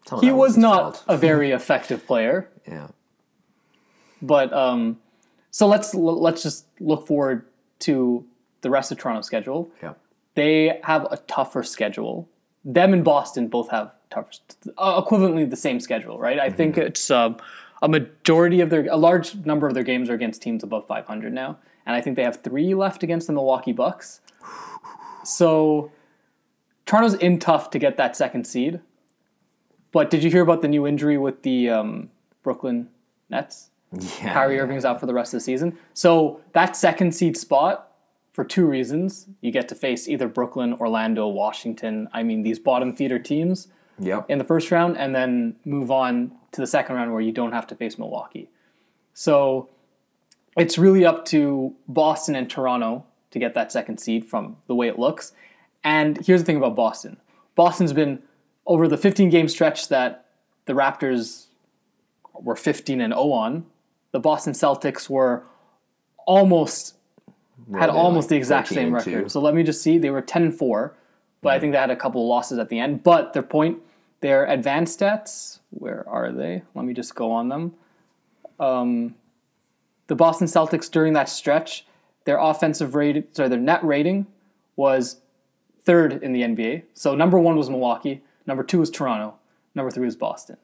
Some 0.08 0.18
of 0.20 0.26
he 0.26 0.32
was 0.32 0.58
not 0.58 0.98
fault. 0.98 1.06
a 1.08 1.16
very 1.16 1.52
effective 1.60 2.06
player. 2.06 2.50
Yeah. 2.68 2.88
But 4.22 4.52
um, 4.52 4.98
so 5.52 5.66
let's 5.68 5.94
let's 5.94 6.44
just 6.44 6.66
look 6.82 7.08
forward 7.08 7.46
to 7.88 8.26
the 8.62 8.70
rest 8.70 8.92
of 8.92 8.98
Toronto's 8.98 9.28
schedule. 9.28 9.72
Yeah. 9.82 9.94
They 10.36 10.80
have 10.84 11.08
a 11.10 11.18
tougher 11.28 11.64
schedule. 11.64 12.28
Them 12.66 12.92
and 12.94 13.04
Boston 13.06 13.48
both 13.48 13.70
have 13.70 13.92
tougher, 14.10 14.32
uh, 14.78 15.02
equivalently 15.02 15.50
the 15.50 15.56
same 15.56 15.80
schedule, 15.80 16.20
right? 16.20 16.40
I 16.40 16.50
think 16.50 16.78
it's 16.78 17.10
uh, 17.10 17.34
a 17.82 17.88
majority 17.88 18.60
of 18.60 18.70
their, 18.70 18.86
a 18.88 18.98
large 18.98 19.36
number 19.46 19.68
of 19.68 19.74
their 19.74 19.84
games 19.84 20.10
are 20.10 20.14
against 20.14 20.42
teams 20.42 20.64
above 20.64 20.86
500 20.88 21.32
now, 21.32 21.58
and 21.86 21.96
I 21.96 22.02
think 22.02 22.18
they 22.18 22.24
have 22.24 22.42
three 22.44 22.74
left 22.74 23.02
against 23.02 23.28
the 23.28 23.34
Milwaukee 23.34 23.72
Bucks. 23.72 24.20
So 25.24 25.92
Toronto's 26.90 27.14
in 27.14 27.38
tough 27.38 27.70
to 27.70 27.78
get 27.78 27.98
that 27.98 28.16
second 28.16 28.48
seed. 28.48 28.80
But 29.92 30.10
did 30.10 30.24
you 30.24 30.32
hear 30.32 30.42
about 30.42 30.64
the 30.64 30.68
new 30.68 30.88
injury 30.88 31.20
with 31.20 31.44
the 31.44 31.70
um, 31.70 32.10
Brooklyn 32.42 32.90
Nets? 33.30 33.70
Yeah. 33.94 34.34
Kyrie 34.34 34.60
Irving's 34.60 34.86
out 34.86 35.00
for 35.00 35.06
the 35.06 35.14
rest 35.14 35.32
of 35.32 35.38
the 35.38 35.44
season. 35.44 35.78
So 35.94 36.42
that 36.54 36.76
second 36.76 37.14
seed 37.14 37.38
spot, 37.38 37.92
for 38.34 38.44
two 38.44 38.66
reasons, 38.66 39.28
you 39.40 39.52
get 39.52 39.70
to 39.70 39.76
face 39.76 40.08
either 40.08 40.28
Brooklyn, 40.28 40.74
Orlando, 40.74 41.28
Washington. 41.28 42.08
I 42.12 42.24
mean, 42.24 42.42
these 42.42 42.58
bottom 42.58 42.96
feeder 42.96 43.20
teams 43.20 43.68
Yep. 44.00 44.26
in 44.28 44.40
the 44.40 44.44
first 44.44 44.72
round, 44.72 44.98
and 44.98 45.14
then 45.14 45.58
move 45.66 45.92
on 45.92 46.32
to 46.54 46.62
the 46.62 46.68
second 46.68 46.96
round 46.96 47.12
where 47.12 47.22
you 47.22 47.32
don't 47.32 47.52
have 47.52 47.68
to 47.68 47.76
face 47.76 48.00
Milwaukee. 48.00 48.50
So 49.14 49.70
it's 50.58 50.80
really 50.80 51.06
up 51.06 51.24
to 51.26 51.76
Boston 51.88 52.36
and 52.36 52.50
Toronto 52.50 53.06
to 53.30 53.38
get 53.38 53.54
that 53.54 53.72
second 53.72 54.00
seed 54.00 54.26
from 54.26 54.58
the 54.66 54.74
way 54.74 54.88
it 54.88 54.98
looks. 54.98 55.34
And 55.84 56.26
here's 56.26 56.42
the 56.42 56.46
thing 56.46 56.58
about 56.58 56.76
Boston 56.76 57.18
Boston's 57.56 57.94
been 57.94 58.22
over 58.66 58.88
the 58.88 58.98
15 58.98 59.30
game 59.30 59.48
stretch 59.48 59.88
that 59.90 60.26
the 60.66 60.74
Raptors 60.74 61.48
were 62.34 62.56
15 62.56 63.02
and 63.02 63.14
0 63.14 63.32
on, 63.32 63.66
the 64.12 64.20
Boston 64.20 64.54
Celtics 64.54 65.10
were 65.10 65.44
almost 66.26 66.96
had 67.78 67.90
almost 67.90 68.26
like, 68.26 68.30
the 68.30 68.36
exact 68.38 68.68
same 68.70 68.96
and 68.96 69.04
two? 69.04 69.16
record. 69.16 69.32
So 69.32 69.42
let 69.42 69.54
me 69.54 69.64
just 69.64 69.82
see. 69.82 69.98
They 69.98 70.10
were 70.10 70.22
10 70.22 70.44
and 70.44 70.56
4, 70.56 70.96
but 71.42 71.54
I 71.54 71.60
think 71.60 71.74
they 71.74 71.80
had 71.80 71.90
a 71.90 71.96
couple 71.96 72.22
of 72.22 72.28
losses 72.28 72.58
at 72.58 72.70
the 72.70 72.80
end. 72.80 73.04
But 73.04 73.34
their 73.34 73.44
point, 73.44 73.80
their 74.22 74.46
advanced 74.46 75.00
stats, 75.00 75.60
where 75.72 76.08
are 76.08 76.32
they? 76.32 76.64
Let 76.76 76.86
me 76.86 76.94
just 76.94 77.16
go 77.16 77.32
on 77.32 77.50
them. 77.50 77.74
Um, 78.60 79.16
the 80.08 80.16
Boston 80.16 80.48
Celtics 80.48 80.90
during 80.90 81.14
that 81.14 81.30
stretch, 81.30 81.86
their 82.26 82.38
offensive 82.38 82.96
rating, 82.96 83.26
sorry, 83.32 83.50
their 83.50 83.60
net 83.60 83.84
rating 83.84 84.28
was 84.76 85.22
third 85.82 86.22
in 86.24 86.34
the 86.34 86.42
NBA. 86.42 86.84
So 86.94 87.16
number 87.16 87.40
one 87.40 87.56
was 87.56 87.70
Milwaukee, 87.70 88.22
number 88.46 88.64
two 88.64 88.80
was 88.80 88.90
Toronto, 88.90 89.36
number 89.76 89.92
three 89.92 90.06
was 90.06 90.16
Boston, 90.16 90.58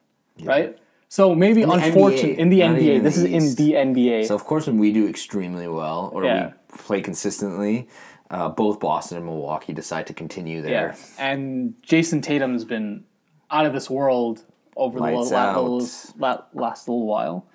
right? 0.43 0.77
So 1.07 1.33
maybe 1.35 1.63
the 1.63 1.71
unfortunate 1.71 2.37
NBA, 2.37 2.39
in 2.39 2.49
the 2.49 2.59
NBA. 2.61 2.95
in 2.95 3.03
This 3.03 3.15
the 3.15 3.33
is 3.35 3.57
in 3.59 3.65
the 3.65 3.73
NBA. 3.73 4.25
So 4.27 4.35
of 4.35 4.43
course, 4.45 4.67
when 4.67 4.77
we 4.77 4.91
do 4.91 5.07
extremely 5.07 5.67
well 5.67 6.09
or 6.13 6.25
Yeah. 6.25 6.47
we 6.71 6.77
play 6.77 7.01
consistently, 7.01 7.87
uh, 8.31 8.49
both 8.49 8.79
Boston 8.79 9.17
and 9.17 9.25
Milwaukee 9.25 9.71
decide 9.71 10.07
to 10.07 10.13
continue 10.13 10.61
there. 10.61 10.95
Yeah, 11.17 11.25
and 11.29 11.75
Jayson 11.83 12.21
Tatum's 12.21 12.65
been 12.65 13.05
out 13.51 13.65
of 13.65 13.73
this 13.73 13.89
world 13.89 14.43
over 14.75 14.99
Lights 14.99 15.29
the 15.29 15.35
la- 15.35 15.59
last, 15.61 16.53
last 16.53 16.87
little 16.89 17.05
while, 17.05 17.45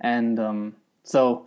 and 0.00 0.38
um, 0.38 0.76
so 1.02 1.46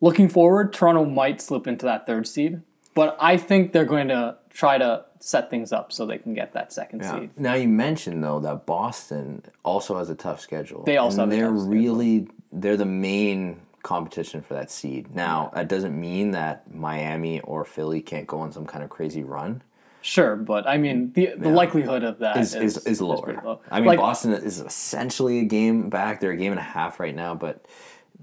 looking 0.00 0.28
forward, 0.28 0.72
Toronto 0.72 1.04
might 1.04 1.40
slip 1.40 1.66
into 1.66 1.86
that 1.86 2.06
third 2.06 2.26
seed. 2.26 2.60
But 2.94 3.16
I 3.20 3.36
think 3.36 3.72
they're 3.72 3.84
going 3.84 4.08
to 4.08 4.36
try 4.50 4.78
to 4.78 5.04
set 5.20 5.50
things 5.50 5.72
up 5.72 5.92
so 5.92 6.06
they 6.06 6.18
can 6.18 6.34
get 6.34 6.52
that 6.52 6.72
second 6.72 7.00
Yeah. 7.02 7.20
seed. 7.20 7.30
Now 7.36 7.54
you 7.54 7.68
mentioned 7.68 8.22
though 8.22 8.40
that 8.40 8.66
Boston 8.66 9.42
also 9.64 9.98
has 9.98 10.10
a 10.10 10.14
tough 10.14 10.40
schedule. 10.40 10.84
They 10.84 10.96
also 10.96 11.22
and 11.22 11.32
have 11.32 11.38
a 11.38 11.42
they're 11.42 11.50
tough 11.50 11.60
schedule. 11.62 11.74
really 11.74 12.28
they're 12.52 12.76
the 12.76 12.84
main 12.86 13.60
competition 13.82 14.42
for 14.42 14.54
that 14.54 14.70
seed. 14.70 15.14
Now 15.14 15.50
that 15.54 15.68
doesn't 15.68 15.98
mean 15.98 16.32
that 16.32 16.72
Miami 16.74 17.40
or 17.40 17.64
Philly 17.64 18.00
can't 18.00 18.26
go 18.26 18.40
on 18.40 18.52
some 18.52 18.64
kind 18.66 18.82
of 18.84 18.90
crazy 18.90 19.22
run. 19.24 19.62
Sure, 20.00 20.36
but 20.36 20.66
I 20.68 20.78
mean 20.78 21.12
the 21.12 21.32
the 21.36 21.48
likelihood 21.50 22.04
of 22.04 22.18
that 22.20 22.36
Is 22.36 22.54
is 22.54 22.76
is, 22.78 22.86
is 22.86 23.00
lower. 23.00 23.22
pretty 23.22 23.40
low. 23.44 23.60
I 23.70 23.80
mean 23.80 23.88
Like, 23.88 23.98
Boston 23.98 24.32
is 24.32 24.60
essentially 24.60 25.40
a 25.40 25.44
game 25.44 25.90
back. 25.90 26.20
They're 26.20 26.30
a 26.32 26.36
game 26.36 26.52
and 26.52 26.60
a 26.60 26.64
half 26.64 27.00
right 27.00 27.14
now, 27.14 27.34
but 27.34 27.64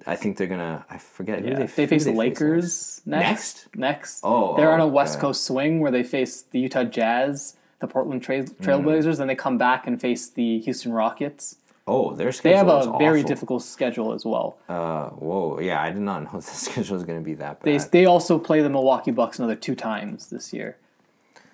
I 0.05 0.15
think 0.15 0.37
they're 0.37 0.47
gonna. 0.47 0.85
I 0.89 0.97
forget 0.97 1.39
who 1.39 1.47
yeah, 1.49 1.59
they, 1.59 1.65
they 1.67 1.83
who 1.83 1.87
face 1.87 2.03
the 2.03 2.11
next. 2.11 2.17
Lakers 2.17 3.01
next. 3.05 3.67
Next, 3.75 4.21
Oh, 4.23 4.55
they're 4.55 4.71
on 4.71 4.79
a 4.81 4.85
okay. 4.85 4.91
West 4.93 5.19
Coast 5.19 5.45
swing 5.45 5.79
where 5.79 5.91
they 5.91 6.03
face 6.03 6.41
the 6.41 6.59
Utah 6.59 6.83
Jazz, 6.83 7.55
the 7.79 7.87
Portland 7.87 8.21
Trail, 8.21 8.43
Mm. 8.43 8.55
Trailblazers, 8.61 9.17
then 9.17 9.27
they 9.27 9.35
come 9.35 9.57
back 9.57 9.87
and 9.87 9.99
face 9.99 10.29
the 10.29 10.59
Houston 10.59 10.91
Rockets. 10.91 11.57
Oh, 11.87 12.13
their 12.15 12.31
schedule. 12.31 12.51
They 12.51 12.57
have 12.57 12.87
a 12.87 12.97
very 12.97 13.19
awful. 13.19 13.27
difficult 13.27 13.63
schedule 13.63 14.11
as 14.11 14.25
well. 14.25 14.57
Uh, 14.67 15.09
whoa, 15.09 15.59
yeah, 15.59 15.81
I 15.81 15.91
did 15.91 16.01
not 16.01 16.23
know 16.23 16.31
the 16.39 16.41
schedule 16.41 16.95
was 16.95 17.03
gonna 17.05 17.21
be 17.21 17.35
that 17.35 17.61
They 17.61 17.77
bad. 17.77 17.91
they 17.91 18.05
also 18.05 18.37
play 18.39 18.61
the 18.61 18.69
Milwaukee 18.69 19.11
Bucks 19.11 19.39
another 19.39 19.55
two 19.55 19.75
times 19.75 20.29
this 20.29 20.51
year. 20.51 20.77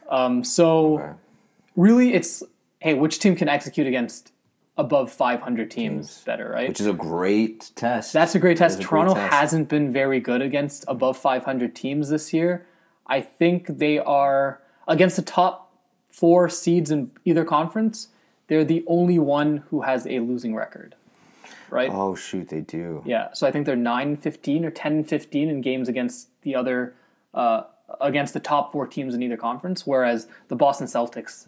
Um, 0.10 0.44
so 0.44 1.00
Okay. 1.00 1.14
really, 1.76 2.14
it's 2.14 2.44
hey, 2.80 2.94
which 2.96 3.20
team 3.20 3.36
can 3.36 3.48
execute 3.48 3.86
against 3.88 4.32
above 4.82 5.12
500 5.12 5.70
teams, 5.70 6.24
better, 6.26 6.50
right? 6.50 6.68
Which 6.68 6.82
is 6.82 6.88
a 6.88 6.94
great 6.94 7.72
test. 7.76 8.14
That's 8.14 8.34
a 8.34 8.40
great 8.40 8.58
test. 8.58 8.76
a 8.76 8.78
great 8.80 8.90
Toronto 8.90 9.14
test. 9.14 9.32
hasn't 9.32 9.70
been 9.70 9.94
very 9.94 10.20
good 10.20 10.42
against 10.42 10.84
above 10.88 11.18
500 11.18 11.76
teams 11.76 12.10
this 12.10 12.34
year. 12.34 12.66
I 13.06 13.22
think 13.22 13.68
they 13.68 14.00
are 14.00 14.60
against 14.88 15.18
the 15.18 15.22
top 15.22 15.72
four 16.10 16.50
seeds 16.50 16.90
in 16.90 17.12
either 17.26 17.46
conference. 17.46 18.08
They're 18.48 18.66
the 18.66 18.84
only 18.88 19.20
one 19.20 19.58
who 19.70 19.82
has 19.82 20.08
a 20.08 20.20
losing 20.20 20.56
record, 20.56 20.96
right? 21.70 21.92
Oh 21.94 22.16
shoot, 22.16 22.50
they 22.50 22.62
do. 22.62 23.04
Yeah, 23.06 23.32
so 23.34 23.46
I 23.46 23.52
think 23.52 23.68
they're 23.68 23.76
9 23.76 24.18
15 24.18 24.66
or 24.66 24.72
10 24.72 25.04
15 25.04 25.50
in 25.50 25.62
games 25.62 25.88
against 25.88 26.30
the 26.42 26.56
other, 26.56 26.96
uh, 27.36 27.64
against 28.02 28.34
the 28.34 28.40
top 28.40 28.72
four 28.72 28.88
teams 28.88 29.14
in 29.14 29.22
either 29.22 29.38
conference, 29.38 29.86
whereas 29.86 30.28
the 30.48 30.56
Boston 30.56 30.88
Celtics 30.88 31.48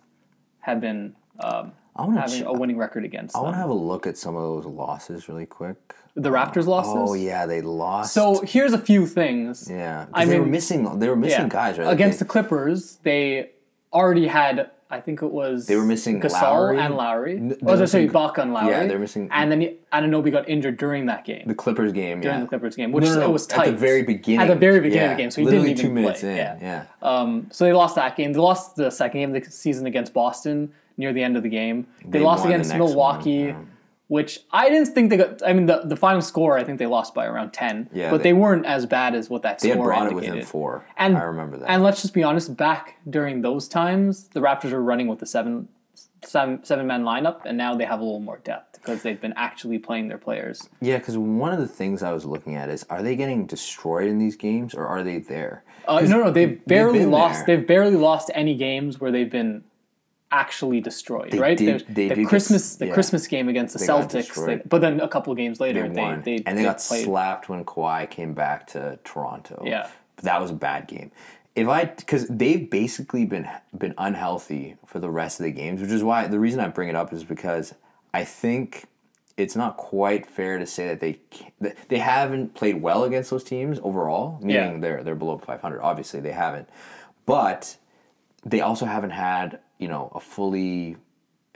have 0.59 0.79
been 0.79 1.15
um, 1.39 1.73
I 1.95 2.01
want 2.03 2.15
to. 2.15 2.21
having 2.21 2.43
a 2.45 2.53
winning 2.53 2.77
record 2.77 3.05
against 3.05 3.35
I 3.35 3.39
want 3.41 3.53
to 3.53 3.59
have 3.59 3.69
a 3.69 3.73
look 3.73 4.07
at 4.07 4.17
some 4.17 4.35
of 4.35 4.41
those 4.41 4.65
losses 4.65 5.27
really 5.29 5.45
quick. 5.45 5.75
The 6.15 6.29
Raptors 6.29 6.65
losses? 6.67 6.93
Oh 6.95 7.13
yeah, 7.13 7.45
they 7.45 7.61
lost. 7.61 8.13
So 8.13 8.41
here's 8.41 8.73
a 8.73 8.77
few 8.79 9.05
things. 9.07 9.67
Yeah, 9.69 10.05
I 10.13 10.25
they 10.25 10.39
were 10.39 10.45
missing. 10.45 10.99
They 10.99 11.09
were 11.09 11.15
missing 11.15 11.49
guys 11.49 11.77
right 11.79 11.91
Against 11.91 12.19
They- 12.19 12.25
the 12.25 12.29
Clippers, 12.29 12.97
they 13.03 13.51
already 13.91 14.27
had, 14.27 14.71
I 14.89 14.99
think 15.01 15.21
it 15.23 15.31
was. 15.31 15.65
They 15.67 15.75
were 15.75 15.85
missing 15.85 16.19
Gasol 16.21 16.41
Lowry. 16.41 16.79
and 16.79 16.95
Lowry. 16.95 17.37
N- 17.37 17.57
Oh, 17.63 17.65
was 17.77 17.91
sorry, 17.91 18.05
missing- 18.05 18.09
Ibaka 18.09 18.37
and 18.39 18.53
Lowry. 18.53 18.71
Yeah, 18.71 18.85
they're 18.87 18.99
missing- 18.99 19.27
And 19.31 19.51
then 19.51 19.75
Anunoby 19.91 20.31
got 20.31 20.47
injured 20.49 20.77
during 20.77 21.05
that 21.07 21.25
game. 21.25 21.43
the 21.47 21.55
Clippers 21.55 21.91
game. 21.93 22.21
during 22.21 22.37
yeah, 22.37 22.41
the 22.41 22.47
Clippers 22.47 22.75
game, 22.75 22.91
which 22.91 23.05
No, 23.05 23.13
no, 23.13 23.19
no, 23.21 23.29
it 23.29 23.33
was 23.33 23.45
tight 23.47 23.67
at 23.67 23.71
the 23.71 23.77
very 23.77 24.01
beginning. 24.03 24.41
At 24.41 24.47
the 24.47 24.55
very 24.55 24.79
beginning 24.79 25.03
of 25.05 25.09
Yeah, 25.11 25.15
the 25.15 25.21
game, 25.21 25.31
so 25.31 25.41
he 25.41 25.45
literally 25.45 25.69
didn't 25.73 25.79
even 25.79 25.89
two 25.89 25.93
minutes 25.95 26.19
play. 26.21 26.31
in. 26.31 26.37
Yeah. 26.37 26.57
Yeah. 26.61 26.83
Um, 27.01 27.47
so 27.51 27.65
they 27.65 27.73
lost 27.73 27.95
that 27.95 28.15
game. 28.15 28.33
They 28.33 28.39
lost 28.39 28.75
the 28.75 28.89
second 28.91 29.19
game 29.19 29.35
of 29.35 29.43
the 29.43 29.49
season 29.51 29.85
against 29.87 30.13
Boston 30.13 30.71
near 30.97 31.13
the 31.13 31.23
end 31.23 31.37
of 31.37 31.43
the 31.43 31.49
game. 31.49 31.87
They, 32.05 32.19
They 32.19 32.25
lost 32.25 32.41
won 32.41 32.49
the 32.49 32.55
against 32.55 32.75
Milwaukee, 32.75 33.31
yeah. 33.31 33.57
which 34.07 34.39
I 34.51 34.69
didn't 34.69 34.93
think 34.93 35.09
they 35.09 35.17
got. 35.17 35.41
I 35.45 35.53
mean, 35.53 35.65
the, 35.65 35.81
the 35.85 35.95
final 35.95 36.21
score, 36.21 36.57
I 36.57 36.63
think 36.63 36.79
they 36.79 36.85
lost 36.85 37.13
by 37.13 37.25
around 37.25 37.51
ten. 37.51 37.89
Yeah, 37.93 38.11
but 38.11 38.17
they- 38.17 38.23
they, 38.29 38.33
weren't 38.33 38.65
as 38.65 38.85
bad 38.85 39.15
as 39.15 39.29
what 39.29 39.41
that 39.43 39.59
They 39.59 39.71
score 39.71 39.91
had 39.91 39.97
brought 39.97 40.07
it 40.07 40.11
indicated. 40.11 40.31
within 40.35 40.45
four. 40.45 40.85
And 40.97 41.17
I 41.17 41.23
remember 41.23 41.57
that. 41.57 41.69
And 41.69 41.83
let's 41.83 42.01
just 42.01 42.13
be 42.13 42.23
honest, 42.23 42.55
back 42.57 42.97
during 43.09 43.41
those 43.41 43.67
times, 43.67 44.27
the 44.29 44.39
Raptors 44.39 44.71
were 44.71 44.83
running 44.83 45.07
with 45.07 45.19
the 45.19 45.25
seven 45.25 45.67
seven 46.23 46.63
seven 46.63 46.87
man 46.87 47.03
lineup, 47.03 47.41
and 47.45 47.57
now 47.57 47.75
they 47.75 47.85
have 47.85 47.99
a 47.99 48.03
little 48.03 48.19
more 48.19 48.37
depth 48.43 48.79
because 48.79 49.01
they've 49.03 49.19
been 49.19 49.33
actually 49.35 49.77
playing 49.79 50.07
their 50.09 50.17
players. 50.17 50.69
yeah, 50.81 50.97
because 50.97 51.17
one 51.17 51.51
of 51.53 51.59
the 51.59 51.67
things 51.67 52.03
I 52.03 52.11
was 52.13 52.25
looking 52.25 52.55
at 52.55 52.69
is: 52.69 52.85
are 52.89 53.01
they 53.01 53.15
getting 53.15 53.45
destroyed 53.45 54.07
in 54.07 54.19
these 54.19 54.35
games, 54.35 54.73
or 54.73 54.85
are 54.87 55.03
they 55.03 55.17
there? 55.19 55.63
Uh, 55.87 55.99
no, 56.01 56.23
no, 56.23 56.31
they've 56.31 56.63
barely 56.65 56.99
been 56.99 57.11
lost. 57.11 57.45
there. 57.45 57.57
They've 57.57 57.67
barely 57.67 57.95
lost 57.97 58.31
any 58.33 58.55
games 58.55 59.01
where 59.01 59.11
they've 59.11 59.29
been 59.29 59.63
actually 60.33 60.81
destroyed. 60.81 61.33
right? 61.35 61.57
did- 61.57 61.85
they 61.87 62.09
the 62.09 62.15
did 62.15 62.27
Christmas, 62.27 62.75
the 62.75 62.87
yeah. 62.87 62.93
Christmas 62.93 63.27
game 63.27 63.47
against 63.47 63.73
the 63.73 63.79
They 63.79 63.87
Celtics, 63.87 64.45
they, 64.45 64.61
but 64.67 64.81
then 64.81 64.99
a 64.99 65.07
couple 65.07 65.31
of 65.31 65.37
games 65.37 65.59
later, 65.59 65.87
They 65.87 65.93
they, 65.95 66.01
won, 66.01 66.21
they, 66.23 66.43
and 66.45 66.57
they, 66.57 66.63
got 66.63 66.79
played. 66.79 67.05
slapped 67.05 67.49
when 67.49 67.63
Kawhi 67.63 68.09
came 68.09 68.33
back 68.33 68.67
to 68.67 68.99
Toronto. 69.03 69.63
Yeah. 69.65 69.87
that 70.23 70.41
was 70.41 70.51
a 70.51 70.55
bad 70.55 70.87
game. 70.87 71.11
If 71.55 71.67
I 71.67 71.85
because 71.85 72.27
they've 72.27 72.67
basically 72.69 73.25
been 73.25 73.47
been 73.77 73.93
unhealthy 73.99 74.75
for 74.87 74.99
the 74.99 75.09
rest 75.11 75.39
of 75.39 75.43
the 75.43 75.51
games, 75.51 75.81
which 75.81 75.91
is 75.91 76.03
why 76.03 76.25
the 76.27 76.39
reason 76.39 76.59
I 76.59 76.67
bring 76.67 76.89
it 76.89 76.95
up 76.95 77.13
is 77.13 77.23
because 77.23 77.75
I 78.11 78.23
think 78.23 78.85
it's 79.37 79.55
not 79.55 79.77
quite 79.77 80.25
fair 80.25 80.57
to 80.57 80.65
say 80.65 80.87
that 80.87 80.99
they 80.99 81.19
they 81.89 81.99
haven't 81.99 82.55
played 82.55 82.81
well 82.81 83.03
against 83.03 83.29
those 83.29 83.43
teams 83.43 83.79
overall. 83.83 84.39
Meaning 84.41 84.73
Yeah. 84.73 84.77
they're 84.79 85.03
they're 85.03 85.15
below 85.15 85.37
500. 85.37 85.79
Obviously 85.81 86.19
they 86.21 86.31
haven't, 86.31 86.67
but 87.27 87.77
they 88.45 88.61
also 88.61 88.85
haven't 88.85 89.11
had 89.11 89.59
you 89.79 89.87
know 89.87 90.11
a 90.15 90.19
fully 90.19 90.97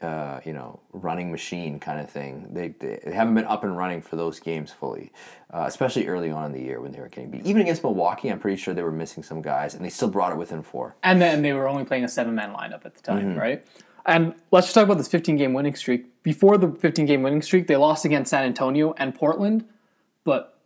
uh, 0.01 0.39
you 0.45 0.53
know 0.53 0.79
running 0.93 1.31
machine 1.31 1.79
kind 1.79 1.99
of 1.99 2.09
thing. 2.09 2.47
They, 2.51 2.69
they 2.69 2.99
haven't 3.13 3.33
been 3.35 3.45
up 3.45 3.63
and 3.63 3.75
running 3.75 4.01
for 4.01 4.15
those 4.15 4.39
games 4.39 4.71
fully, 4.71 5.11
uh, 5.51 5.63
especially 5.67 6.07
early 6.07 6.29
on 6.29 6.45
in 6.45 6.51
the 6.51 6.61
year 6.61 6.79
when 6.81 6.91
they 6.91 6.99
were 6.99 7.07
getting 7.09 7.31
beat. 7.31 7.45
Even 7.45 7.61
against 7.61 7.83
Milwaukee, 7.83 8.29
I'm 8.29 8.39
pretty 8.39 8.57
sure 8.57 8.73
they 8.73 8.83
were 8.83 8.91
missing 8.91 9.23
some 9.23 9.41
guys, 9.41 9.73
and 9.73 9.83
they 9.83 9.89
still 9.89 10.07
brought 10.09 10.31
it 10.31 10.37
within 10.37 10.61
four. 10.61 10.95
and 11.03 11.21
then 11.21 11.41
they 11.41 11.53
were 11.53 11.67
only 11.67 11.83
playing 11.83 12.03
a 12.03 12.07
seven 12.09 12.35
man 12.35 12.53
lineup 12.53 12.85
at 12.85 12.95
the 12.95 13.01
time, 13.01 13.29
Mm-hmm. 13.29 13.39
right? 13.39 13.65
And 14.05 14.35
let's 14.51 14.67
just 14.67 14.75
talk 14.75 14.85
about 14.85 14.97
this 14.97 15.09
15 15.09 15.35
game 15.35 15.53
winning 15.53 15.75
streak. 15.75 16.05
Before 16.23 16.57
the 16.57 16.69
15 16.71 17.05
game 17.05 17.23
winning 17.23 17.41
streak, 17.41 17.67
they 17.67 17.75
lost 17.75 18.05
against 18.05 18.29
San 18.29 18.43
Antonio 18.45 18.93
and 18.97 19.13
Portland, 19.13 19.65
but 20.23 20.56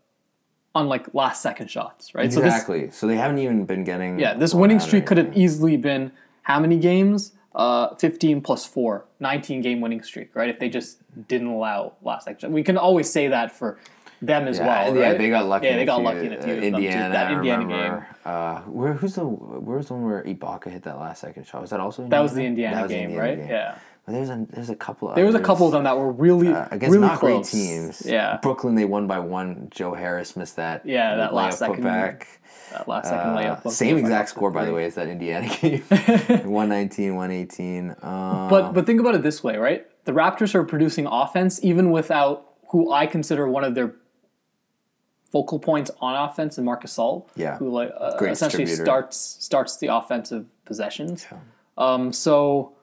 on 0.73 0.87
like 0.87 1.13
last 1.13 1.41
second 1.41 1.69
shots, 1.69 2.15
right? 2.15 2.31
So 2.31 2.39
this 2.39 2.53
Exactly. 2.53 2.91
So, 2.91 3.07
they 3.07 3.17
haven't 3.17 3.39
even 3.39 3.65
been 3.65 3.83
getting. 3.83 4.19
Yeah, 4.19 4.33
this 4.33 4.53
winning 4.53 4.79
streak 4.79 5.05
could 5.05 5.17
have 5.17 5.35
easily 5.35 5.77
been 5.77 6.11
how 6.43 6.59
many 6.59 6.77
games? 6.77 7.33
Uh, 7.53 7.93
15 7.95 8.39
plus 8.41 8.65
4, 8.65 9.03
19 9.19 9.61
game 9.61 9.81
winning 9.81 10.01
streak, 10.03 10.33
right? 10.35 10.49
If 10.49 10.59
they 10.59 10.69
just 10.69 10.99
didn't 11.27 11.47
allow 11.47 11.93
last 12.01 12.23
section. 12.23 12.53
We 12.53 12.63
can 12.63 12.77
always 12.77 13.11
say 13.11 13.27
that 13.27 13.51
for 13.51 13.77
them 14.21 14.47
as 14.47 14.57
Yeah, 14.57 14.67
well. 14.67 14.95
yeah, 14.95 15.13
they 15.15 15.29
got 15.29 15.47
lucky. 15.47 15.65
Yeah, 15.67 15.75
they 15.75 15.83
got 15.83 15.97
few, 15.97 16.05
lucky 16.05 16.25
in 16.27 16.33
a 16.33 16.41
few. 16.41 16.53
uh, 16.53 16.55
of 16.55 16.61
them, 16.61 16.71
too. 16.71 16.77
Indiana, 16.77 17.09
that 17.13 17.31
Indiana 17.33 17.65
game. 17.67 18.05
Uh, 18.23 18.61
where 18.61 18.93
who's 18.93 19.15
the 19.15 19.25
where's 19.25 19.87
the 19.87 19.95
one 19.95 20.05
where 20.05 20.23
Ibaka 20.23 20.67
hit 20.71 20.83
that 20.83 20.97
last 20.97 21.19
second 21.21 21.45
shot? 21.45 21.59
Was 21.59 21.71
that 21.71 21.81
also 21.81 22.07
That 22.07 22.21
was 22.21 22.33
the 22.33 22.45
Indiana? 22.45 22.75
Indiana 22.75 22.75
That 22.77 22.83
was 22.83 22.91
the 22.91 22.95
game, 22.97 23.09
Indiana 23.09 23.27
right? 23.27 23.37
game. 23.37 23.49
Yeah. 23.49 23.75
There's 24.07 24.29
a 24.29 24.45
there's 24.49 24.69
a 24.69 24.75
couple. 24.75 25.09
Of 25.09 25.15
there 25.15 25.25
was 25.25 25.35
a 25.35 25.39
couple 25.39 25.67
of 25.67 25.71
them 25.71 25.83
that 25.83 25.97
were 25.97 26.11
really, 26.11 26.49
Uh, 26.49 26.65
against 26.71 26.93
really 26.93 27.07
not 27.07 27.19
close. 27.19 27.49
great 27.51 27.59
teams. 27.61 28.03
Yeah. 28.05 28.39
Brooklyn 28.41 28.75
they 28.75 28.83
won 28.85 29.07
by 29.07 29.19
one. 29.19 29.67
Joe 29.71 29.93
Harris 29.93 30.35
missed 30.35 30.55
that. 30.57 30.85
Yeah, 30.85 31.15
that 31.15 31.33
last 31.33 31.59
second 31.59 31.83
back. 31.83 32.27
That 32.71 32.87
last 32.87 33.05
second 33.09 33.31
Uh, 33.31 33.37
layup. 33.63 33.69
same 33.71 33.97
exact 33.97 34.29
score 34.29 34.49
by 34.51 34.65
the 34.65 34.73
way 34.73 34.85
as 34.85 34.95
that 34.95 35.07
Indiana 35.07 35.47
game. 35.61 35.81
119, 35.89 37.15
118. 37.15 37.91
Uh, 38.01 38.49
But 38.49 38.73
but 38.73 38.85
think 38.85 38.99
about 38.99 39.15
it 39.15 39.21
this 39.23 39.43
way, 39.43 39.57
right? 39.57 39.85
The 40.05 40.11
Raptors 40.13 40.55
are 40.55 40.63
producing 40.63 41.05
offense 41.05 41.63
even 41.63 41.91
without 41.91 42.45
who 42.71 42.91
I 42.91 43.05
consider 43.05 43.47
one 43.47 43.63
of 43.63 43.75
their 43.75 43.93
focal 45.31 45.59
points 45.59 45.91
on 46.01 46.15
offense 46.29 46.57
and 46.57 46.65
Marc 46.65 46.83
Gasol, 46.83 47.27
Yeah. 47.35 47.57
who 47.57 47.69
like 47.69 47.91
uh, 47.97 48.17
essentially 48.25 48.65
starts 48.65 49.15
starts 49.39 49.77
the 49.77 49.87
offensive 49.87 50.45
possessions. 50.65 51.25
Um, 51.77 52.11
so, 52.11 52.73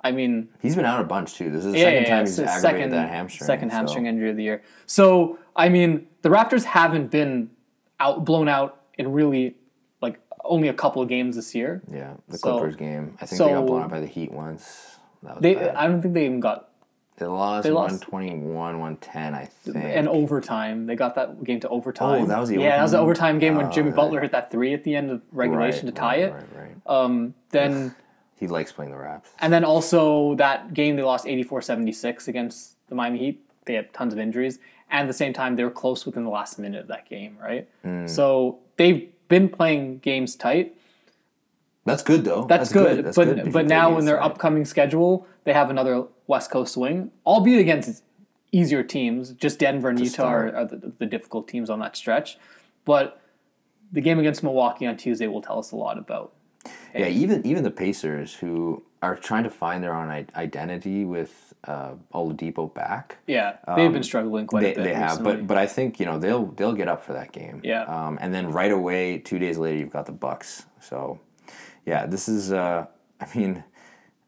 I 0.00 0.12
mean, 0.12 0.48
he's 0.60 0.76
been 0.76 0.84
out 0.84 1.00
a 1.00 1.04
bunch 1.04 1.34
too. 1.34 1.50
This 1.50 1.64
is 1.64 1.72
the 1.72 1.78
yeah, 1.78 1.84
second 1.86 2.02
yeah, 2.04 2.08
time 2.10 2.26
he's 2.26 2.38
aggravated 2.38 2.60
second 2.62 2.90
that 2.90 3.10
hamstring. 3.10 3.46
second 3.46 3.70
so- 3.70 3.76
hamstring 3.76 4.06
injury 4.06 4.30
of 4.30 4.36
the 4.36 4.44
year. 4.44 4.62
So, 4.86 5.38
I 5.56 5.68
mean, 5.68 6.06
the 6.22 6.28
Raptors 6.28 6.64
haven't 6.64 7.10
been 7.10 7.50
out 7.98 8.24
blown 8.24 8.48
out 8.48 8.82
in 8.96 9.10
really 9.12 9.56
like 10.00 10.20
only 10.44 10.68
a 10.68 10.74
couple 10.74 11.02
of 11.02 11.08
games 11.08 11.34
this 11.36 11.52
year. 11.54 11.82
Yeah, 11.92 12.14
the 12.28 12.38
So- 12.38 12.52
Clippers 12.52 12.76
game. 12.76 13.16
I 13.20 13.26
think 13.26 13.38
they 13.42 13.48
got 13.50 13.66
blown 13.66 13.82
out 13.82 13.90
by 13.90 14.00
the 14.00 14.06
Heat 14.06 14.30
once. 14.32 14.98
That 15.24 15.34
was 15.34 15.42
They, 15.42 15.54
bad. 15.56 15.74
I 15.74 15.88
don't 15.88 16.00
think 16.00 16.14
they 16.14 16.26
even 16.26 16.38
got 16.38 16.68
They 17.16 17.26
lost, 17.26 17.64
they 17.64 17.72
lost- 17.72 18.06
121, 18.12 18.78
110, 18.78 19.34
I 19.34 19.46
think. 19.46 19.76
an 19.76 20.06
overtime. 20.06 20.86
They 20.86 20.94
got 20.94 21.16
that 21.16 21.42
game 21.42 21.58
to 21.58 21.68
overtime. 21.70 22.22
Oh, 22.22 22.26
that 22.26 22.38
was 22.38 22.50
the 22.50 22.54
overtime. 22.54 22.70
yeah, 22.70 22.76
that 22.76 22.82
was 22.82 22.92
the 22.92 22.98
overtime? 22.98 23.40
game 23.40 23.56
when 23.56 23.66
Oh, 23.66 23.70
Jimmy 23.70 23.88
right. 23.90 23.96
Butler 23.96 24.20
hit 24.20 24.30
that 24.30 24.52
three 24.52 24.72
at 24.74 24.84
the 24.84 24.94
end 24.94 25.10
of 25.10 25.22
regulation 25.32 25.86
Right, 25.86 25.94
to 25.96 26.00
tie 26.00 26.06
right, 26.10 26.18
it. 26.22 26.32
Right, 26.32 26.44
right. 26.56 26.76
Um, 26.86 27.34
then 27.50 27.96
He 28.38 28.46
likes 28.46 28.70
playing 28.72 28.92
the 28.92 28.98
Raps. 28.98 29.30
and 29.40 29.52
then 29.52 29.64
also 29.64 30.34
that 30.36 30.72
game 30.74 30.96
they 30.96 31.02
lost 31.02 31.26
84-76 31.26 32.28
against 32.28 32.76
the 32.88 32.94
Miami 32.94 33.18
Heat. 33.18 33.44
They 33.66 33.74
had 33.74 33.92
tons 33.92 34.12
of 34.12 34.18
injuries, 34.18 34.58
and 34.90 35.02
at 35.02 35.06
the 35.06 35.12
same 35.12 35.32
time 35.32 35.56
they 35.56 35.64
were 35.64 35.70
close 35.70 36.06
within 36.06 36.24
the 36.24 36.30
last 36.30 36.58
minute 36.58 36.80
of 36.80 36.88
that 36.88 37.08
game, 37.08 37.36
right? 37.40 37.68
Mm. 37.84 38.08
So 38.08 38.60
they've 38.76 39.10
been 39.28 39.48
playing 39.48 39.98
games 39.98 40.36
tight. 40.36 40.74
That's 41.84 42.02
good 42.02 42.24
though. 42.24 42.44
That's, 42.44 42.72
good, 42.72 43.04
That's 43.04 43.16
but 43.16 43.24
good 43.34 43.52
but 43.52 43.66
now 43.66 43.98
in 43.98 44.04
their 44.04 44.16
the- 44.16 44.24
upcoming 44.24 44.64
schedule, 44.64 45.26
they 45.44 45.52
have 45.52 45.70
another 45.70 46.04
West 46.26 46.50
Coast 46.50 46.74
swing, 46.74 47.10
albeit 47.26 47.60
against 47.60 48.02
easier 48.52 48.82
teams. 48.82 49.32
Just 49.32 49.58
Denver 49.58 49.88
and 49.88 49.98
Utah 50.00 50.24
are, 50.28 50.54
are 50.54 50.64
the, 50.66 50.92
the 50.98 51.06
difficult 51.06 51.48
teams 51.48 51.68
on 51.70 51.78
that 51.80 51.96
stretch. 51.96 52.38
But 52.84 53.20
the 53.92 54.00
game 54.02 54.18
against 54.18 54.42
Milwaukee 54.42 54.86
on 54.86 54.96
Tuesday 54.96 55.26
will 55.26 55.40
tell 55.42 55.58
us 55.58 55.72
a 55.72 55.76
lot 55.76 55.98
about. 55.98 56.32
Yeah, 56.94 57.08
even 57.08 57.46
even 57.46 57.62
the 57.64 57.70
Pacers 57.70 58.34
who 58.34 58.82
are 59.02 59.14
trying 59.14 59.44
to 59.44 59.50
find 59.50 59.82
their 59.84 59.94
own 59.94 60.08
identity 60.34 61.04
with 61.04 61.54
uh, 61.64 61.92
Oladipo 62.12 62.72
back. 62.72 63.18
Yeah, 63.26 63.56
they've 63.76 63.92
been 63.92 64.02
struggling 64.02 64.46
quite 64.46 64.62
They, 64.62 64.72
a 64.72 64.76
bit. 64.76 64.84
they 64.84 64.94
have, 64.94 65.10
recently. 65.18 65.36
but 65.36 65.46
but 65.46 65.58
I 65.58 65.66
think 65.66 66.00
you 66.00 66.06
know 66.06 66.18
they'll 66.18 66.46
they'll 66.46 66.72
get 66.72 66.88
up 66.88 67.04
for 67.04 67.12
that 67.12 67.32
game. 67.32 67.60
Yeah. 67.62 67.82
Um, 67.84 68.18
and 68.20 68.34
then 68.34 68.50
right 68.50 68.72
away, 68.72 69.18
two 69.18 69.38
days 69.38 69.58
later, 69.58 69.78
you've 69.78 69.92
got 69.92 70.06
the 70.06 70.12
Bucks. 70.12 70.66
So, 70.80 71.20
yeah, 71.86 72.06
this 72.06 72.28
is. 72.28 72.52
Uh, 72.52 72.86
I 73.20 73.26
mean, 73.38 73.64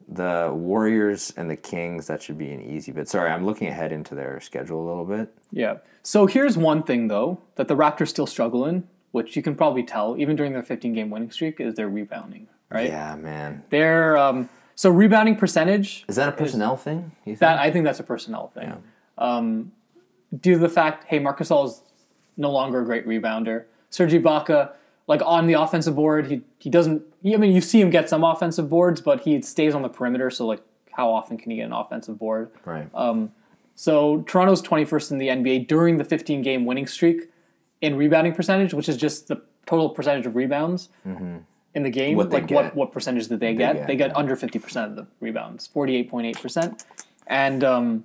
the 0.07 0.51
Warriors 0.53 1.33
and 1.35 1.49
the 1.49 1.55
Kings. 1.55 2.07
That 2.07 2.21
should 2.21 2.37
be 2.37 2.51
an 2.51 2.61
easy 2.61 2.91
bit. 2.91 3.09
Sorry, 3.09 3.29
I'm 3.29 3.45
looking 3.45 3.67
ahead 3.67 3.91
into 3.91 4.15
their 4.15 4.39
schedule 4.39 4.85
a 4.85 4.87
little 4.87 5.05
bit. 5.05 5.33
Yeah. 5.51 5.77
So 6.03 6.25
here's 6.27 6.57
one 6.57 6.83
thing 6.83 7.07
though 7.07 7.39
that 7.55 7.67
the 7.67 7.75
Raptors 7.75 8.07
still 8.09 8.27
struggle 8.27 8.65
in, 8.65 8.87
which 9.11 9.35
you 9.35 9.41
can 9.41 9.55
probably 9.55 9.83
tell 9.83 10.15
even 10.17 10.35
during 10.35 10.53
their 10.53 10.63
15 10.63 10.93
game 10.93 11.09
winning 11.09 11.31
streak, 11.31 11.59
is 11.59 11.75
their 11.75 11.89
rebounding. 11.89 12.47
Right. 12.69 12.89
Yeah, 12.89 13.15
man. 13.15 13.63
Their 13.69 14.17
um, 14.17 14.49
so 14.75 14.89
rebounding 14.89 15.35
percentage. 15.35 16.05
Is 16.07 16.15
that 16.15 16.29
a 16.29 16.31
personnel 16.31 16.77
thing? 16.77 17.11
You 17.25 17.33
think? 17.33 17.39
That 17.39 17.59
I 17.59 17.71
think 17.71 17.85
that's 17.85 17.99
a 17.99 18.03
personnel 18.03 18.47
thing. 18.53 18.81
Um, 19.17 19.73
due 20.39 20.53
to 20.53 20.59
the 20.59 20.69
fact, 20.69 21.05
hey, 21.07 21.19
Marc 21.19 21.39
Gasol 21.39 21.67
is 21.67 21.81
no 22.37 22.49
longer 22.51 22.81
a 22.81 22.85
great 22.85 23.05
rebounder. 23.05 23.65
Serge 23.89 24.13
Ibaka, 24.13 24.71
like 25.07 25.21
on 25.25 25.47
the 25.47 25.53
offensive 25.53 25.95
board, 25.95 26.27
he 26.27 26.41
he 26.59 26.69
doesn't. 26.69 27.03
He, 27.21 27.33
I 27.33 27.37
mean, 27.37 27.53
you 27.53 27.61
see 27.61 27.81
him 27.81 27.89
get 27.89 28.09
some 28.09 28.23
offensive 28.23 28.69
boards, 28.69 29.01
but 29.01 29.21
he 29.21 29.41
stays 29.41 29.75
on 29.75 29.81
the 29.81 29.89
perimeter. 29.89 30.29
So 30.29 30.47
like, 30.47 30.61
how 30.93 31.11
often 31.11 31.37
can 31.37 31.51
he 31.51 31.57
get 31.57 31.65
an 31.65 31.73
offensive 31.73 32.17
board? 32.17 32.51
right. 32.65 32.87
So 33.75 34.21
Toronto's 34.27 34.61
21st 34.61 35.11
in 35.11 35.17
the 35.17 35.27
NBA 35.29 35.67
during 35.67 35.97
the 35.97 36.03
15 36.03 36.41
game 36.43 36.65
winning 36.65 36.85
streak 36.85 37.31
in 37.81 37.95
rebounding 37.95 38.33
percentage, 38.33 38.73
which 38.73 38.87
is 38.87 38.97
just 38.97 39.27
the 39.27 39.41
total 39.65 39.89
percentage 39.89 40.25
of 40.25 40.35
rebounds 40.35 40.89
in 41.05 41.83
the 41.83 41.89
game. 41.89 42.15
What 42.17 42.29
like 42.29 42.49
what 42.49 42.75
what 42.75 42.91
percentage 42.91 43.27
did 43.27 43.39
they 43.39 43.53
get? 43.53 43.75
get, 43.75 43.87
they 43.87 43.95
get 43.95 44.11
yeah. 44.11 44.17
under 44.17 44.35
50% 44.35 44.85
of 44.85 44.95
the 44.95 45.07
rebounds, 45.19 45.69
48.8%. 45.73 46.85
And 47.27 47.63
um, 47.63 48.03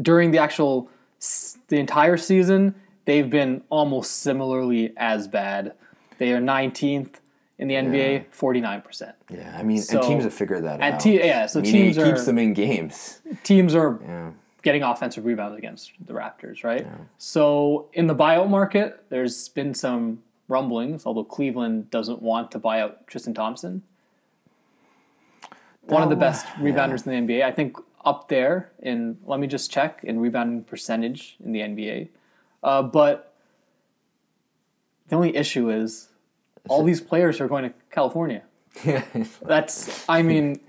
during 0.00 0.30
the 0.30 0.38
actual 0.38 0.88
the 1.68 1.78
entire 1.78 2.16
season, 2.16 2.74
they've 3.04 3.28
been 3.28 3.62
almost 3.70 4.20
similarly 4.20 4.92
as 4.96 5.28
bad. 5.28 5.74
They 6.18 6.32
are 6.32 6.40
19th 6.40 7.14
in 7.58 7.68
the 7.68 7.74
NBA, 7.74 8.24
49%. 8.34 9.12
yeah, 9.30 9.54
I 9.58 9.62
mean, 9.62 9.82
so- 9.82 9.98
and 9.98 10.08
teams 10.08 10.24
have 10.24 10.32
figured 10.32 10.64
that 10.64 10.80
and 10.80 10.94
out. 10.94 11.00
te- 11.00 11.18
yeah, 11.18 11.44
so 11.44 11.60
Meaning 11.60 11.72
teams 11.92 11.98
it 11.98 12.04
keeps 12.04 12.22
are- 12.22 12.24
them 12.24 12.38
in 12.38 12.54
games. 12.54 13.20
Teams 13.42 13.74
are 13.74 14.00
Yeah. 14.02 14.30
Getting 14.62 14.82
offensive 14.82 15.24
rebounds 15.24 15.56
against 15.56 15.92
the 16.04 16.12
Raptors, 16.12 16.64
right? 16.64 16.86
So 17.18 17.88
in 17.92 18.06
the 18.06 18.14
buyout 18.14 18.48
market, 18.48 19.04
there's 19.08 19.48
been 19.48 19.74
some 19.74 20.22
rumblings, 20.48 21.06
although 21.06 21.24
Cleveland 21.24 21.90
doesn't 21.90 22.20
want 22.20 22.50
to 22.50 22.58
buy 22.58 22.80
out 22.80 23.06
Tristan 23.06 23.34
Thompson. 23.34 23.82
One 25.82 26.02
of 26.02 26.10
the 26.10 26.16
best 26.16 26.46
rebounders 26.58 27.06
in 27.06 27.26
the 27.26 27.34
NBA. 27.34 27.42
I 27.42 27.52
think 27.52 27.76
up 28.04 28.28
there 28.28 28.72
in, 28.80 29.18
let 29.24 29.40
me 29.40 29.46
just 29.46 29.70
check, 29.70 30.00
in 30.02 30.20
rebounding 30.20 30.64
percentage 30.64 31.36
in 31.44 31.52
the 31.52 31.60
NBA. 31.60 32.08
Uh, 32.62 32.82
but 32.82 33.34
the 35.08 35.16
only 35.16 35.36
issue 35.36 35.70
is 35.70 36.08
all 36.68 36.84
these 36.84 37.00
players 37.00 37.40
are 37.40 37.48
going 37.48 37.64
to 37.64 37.72
California. 37.90 38.42
That's, 39.42 40.08
I 40.08 40.22
mean, 40.22 40.60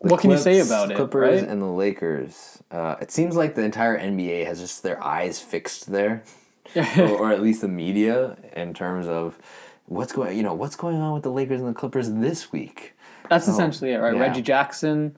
what 0.00 0.20
can 0.20 0.30
you 0.30 0.38
say 0.38 0.60
about 0.60 0.90
it, 0.90 0.96
Clippers 0.96 1.40
right? 1.42 1.50
and 1.50 1.60
the 1.60 1.66
Lakers. 1.66 2.62
Uh, 2.70 2.96
it 3.00 3.10
seems 3.10 3.36
like 3.36 3.54
the 3.54 3.62
entire 3.62 3.98
NBA 3.98 4.46
has 4.46 4.60
just 4.60 4.82
their 4.82 5.02
eyes 5.02 5.40
fixed 5.40 5.90
there, 5.90 6.22
or, 6.76 7.08
or 7.08 7.32
at 7.32 7.42
least 7.42 7.60
the 7.60 7.68
media 7.68 8.36
in 8.54 8.74
terms 8.74 9.06
of 9.06 9.38
what's 9.86 10.12
going. 10.12 10.36
You 10.36 10.42
know 10.42 10.54
what's 10.54 10.76
going 10.76 10.96
on 10.96 11.14
with 11.14 11.22
the 11.22 11.32
Lakers 11.32 11.60
and 11.60 11.68
the 11.68 11.74
Clippers 11.74 12.10
this 12.10 12.52
week. 12.52 12.94
That's 13.28 13.46
essentially 13.46 13.92
it, 13.92 13.98
right? 13.98 14.12
Oh, 14.12 14.16
yeah. 14.16 14.22
Reggie 14.22 14.42
Jackson. 14.42 15.16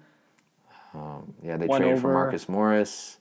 Yeah, 1.43 1.57
they 1.57 1.67
traded 1.67 2.01
for 2.01 2.13
Marcus 2.13 2.49
Morris. 2.49 3.19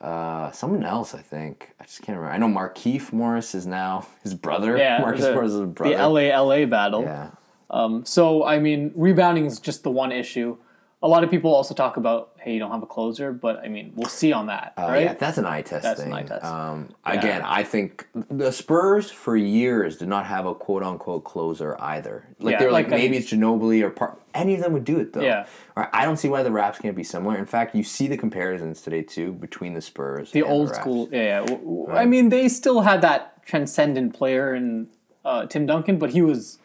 Uh, 0.00 0.50
someone 0.52 0.82
else, 0.82 1.14
I 1.14 1.20
think. 1.20 1.72
I 1.78 1.84
just 1.84 2.00
can't 2.02 2.16
remember. 2.18 2.34
I 2.34 2.38
know 2.38 2.48
Markieff 2.48 3.12
Morris 3.12 3.54
is 3.54 3.66
now 3.66 4.06
his 4.22 4.34
brother. 4.34 4.76
Yeah, 4.76 4.98
Marcus 5.00 5.24
the, 5.24 5.34
Morris 5.34 5.52
is 5.52 5.60
his 5.60 5.68
brother. 5.68 5.96
the 5.96 6.08
LA 6.08 6.42
LA 6.42 6.66
battle. 6.66 7.02
Yeah. 7.02 7.30
Um, 7.68 8.04
so 8.06 8.44
I 8.44 8.58
mean, 8.58 8.92
rebounding 8.94 9.46
is 9.46 9.60
just 9.60 9.82
the 9.82 9.90
one 9.90 10.10
issue. 10.10 10.56
A 11.02 11.08
lot 11.08 11.24
of 11.24 11.30
people 11.30 11.54
also 11.54 11.72
talk 11.72 11.96
about, 11.96 12.32
hey, 12.40 12.52
you 12.52 12.58
don't 12.58 12.70
have 12.70 12.82
a 12.82 12.86
closer, 12.86 13.32
but 13.32 13.58
I 13.64 13.68
mean, 13.68 13.92
we'll 13.96 14.10
see 14.10 14.34
on 14.34 14.48
that, 14.48 14.74
Uh, 14.76 14.82
right? 14.82 15.02
Yeah, 15.04 15.14
that's 15.14 15.38
an 15.38 15.46
eye 15.46 15.62
test 15.62 15.82
That's 15.82 15.98
an 16.00 16.06
thing. 16.06 16.14
eye 16.14 16.22
test. 16.24 16.44
Um, 16.44 16.90
Again, 17.06 17.40
I 17.42 17.62
think 17.62 18.06
the 18.28 18.50
Spurs 18.52 19.10
for 19.10 19.34
years 19.34 19.96
did 19.96 20.08
not 20.08 20.26
have 20.26 20.44
a 20.44 20.54
quote 20.54 20.82
unquote 20.82 21.24
closer 21.24 21.74
either. 21.80 22.26
Like 22.38 22.52
Yeah, 22.52 22.58
they're 22.58 22.70
like, 22.72 22.90
like, 22.90 23.00
maybe 23.00 23.16
it's 23.16 23.32
Ginobili 23.32 23.82
or 23.82 23.88
part. 23.88 24.20
Any 24.34 24.54
of 24.56 24.60
them 24.60 24.74
would 24.74 24.84
do 24.84 24.98
it 25.00 25.14
though. 25.14 25.22
Yeah. 25.22 25.46
Or 25.74 25.88
I 25.94 26.04
don't 26.04 26.18
see 26.18 26.28
why 26.28 26.42
the 26.42 26.52
Raps 26.52 26.78
can't 26.78 26.94
be 26.94 27.02
similar. 27.02 27.38
In 27.38 27.46
fact, 27.46 27.74
you 27.74 27.82
see 27.82 28.06
the 28.06 28.18
comparisons 28.18 28.82
today 28.82 29.02
too 29.02 29.32
between 29.32 29.72
the 29.72 29.80
Spurs. 29.80 30.32
the 30.32 30.42
old 30.42 30.68
Raps. 30.68 30.80
school, 30.80 31.08
yeah. 31.10 31.40
yeah. 31.40 31.46
W- 31.46 31.88
I 31.90 32.04
mean, 32.04 32.28
they 32.28 32.46
still 32.50 32.82
had 32.82 33.00
that 33.00 33.42
transcendent 33.46 34.12
player 34.12 34.54
in 34.54 34.88
uh, 35.24 35.46
Tim 35.46 35.64
Duncan, 35.64 35.98
but 35.98 36.10
he 36.10 36.20
was 36.20 36.58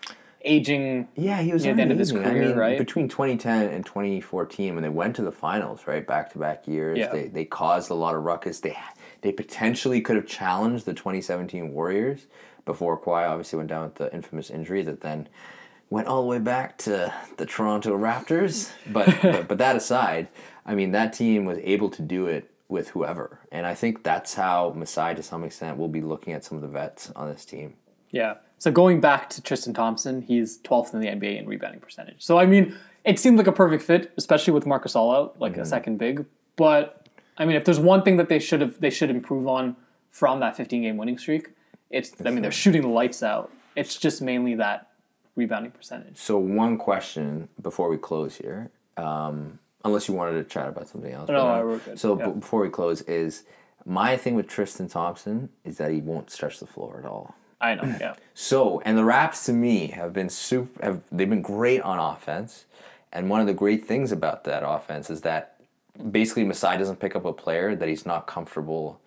aging. 0.45 1.07
Yeah, 1.15 1.41
he 1.41 1.51
was 1.51 1.65
near 1.65 1.73
the 1.73 1.81
end 1.81 1.91
of 1.91 1.99
his 1.99 2.11
amazing. 2.11 2.27
I 2.27 2.33
career, 2.33 2.47
mean, 2.49 2.57
right? 2.57 2.77
between 2.77 3.09
2010 3.09 3.69
and 3.69 3.85
2014, 3.85 4.73
when 4.75 4.83
they 4.83 4.89
went 4.89 5.15
to 5.17 5.21
the 5.21 5.31
finals, 5.31 5.81
right, 5.87 6.05
back 6.05 6.31
to 6.33 6.39
back 6.39 6.67
years, 6.67 6.97
Yeah. 6.97 7.11
they 7.11 7.27
they 7.27 7.45
caused 7.45 7.89
a 7.91 7.95
lot 7.95 8.15
of 8.15 8.23
ruckus. 8.23 8.59
They 8.61 8.77
they 9.21 9.31
potentially 9.31 10.01
could 10.01 10.15
have 10.15 10.27
challenged 10.27 10.85
the 10.85 10.93
2017 10.93 11.73
Warriors 11.73 12.27
before 12.65 12.99
Kawhi 12.99 13.27
obviously 13.29 13.57
went 13.57 13.69
down 13.69 13.83
with 13.83 13.95
the 13.95 14.13
infamous 14.13 14.49
injury 14.49 14.81
that 14.83 15.01
then 15.01 15.27
went 15.89 16.07
all 16.07 16.21
the 16.21 16.27
way 16.27 16.39
back 16.39 16.77
to 16.79 17.13
the 17.37 17.45
Toronto 17.45 17.97
Raptors. 17.97 18.71
But 18.91 19.07
but, 19.21 19.47
but 19.47 19.57
that 19.57 19.75
aside, 19.75 20.27
I 20.65 20.75
mean 20.75 20.91
that 20.91 21.13
team 21.13 21.45
was 21.45 21.57
able 21.59 21.89
to 21.91 22.01
do 22.01 22.27
it 22.27 22.49
with 22.67 22.89
whoever, 22.89 23.39
and 23.51 23.67
I 23.67 23.75
think 23.75 24.03
that's 24.03 24.33
how 24.33 24.73
Masai 24.75 25.13
to 25.15 25.21
some 25.21 25.43
extent 25.43 25.77
will 25.77 25.87
be 25.87 26.01
looking 26.01 26.33
at 26.33 26.43
some 26.43 26.55
of 26.57 26.63
the 26.63 26.67
vets 26.67 27.11
on 27.15 27.29
this 27.29 27.45
team. 27.45 27.75
Yeah. 28.11 28.35
So 28.57 28.71
going 28.71 29.01
back 29.01 29.29
to 29.31 29.41
Tristan 29.41 29.73
Thompson, 29.73 30.21
he's 30.21 30.57
12th 30.59 30.93
in 30.93 30.99
the 31.01 31.07
NBA 31.07 31.39
in 31.39 31.45
rebounding 31.47 31.79
percentage. 31.81 32.17
So 32.19 32.37
I 32.39 32.45
mean, 32.45 32.75
it 33.03 33.19
seemed 33.19 33.37
like 33.37 33.47
a 33.47 33.51
perfect 33.51 33.83
fit, 33.83 34.11
especially 34.17 34.53
with 34.53 34.65
Marc 34.65 34.85
Gasol 34.85 35.15
out, 35.15 35.39
like 35.39 35.53
Mm-hmm. 35.53 35.61
a 35.61 35.65
second 35.65 35.97
big. 35.97 36.25
But 36.55 37.07
I 37.37 37.45
mean, 37.45 37.55
if 37.57 37.65
there's 37.65 37.79
one 37.79 38.01
thing 38.03 38.17
that 38.17 38.29
they 38.29 38.39
should 38.39 38.61
have 38.61 38.79
they 38.79 38.89
should 38.89 39.09
improve 39.09 39.47
on 39.47 39.75
from 40.11 40.39
that 40.39 40.55
15 40.55 40.81
game 40.81 40.97
winning 40.97 41.17
streak, 41.17 41.49
it's 41.89 42.13
I 42.25 42.29
mean 42.31 42.41
they're 42.41 42.51
shooting 42.51 42.81
the 42.81 42.87
lights 42.87 43.21
out. 43.21 43.51
It's 43.75 43.95
just 43.97 44.21
mainly 44.21 44.55
that 44.55 44.89
rebounding 45.35 45.71
percentage. 45.71 46.17
So 46.17 46.37
one 46.37 46.77
question 46.77 47.49
before 47.61 47.89
we 47.89 47.97
close 47.97 48.37
here, 48.37 48.71
um, 48.95 49.59
unless 49.83 50.07
you 50.07 50.13
wanted 50.13 50.41
to 50.41 50.45
chat 50.45 50.69
about 50.69 50.87
something 50.87 51.11
else. 51.11 51.27
No, 51.29 51.45
uh, 51.47 51.61
we're 51.61 51.77
good. 51.79 51.99
So 51.99 52.17
Yeah. 52.17 52.27
b- 52.27 52.39
before 52.39 52.61
we 52.61 52.69
close, 52.69 53.01
is 53.01 53.43
my 53.85 54.15
thing 54.15 54.35
with 54.35 54.47
Tristan 54.47 54.87
Thompson 54.87 55.49
is 55.65 55.77
that 55.77 55.91
he 55.91 55.99
won't 55.99 56.31
stretch 56.31 56.59
the 56.61 56.65
floor 56.65 56.97
at 57.03 57.05
all. 57.05 57.35
I 57.61 57.75
know, 57.75 57.95
yeah. 57.99 58.15
So 58.33 58.81
and 58.85 58.97
the 58.97 59.05
Raps 59.05 59.45
to 59.45 59.53
me 59.53 59.87
have 59.87 60.11
been 60.13 60.29
super. 60.29 60.83
Have 60.83 61.01
they've 61.11 61.29
been 61.29 61.41
great 61.41 61.81
on 61.81 61.99
offense, 61.99 62.65
and 63.13 63.29
one 63.29 63.39
of 63.41 63.47
the 63.47 63.53
great 63.53 63.85
things 63.85 64.11
about 64.11 64.43
that 64.43 64.61
offense 64.67 65.09
is 65.09 65.21
that 65.21 65.55
basically 66.11 66.43
Masai 66.43 66.77
doesn't 66.77 66.99
pick 66.99 67.15
up 67.15 67.23
a 67.25 67.31
player 67.31 67.75
that 67.75 67.87
he's 67.87 68.05
not 68.05 68.27
comfortable. 68.27 68.99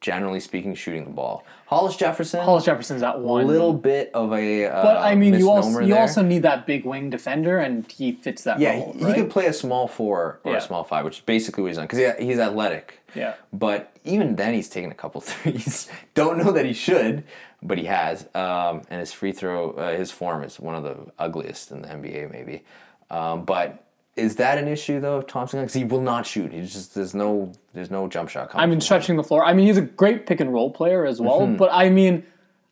Generally 0.00 0.38
speaking, 0.38 0.76
shooting 0.76 1.02
the 1.02 1.10
ball. 1.10 1.44
Hollis 1.66 1.96
Jefferson, 1.96 2.38
Hollis 2.44 2.64
Jefferson's 2.64 3.00
that 3.00 3.16
a 3.16 3.18
one. 3.18 3.48
little 3.48 3.72
bit 3.72 4.12
of 4.14 4.32
a. 4.32 4.66
Uh, 4.66 4.80
but 4.80 4.96
I 4.98 5.16
mean, 5.16 5.34
you 5.34 5.50
also 5.50 5.80
you 5.80 5.88
there. 5.94 6.02
also 6.02 6.22
need 6.22 6.42
that 6.42 6.66
big 6.68 6.84
wing 6.84 7.10
defender, 7.10 7.58
and 7.58 7.90
he 7.90 8.12
fits 8.12 8.44
that 8.44 8.60
Yeah, 8.60 8.74
role. 8.74 8.92
he, 8.96 9.04
right? 9.04 9.16
he 9.16 9.20
could 9.20 9.28
play 9.32 9.46
a 9.46 9.52
small 9.52 9.88
four 9.88 10.38
or 10.44 10.52
Yeah. 10.52 10.58
a 10.58 10.60
small 10.60 10.84
five, 10.84 11.04
which 11.04 11.16
is 11.16 11.22
basically 11.22 11.62
what 11.62 11.68
he's 11.70 11.78
done 11.78 11.88
because 11.88 11.98
he, 12.16 12.26
he's 12.26 12.38
athletic. 12.38 13.00
Yeah. 13.16 13.34
But 13.52 13.90
even 14.04 14.36
then, 14.36 14.54
he's 14.54 14.68
taken 14.68 14.92
a 14.92 14.94
couple 14.94 15.20
threes. 15.32 15.88
Don't 16.14 16.38
know 16.38 16.52
that 16.52 16.64
he 16.64 16.74
should, 16.74 17.24
but 17.62 17.78
he 17.78 17.84
has. 17.84 18.28
Um, 18.34 18.82
and 18.90 19.00
his 19.00 19.12
free 19.12 19.32
throw, 19.32 19.70
uh, 19.72 19.96
his 19.96 20.10
form 20.10 20.42
is 20.42 20.58
one 20.58 20.74
of 20.74 20.82
the 20.82 20.96
ugliest 21.18 21.70
in 21.70 21.82
the 21.82 21.88
NBA, 21.88 22.30
maybe. 22.30 22.64
Um, 23.10 23.44
but 23.44 23.84
is 24.16 24.36
that 24.36 24.58
an 24.58 24.68
issue 24.68 25.00
though, 25.00 25.18
of 25.18 25.26
Thompson? 25.26 25.60
Because 25.60 25.74
he 25.74 25.84
will 25.84 26.00
not 26.00 26.26
shoot. 26.26 26.52
He 26.52 26.60
just 26.62 26.94
there's 26.94 27.14
no 27.14 27.52
there's 27.72 27.90
no 27.90 28.08
jump 28.08 28.28
shot. 28.28 28.50
Coming 28.50 28.62
I 28.62 28.66
mean, 28.66 28.80
stretching 28.80 29.16
the 29.16 29.24
floor. 29.24 29.44
I 29.44 29.54
mean, 29.54 29.66
he's 29.66 29.78
a 29.78 29.82
great 29.82 30.26
pick 30.26 30.40
and 30.40 30.52
roll 30.52 30.70
player 30.70 31.06
as 31.06 31.20
well. 31.20 31.40
Mm-hmm. 31.40 31.56
But 31.56 31.70
I 31.72 31.88
mean, 31.88 32.24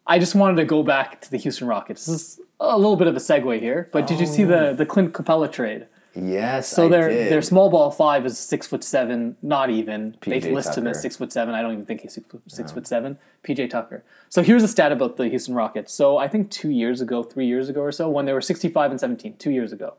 I 0.06 0.18
just 0.18 0.34
wanted 0.34 0.56
to 0.56 0.64
go 0.64 0.82
back 0.82 1.20
to 1.22 1.30
the 1.30 1.38
Houston 1.38 1.66
Rockets. 1.66 2.06
This 2.06 2.14
is 2.14 2.40
a 2.58 2.76
little 2.76 2.96
bit 2.96 3.06
of 3.06 3.16
a 3.16 3.20
segue 3.20 3.60
here. 3.60 3.88
But 3.92 4.06
did 4.06 4.20
you 4.20 4.26
see 4.26 4.44
the 4.44 4.74
the 4.76 4.84
Clint 4.84 5.12
Capela 5.12 5.50
trade? 5.50 5.86
Yes, 6.14 6.68
So 6.68 6.86
I 6.86 6.88
their 6.88 7.08
did. 7.08 7.30
their 7.32 7.42
small 7.42 7.70
ball 7.70 7.90
five 7.90 8.26
is 8.26 8.36
six 8.36 8.66
foot 8.66 8.82
seven, 8.82 9.36
not 9.42 9.70
even. 9.70 10.16
they 10.22 10.40
PJ 10.40 10.52
list 10.52 10.76
him 10.76 10.86
as 10.88 11.00
six 11.00 11.16
foot 11.16 11.32
seven. 11.32 11.54
I 11.54 11.62
don't 11.62 11.72
even 11.72 11.86
think 11.86 12.00
he's 12.00 12.14
six, 12.14 12.26
foot- 12.26 12.42
six 12.48 12.72
foot 12.72 12.86
seven. 12.86 13.16
PJ 13.44 13.70
Tucker. 13.70 14.02
So 14.28 14.42
here's 14.42 14.62
a 14.64 14.68
stat 14.68 14.90
about 14.92 15.16
the 15.16 15.28
Houston 15.28 15.54
Rockets. 15.54 15.92
So 15.94 16.16
I 16.18 16.26
think 16.26 16.50
two 16.50 16.70
years 16.70 17.00
ago, 17.00 17.22
three 17.22 17.46
years 17.46 17.68
ago 17.68 17.80
or 17.80 17.92
so, 17.92 18.08
when 18.10 18.24
they 18.26 18.32
were 18.32 18.40
sixty 18.40 18.68
five 18.68 18.90
and 18.90 18.98
seventeen, 18.98 19.36
two 19.36 19.50
years 19.52 19.72
ago, 19.72 19.94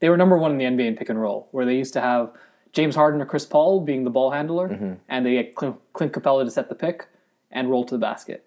they 0.00 0.08
were 0.08 0.16
number 0.16 0.36
one 0.36 0.50
in 0.50 0.58
the 0.58 0.64
NBA 0.64 0.88
in 0.88 0.96
pick 0.96 1.08
and 1.08 1.20
roll, 1.20 1.48
where 1.52 1.64
they 1.64 1.76
used 1.76 1.92
to 1.92 2.00
have 2.00 2.32
James 2.72 2.96
Harden 2.96 3.20
or 3.22 3.26
Chris 3.26 3.46
Paul 3.46 3.80
being 3.80 4.02
the 4.04 4.10
ball 4.10 4.32
handler, 4.32 4.68
Mm-hmm. 4.68 4.92
and 5.08 5.24
they 5.26 5.32
get 5.34 5.54
Clint, 5.54 5.76
Clint 5.92 6.12
Capela 6.12 6.44
to 6.44 6.50
set 6.50 6.68
the 6.70 6.74
pick 6.74 7.06
and 7.52 7.70
roll 7.70 7.84
to 7.84 7.94
the 7.94 7.98
basket. 8.00 8.44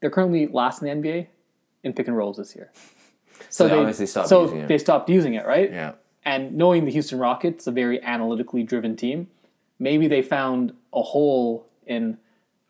they're 0.00 0.10
currently 0.10 0.46
last 0.46 0.82
in 0.82 0.86
the 1.02 1.08
NBA 1.08 1.26
in 1.82 1.92
pick 1.94 2.06
and 2.06 2.16
rolls 2.16 2.36
this 2.36 2.54
year. 2.54 2.70
So 3.50 3.66
they 3.68 3.74
obviously 3.78 4.06
stopped 4.06 4.28
so 4.28 4.42
using 4.42 4.58
it. 4.58 4.68
they 4.68 4.78
stopped 4.78 5.08
using 5.08 5.34
it, 5.34 5.46
right? 5.46 5.70
Yeah. 5.70 5.92
And 6.28 6.54
knowing 6.56 6.84
the 6.84 6.90
Houston 6.90 7.18
Rockets, 7.18 7.66
a 7.66 7.70
very 7.72 8.02
analytically 8.02 8.62
driven 8.62 8.96
team, 8.96 9.28
maybe 9.78 10.08
they 10.08 10.20
found 10.20 10.74
a 10.92 11.00
hole 11.00 11.66
in, 11.86 12.18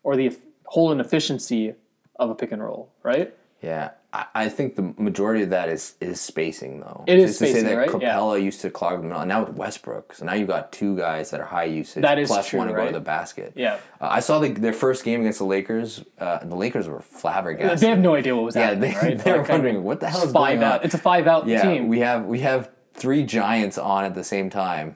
or 0.01 0.15
the 0.15 0.33
hole 0.63 0.93
in 0.93 1.01
efficiency 1.01 1.73
of 2.17 2.29
a 2.29 2.35
pick 2.35 2.53
and 2.53 2.63
roll, 2.63 2.89
right? 3.03 3.33
Yeah, 3.61 3.91
I, 4.13 4.25
I 4.33 4.49
think 4.49 4.77
the 4.77 4.93
majority 4.97 5.43
of 5.43 5.49
that 5.49 5.67
is 5.67 5.95
is 5.99 6.21
spacing 6.21 6.79
though. 6.79 7.03
It 7.05 7.19
is 7.19 7.31
Just 7.31 7.39
to 7.39 7.47
say 7.51 7.61
that 7.63 7.75
right? 7.75 7.89
Yeah. 8.01 8.15
Capela 8.15 8.41
used 8.41 8.61
to 8.61 8.69
clog 8.69 9.01
them 9.01 9.11
out. 9.11 9.27
Now 9.27 9.43
with 9.43 9.55
Westbrook, 9.57 10.13
so 10.13 10.23
now 10.23 10.33
you've 10.35 10.47
got 10.47 10.71
two 10.71 10.95
guys 10.95 11.31
that 11.31 11.41
are 11.41 11.45
high 11.45 11.65
usage. 11.65 12.01
That 12.03 12.17
is 12.17 12.29
plus 12.29 12.47
true, 12.47 12.59
want 12.59 12.69
to 12.69 12.75
go 12.77 12.85
to 12.85 12.93
the 12.93 13.01
basket. 13.01 13.51
Yeah. 13.57 13.73
Uh, 13.99 14.07
I 14.09 14.21
saw 14.21 14.39
the, 14.39 14.53
their 14.53 14.71
first 14.71 15.03
game 15.03 15.19
against 15.19 15.39
the 15.39 15.45
Lakers. 15.45 16.01
Uh, 16.17 16.37
the 16.45 16.55
Lakers 16.55 16.87
were 16.87 17.01
flabbergasted. 17.01 17.79
They 17.81 17.89
have 17.89 17.99
no 17.99 18.15
idea 18.15 18.33
what 18.37 18.45
was 18.45 18.55
yeah, 18.55 18.69
happening, 18.69 18.93
they, 18.93 18.97
right? 19.01 19.19
they 19.19 19.31
were 19.33 19.39
Like, 19.39 19.49
wondering 19.49 19.83
what 19.83 19.99
the 19.99 20.09
hell 20.09 20.23
is 20.23 20.31
five 20.31 20.59
going 20.59 20.63
out. 20.63 20.79
on. 20.79 20.85
It's 20.85 20.93
a 20.93 20.99
five 20.99 21.27
out 21.27 21.45
yeah, 21.45 21.61
team. 21.61 21.89
we 21.89 21.99
have 21.99 22.25
we 22.25 22.39
have 22.39 22.69
three 22.99 23.23
giants 23.23 23.77
on 23.77 24.03
at 24.05 24.13
the 24.15 24.23
same 24.23 24.49
time, 24.49 24.95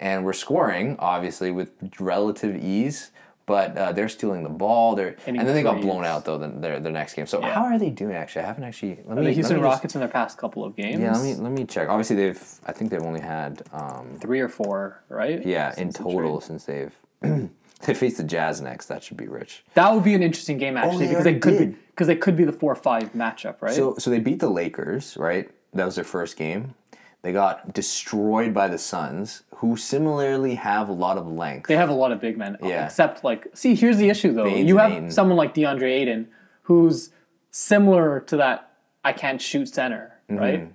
and 0.00 0.24
we're 0.24 0.32
scoring 0.32 0.96
obviously 0.98 1.50
with 1.50 1.70
relative 2.00 2.56
ease. 2.62 3.10
But 3.46 3.76
uh, 3.76 3.92
they're 3.92 4.08
stealing 4.08 4.42
the 4.42 4.48
ball. 4.48 4.94
They're 4.94 5.08
and, 5.26 5.36
Hitting 5.36 5.44
then 5.44 5.54
they 5.54 5.62
got 5.62 5.78
blown 5.82 6.02
out 6.02 6.24
though. 6.24 6.38
The, 6.38 6.48
their 6.48 6.80
their 6.80 6.92
next 6.92 7.12
game. 7.12 7.26
So 7.26 7.40
Yeah. 7.40 7.52
how 7.52 7.64
are 7.64 7.78
they 7.78 7.90
doing? 7.90 8.14
Actually, 8.14 8.44
I 8.44 8.46
haven't 8.46 8.64
actually. 8.64 9.00
Let 9.04 9.18
me, 9.18 9.24
the 9.26 9.32
Houston 9.32 9.56
let 9.56 9.62
me 9.62 9.68
just- 9.68 9.74
Rockets 9.76 9.94
in 9.96 9.98
their 10.00 10.08
past 10.08 10.38
couple 10.38 10.64
of 10.64 10.74
games. 10.74 10.98
yeah, 11.02 11.12
let 11.12 11.22
me 11.22 11.34
let 11.34 11.52
me 11.52 11.64
check. 11.66 11.90
Obviously, 11.90 12.16
they've. 12.16 12.42
I 12.64 12.72
think 12.72 12.90
they've 12.90 13.02
only 13.02 13.20
had. 13.20 13.62
Um, 13.74 14.16
three 14.18 14.40
or 14.40 14.48
four, 14.48 15.02
right? 15.10 15.44
yeah, 15.44 15.68
in 15.72 15.74
Since 15.92 15.98
the 15.98 16.04
total 16.04 16.38
trade. 16.40 16.46
since 16.46 16.64
they've. 16.64 16.94
they 17.82 17.92
face 17.92 18.16
the 18.16 18.24
Jazz 18.24 18.62
next. 18.62 18.86
That 18.86 19.02
should 19.04 19.18
be 19.18 19.28
rich. 19.28 19.62
That 19.74 19.92
would 19.92 20.04
be 20.04 20.14
an 20.14 20.22
interesting 20.22 20.56
game 20.56 20.78
actually 20.78 21.04
Oh, 21.04 21.08
because 21.10 21.24
they 21.24 21.38
could 21.38 21.58
be 21.58 21.66
because 21.90 22.06
they 22.06 22.16
could 22.16 22.36
be 22.38 22.44
the 22.44 22.52
four 22.52 22.74
five 22.74 23.12
matchup, 23.12 23.60
right? 23.60 23.74
So 23.74 23.96
so 23.98 24.08
they 24.08 24.20
beat 24.20 24.40
the 24.40 24.48
Lakers, 24.48 25.18
right? 25.18 25.50
That 25.74 25.84
was 25.84 25.96
their 25.96 26.04
first 26.04 26.38
game. 26.38 26.76
They 27.24 27.32
got 27.32 27.72
destroyed 27.72 28.52
by 28.52 28.68
the 28.68 28.76
Suns, 28.76 29.44
who 29.56 29.78
similarly 29.78 30.56
have 30.56 30.90
a 30.90 30.92
lot 30.92 31.16
of 31.16 31.26
length. 31.26 31.68
they 31.68 31.76
have 31.76 31.88
a 31.88 31.94
lot 31.94 32.12
of 32.12 32.20
big 32.20 32.36
men. 32.36 32.58
Yeah. 32.62 32.84
Except 32.84 33.24
like, 33.24 33.48
see, 33.54 33.74
here's 33.74 33.96
the 33.96 34.10
issue 34.10 34.34
though. 34.34 34.44
You 34.44 34.76
have 34.76 35.10
someone 35.10 35.38
like 35.38 35.54
DeAndre 35.54 35.90
Ayton, 35.90 36.28
who's 36.64 37.08
similar 37.50 38.20
to 38.20 38.36
that 38.36 38.70
I 39.02 39.12
can't 39.14 39.40
shoot 39.40 39.68
center, 39.68 40.12
Mm-hmm. 40.30 40.38
right? 40.38 40.72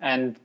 And 0.00 0.36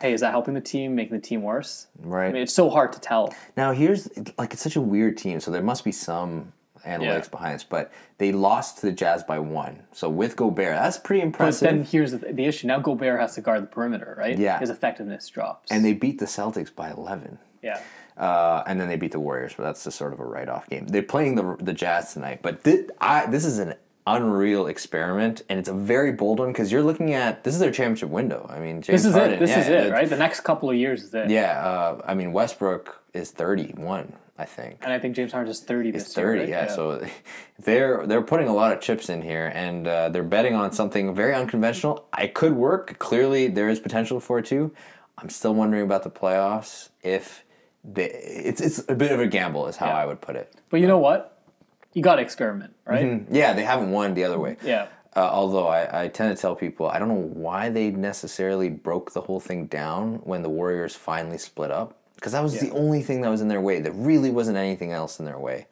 hey, 0.00 0.14
is 0.14 0.22
that 0.22 0.30
helping 0.30 0.54
the 0.54 0.60
team, 0.62 0.94
making 0.94 1.14
the 1.14 1.22
team 1.22 1.42
worse? 1.42 1.88
Right. 2.00 2.28
I 2.28 2.32
mean, 2.32 2.42
it's 2.42 2.52
so 2.54 2.70
hard 2.70 2.92
to 2.94 3.00
tell. 3.00 3.34
Now 3.58 3.72
here's 3.72 4.08
like 4.38 4.54
it's 4.54 4.62
such 4.62 4.76
a 4.76 4.80
weird 4.80 5.18
team, 5.18 5.38
so 5.40 5.50
there 5.50 5.62
must 5.62 5.84
be 5.84 5.92
some 5.92 6.52
analytics 6.86 7.24
Yeah. 7.24 7.28
behind 7.30 7.54
this. 7.56 7.64
But 7.64 7.90
they 8.18 8.32
lost 8.32 8.78
to 8.78 8.86
the 8.86 8.92
Jazz 8.92 9.22
by 9.22 9.38
one. 9.38 9.84
So 9.92 10.08
with 10.08 10.36
Gobert, 10.36 10.74
that's 10.76 10.98
pretty 10.98 11.22
impressive. 11.22 11.66
But 11.68 11.74
then 11.76 11.84
here's 11.84 12.12
the, 12.12 12.18
the 12.18 12.44
issue. 12.44 12.66
Now 12.66 12.78
Gobert 12.80 13.20
has 13.20 13.34
to 13.36 13.40
guard 13.40 13.62
the 13.62 13.66
perimeter, 13.66 14.14
right? 14.18 14.38
Yeah. 14.38 14.58
His 14.58 14.70
effectiveness 14.70 15.28
drops. 15.28 15.70
and 15.70 15.84
they 15.84 15.92
beat 15.92 16.18
the 16.18 16.26
Celtics 16.26 16.74
by 16.74 16.90
eleven. 16.90 17.38
yeah. 17.62 17.80
Uh, 18.16 18.64
and 18.66 18.80
then 18.80 18.88
they 18.88 18.96
beat 18.96 19.12
the 19.12 19.20
Warriors, 19.20 19.54
but 19.56 19.62
that's 19.62 19.84
just 19.84 19.96
sort 19.96 20.12
of 20.12 20.18
a 20.18 20.24
write-off 20.24 20.68
game. 20.68 20.88
They're 20.88 21.02
playing 21.04 21.36
the 21.36 21.56
the 21.60 21.72
Jazz 21.72 22.14
tonight, 22.14 22.40
but 22.42 22.62
thi- 22.64 22.88
I, 23.00 23.26
this 23.26 23.44
is 23.44 23.60
an 23.60 23.74
unreal 24.08 24.66
experiment, 24.66 25.42
and 25.48 25.56
it's 25.60 25.68
a 25.68 25.72
very 25.72 26.10
bold 26.10 26.40
one 26.40 26.48
because 26.50 26.72
you're 26.72 26.82
looking 26.82 27.14
at 27.14 27.44
this 27.44 27.54
is 27.54 27.60
their 27.60 27.70
championship 27.70 28.08
window. 28.08 28.44
I 28.50 28.58
mean, 28.58 28.82
James 28.82 29.02
This 29.02 29.04
is 29.04 29.12
Harden, 29.12 29.34
it. 29.34 29.38
This 29.38 29.50
yeah, 29.50 29.60
is 29.60 29.68
it, 29.68 29.92
right? 29.92 30.08
The 30.08 30.16
next 30.16 30.40
couple 30.40 30.68
of 30.68 30.74
years 30.74 31.04
is 31.04 31.14
it. 31.14 31.30
Yeah, 31.30 31.60
uh, 31.64 32.02
I 32.04 32.14
mean 32.14 32.32
Westbrook 32.32 33.00
is 33.14 33.30
31, 33.30 34.12
I 34.38 34.44
think. 34.44 34.78
And 34.82 34.92
I 34.92 34.98
think 35.00 35.16
James 35.16 35.32
Harden 35.32 35.50
is 35.50 35.60
30 35.60 35.90
this 35.90 36.06
It's 36.06 36.16
year. 36.16 36.26
30, 36.26 36.40
right? 36.40 36.48
yeah, 36.48 36.66
So 36.68 37.04
they're 37.58 38.06
they're 38.06 38.22
putting 38.22 38.46
a 38.48 38.54
lot 38.54 38.72
of 38.72 38.80
chips 38.80 39.08
in 39.08 39.22
here, 39.22 39.50
and 39.54 39.86
uh, 39.88 40.08
they're 40.10 40.22
betting 40.22 40.54
on 40.54 40.72
something 40.72 41.14
very 41.14 41.34
unconventional. 41.34 42.06
It 42.18 42.34
could 42.34 42.52
work. 42.54 42.98
Clearly, 42.98 43.48
there 43.48 43.68
is 43.68 43.80
potential 43.80 44.20
for 44.20 44.38
it 44.38 44.46
too. 44.46 44.72
I'm 45.16 45.28
still 45.30 45.54
wondering 45.54 45.82
about 45.82 46.04
the 46.04 46.10
playoffs. 46.10 46.90
If 47.02 47.44
they, 47.84 48.04
it's 48.06 48.60
it's 48.60 48.84
a 48.88 48.94
bit 48.94 49.10
of 49.10 49.18
a 49.20 49.26
gamble, 49.26 49.66
is 49.66 49.76
how 49.76 49.86
Yeah. 49.86 49.96
I 49.98 50.06
would 50.06 50.20
put 50.20 50.36
it. 50.36 50.54
But 50.70 50.80
you 50.80 50.86
know 50.86 50.98
what? 50.98 51.34
You 51.94 52.02
got 52.02 52.16
to 52.16 52.22
experiment, 52.22 52.74
right? 52.86 53.04
Mm-hmm. 53.04 53.34
Yeah, 53.34 53.54
they 53.54 53.64
haven't 53.64 53.90
won 53.90 54.14
the 54.14 54.22
other 54.24 54.38
way. 54.38 54.56
Yeah. 54.62 54.86
Uh, 55.16 55.20
although 55.32 55.66
I, 55.66 56.04
I 56.04 56.08
tend 56.08 56.36
to 56.36 56.40
tell 56.40 56.54
people 56.54 56.86
I 56.86 57.00
don't 57.00 57.08
know 57.08 57.14
why 57.14 57.70
they 57.70 57.90
necessarily 57.90 58.68
broke 58.68 59.14
the 59.14 59.22
whole 59.22 59.40
thing 59.40 59.66
down 59.66 60.16
when 60.22 60.42
the 60.42 60.50
Warriors 60.50 60.94
finally 60.94 61.38
split 61.38 61.72
up 61.72 61.96
because 62.18 62.32
that 62.32 62.42
was 62.42 62.58
the 62.58 62.70
only 62.72 63.00
thing 63.00 63.20
that 63.20 63.28
was 63.28 63.40
in 63.40 63.46
their 63.46 63.60
way. 63.60 63.80
There 63.80 63.92
really 63.92 64.32
wasn't 64.32 64.56
anything 64.56 64.90
else 64.90 65.20
in 65.20 65.24
their 65.24 65.38
way. 65.38 65.66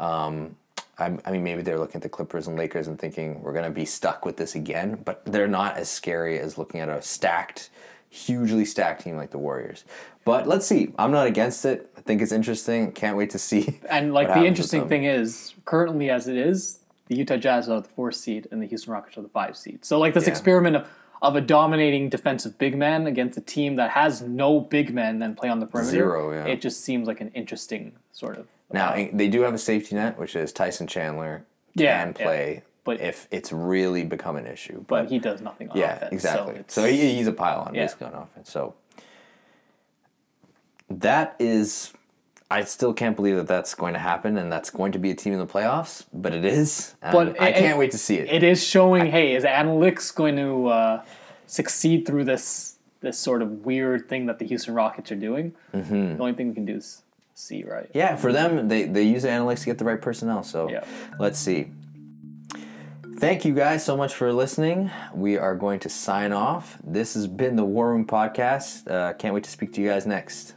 Um, 0.00 0.56
I, 0.98 1.16
I 1.24 1.30
mean, 1.30 1.44
maybe 1.44 1.62
they're 1.62 1.78
looking 1.78 1.96
at 1.96 2.02
the 2.02 2.08
Clippers 2.08 2.48
and 2.48 2.58
Lakers 2.58 2.88
and 2.88 2.98
thinking 2.98 3.40
we're 3.40 3.52
going 3.52 3.64
to 3.64 3.70
be 3.70 3.84
stuck 3.84 4.24
with 4.24 4.36
this 4.36 4.56
again, 4.56 5.00
but 5.04 5.24
they're 5.24 5.46
not 5.46 5.76
as 5.76 5.88
scary 5.88 6.40
as 6.40 6.58
looking 6.58 6.80
at 6.80 6.88
a 6.88 7.00
stacked, 7.00 7.70
hugely 8.10 8.64
stacked 8.64 9.04
team 9.04 9.16
like 9.16 9.30
the 9.30 9.38
Warriors. 9.38 9.84
But 10.24 10.48
let's 10.48 10.66
see. 10.66 10.92
I'm 10.98 11.12
not 11.12 11.28
against 11.28 11.64
it. 11.64 11.88
I 11.96 12.00
think 12.00 12.20
it's 12.20 12.32
interesting. 12.32 12.90
Can't 12.90 13.16
wait 13.16 13.30
to 13.30 13.38
see. 13.38 13.78
And 13.88 14.12
like 14.12 14.26
the 14.28 14.44
interesting 14.44 14.88
thing 14.88 15.04
is, 15.04 15.54
currently 15.64 16.10
as 16.10 16.26
it 16.26 16.36
is, 16.36 16.80
the 17.06 17.16
Utah 17.16 17.36
Jazz 17.36 17.68
are 17.68 17.80
the 17.80 17.88
fourth 17.88 18.16
seed 18.16 18.48
and 18.50 18.60
the 18.60 18.66
Houston 18.66 18.92
Rockets 18.92 19.16
are 19.18 19.22
the 19.22 19.28
five 19.28 19.56
seed. 19.56 19.84
So 19.84 20.00
like 20.00 20.14
this 20.14 20.24
Yeah. 20.24 20.30
experiment 20.30 20.76
of, 20.76 20.88
of 21.22 21.36
a 21.36 21.40
dominating 21.40 22.08
defensive 22.08 22.58
big 22.58 22.76
man 22.76 23.06
against 23.06 23.38
a 23.38 23.40
team 23.40 23.76
that 23.76 23.90
has 23.92 24.20
no 24.22 24.60
big 24.60 24.92
men 24.92 25.22
and 25.22 25.36
play 25.36 25.48
on 25.48 25.60
the 25.60 25.66
perimeter. 25.66 25.90
Zero, 25.92 26.32
yeah. 26.32 26.44
It 26.46 26.60
just 26.60 26.82
seems 26.82 27.06
like 27.06 27.20
an 27.20 27.28
interesting 27.28 27.92
sort 28.12 28.36
of. 28.36 28.48
Now 28.72 28.90
uh, 28.90 29.06
they 29.12 29.28
do 29.28 29.42
have 29.42 29.54
a 29.54 29.58
safety 29.58 29.94
net, 29.94 30.18
which 30.18 30.34
is 30.34 30.52
Tyson 30.52 30.86
Chandler 30.88 31.44
Yeah, 31.74 32.02
can 32.02 32.14
yeah. 32.18 32.24
play, 32.26 32.62
But- 32.84 33.00
if 33.00 33.28
it's 33.30 33.52
really 33.52 34.02
become 34.04 34.34
an 34.36 34.46
issue. 34.46 34.84
But 34.88 35.02
But, 35.04 35.10
he 35.10 35.20
does 35.20 35.40
nothing 35.40 35.70
on 35.70 35.78
yeah, 35.78 35.94
offense. 35.96 36.12
exactly. 36.12 36.56
So, 36.66 36.82
So, 36.82 36.88
he, 36.88 37.14
he's 37.14 37.28
a 37.28 37.32
pylon 37.32 37.72
Yeah. 37.74 37.82
basically 37.84 38.08
on 38.08 38.14
offense. 38.14 38.50
So 38.50 38.74
that 40.90 41.36
is, 41.38 41.92
I 42.60 42.64
still 42.64 42.92
can't 42.92 43.16
believe 43.16 43.36
that 43.36 43.46
that's 43.48 43.74
going 43.74 43.94
to 43.94 43.98
happen 43.98 44.36
and 44.36 44.50
that's 44.52 44.70
going 44.70 44.92
to 44.92 44.98
be 44.98 45.10
a 45.10 45.14
team 45.14 45.32
in 45.32 45.38
the 45.38 45.46
playoffs. 45.46 46.04
But 46.12 46.32
it 46.34 46.44
is. 46.44 46.94
But 47.00 47.40
I 47.40 47.48
it- 47.48 47.54
can't 47.56 47.74
it- 47.76 47.78
wait 47.78 47.90
to 47.92 47.98
see 47.98 48.16
it. 48.18 48.28
it 48.30 48.42
is 48.42 48.62
showing. 48.74 49.06
hey, 49.06 49.34
is 49.34 49.44
analytics 49.44 50.14
going 50.14 50.36
to 50.36 50.66
uh, 50.68 51.02
succeed 51.46 52.06
through 52.06 52.24
this 52.24 52.76
this 53.00 53.18
sort 53.18 53.42
of 53.42 53.64
weird 53.66 54.08
thing 54.08 54.26
that 54.26 54.38
the 54.38 54.46
Houston 54.46 54.74
Rockets 54.74 55.10
are 55.10 55.16
doing? 55.16 55.54
Mm-hmm. 55.74 56.16
The 56.16 56.22
only 56.22 56.34
thing 56.34 56.48
we 56.48 56.54
can 56.54 56.64
do 56.66 56.76
is 56.76 57.02
see, 57.34 57.64
right? 57.64 57.88
yeah, 57.94 58.14
for 58.16 58.32
them, 58.32 58.68
they 58.68 58.84
they 58.84 59.02
use 59.02 59.24
analytics 59.24 59.60
to 59.60 59.66
get 59.66 59.78
the 59.78 59.84
right 59.84 60.00
personnel. 60.00 60.42
So 60.42 60.68
Yeah. 60.70 60.84
let's 61.18 61.38
see. 61.38 61.70
Thank 63.18 63.44
you 63.44 63.54
guys 63.54 63.84
so 63.84 63.96
much 63.96 64.14
for 64.14 64.32
listening. 64.32 64.90
We 65.14 65.38
are 65.38 65.54
going 65.54 65.78
to 65.80 65.88
sign 65.88 66.32
off. 66.32 66.78
This 66.82 67.14
has 67.14 67.26
been 67.28 67.54
the 67.56 67.64
War 67.64 67.90
Room 67.92 68.04
Podcast. 68.06 68.90
Uh, 68.90 69.12
can't 69.14 69.32
wait 69.34 69.44
to 69.44 69.50
speak 69.50 69.72
to 69.74 69.80
you 69.80 69.88
guys 69.90 70.06
next. 70.06 70.54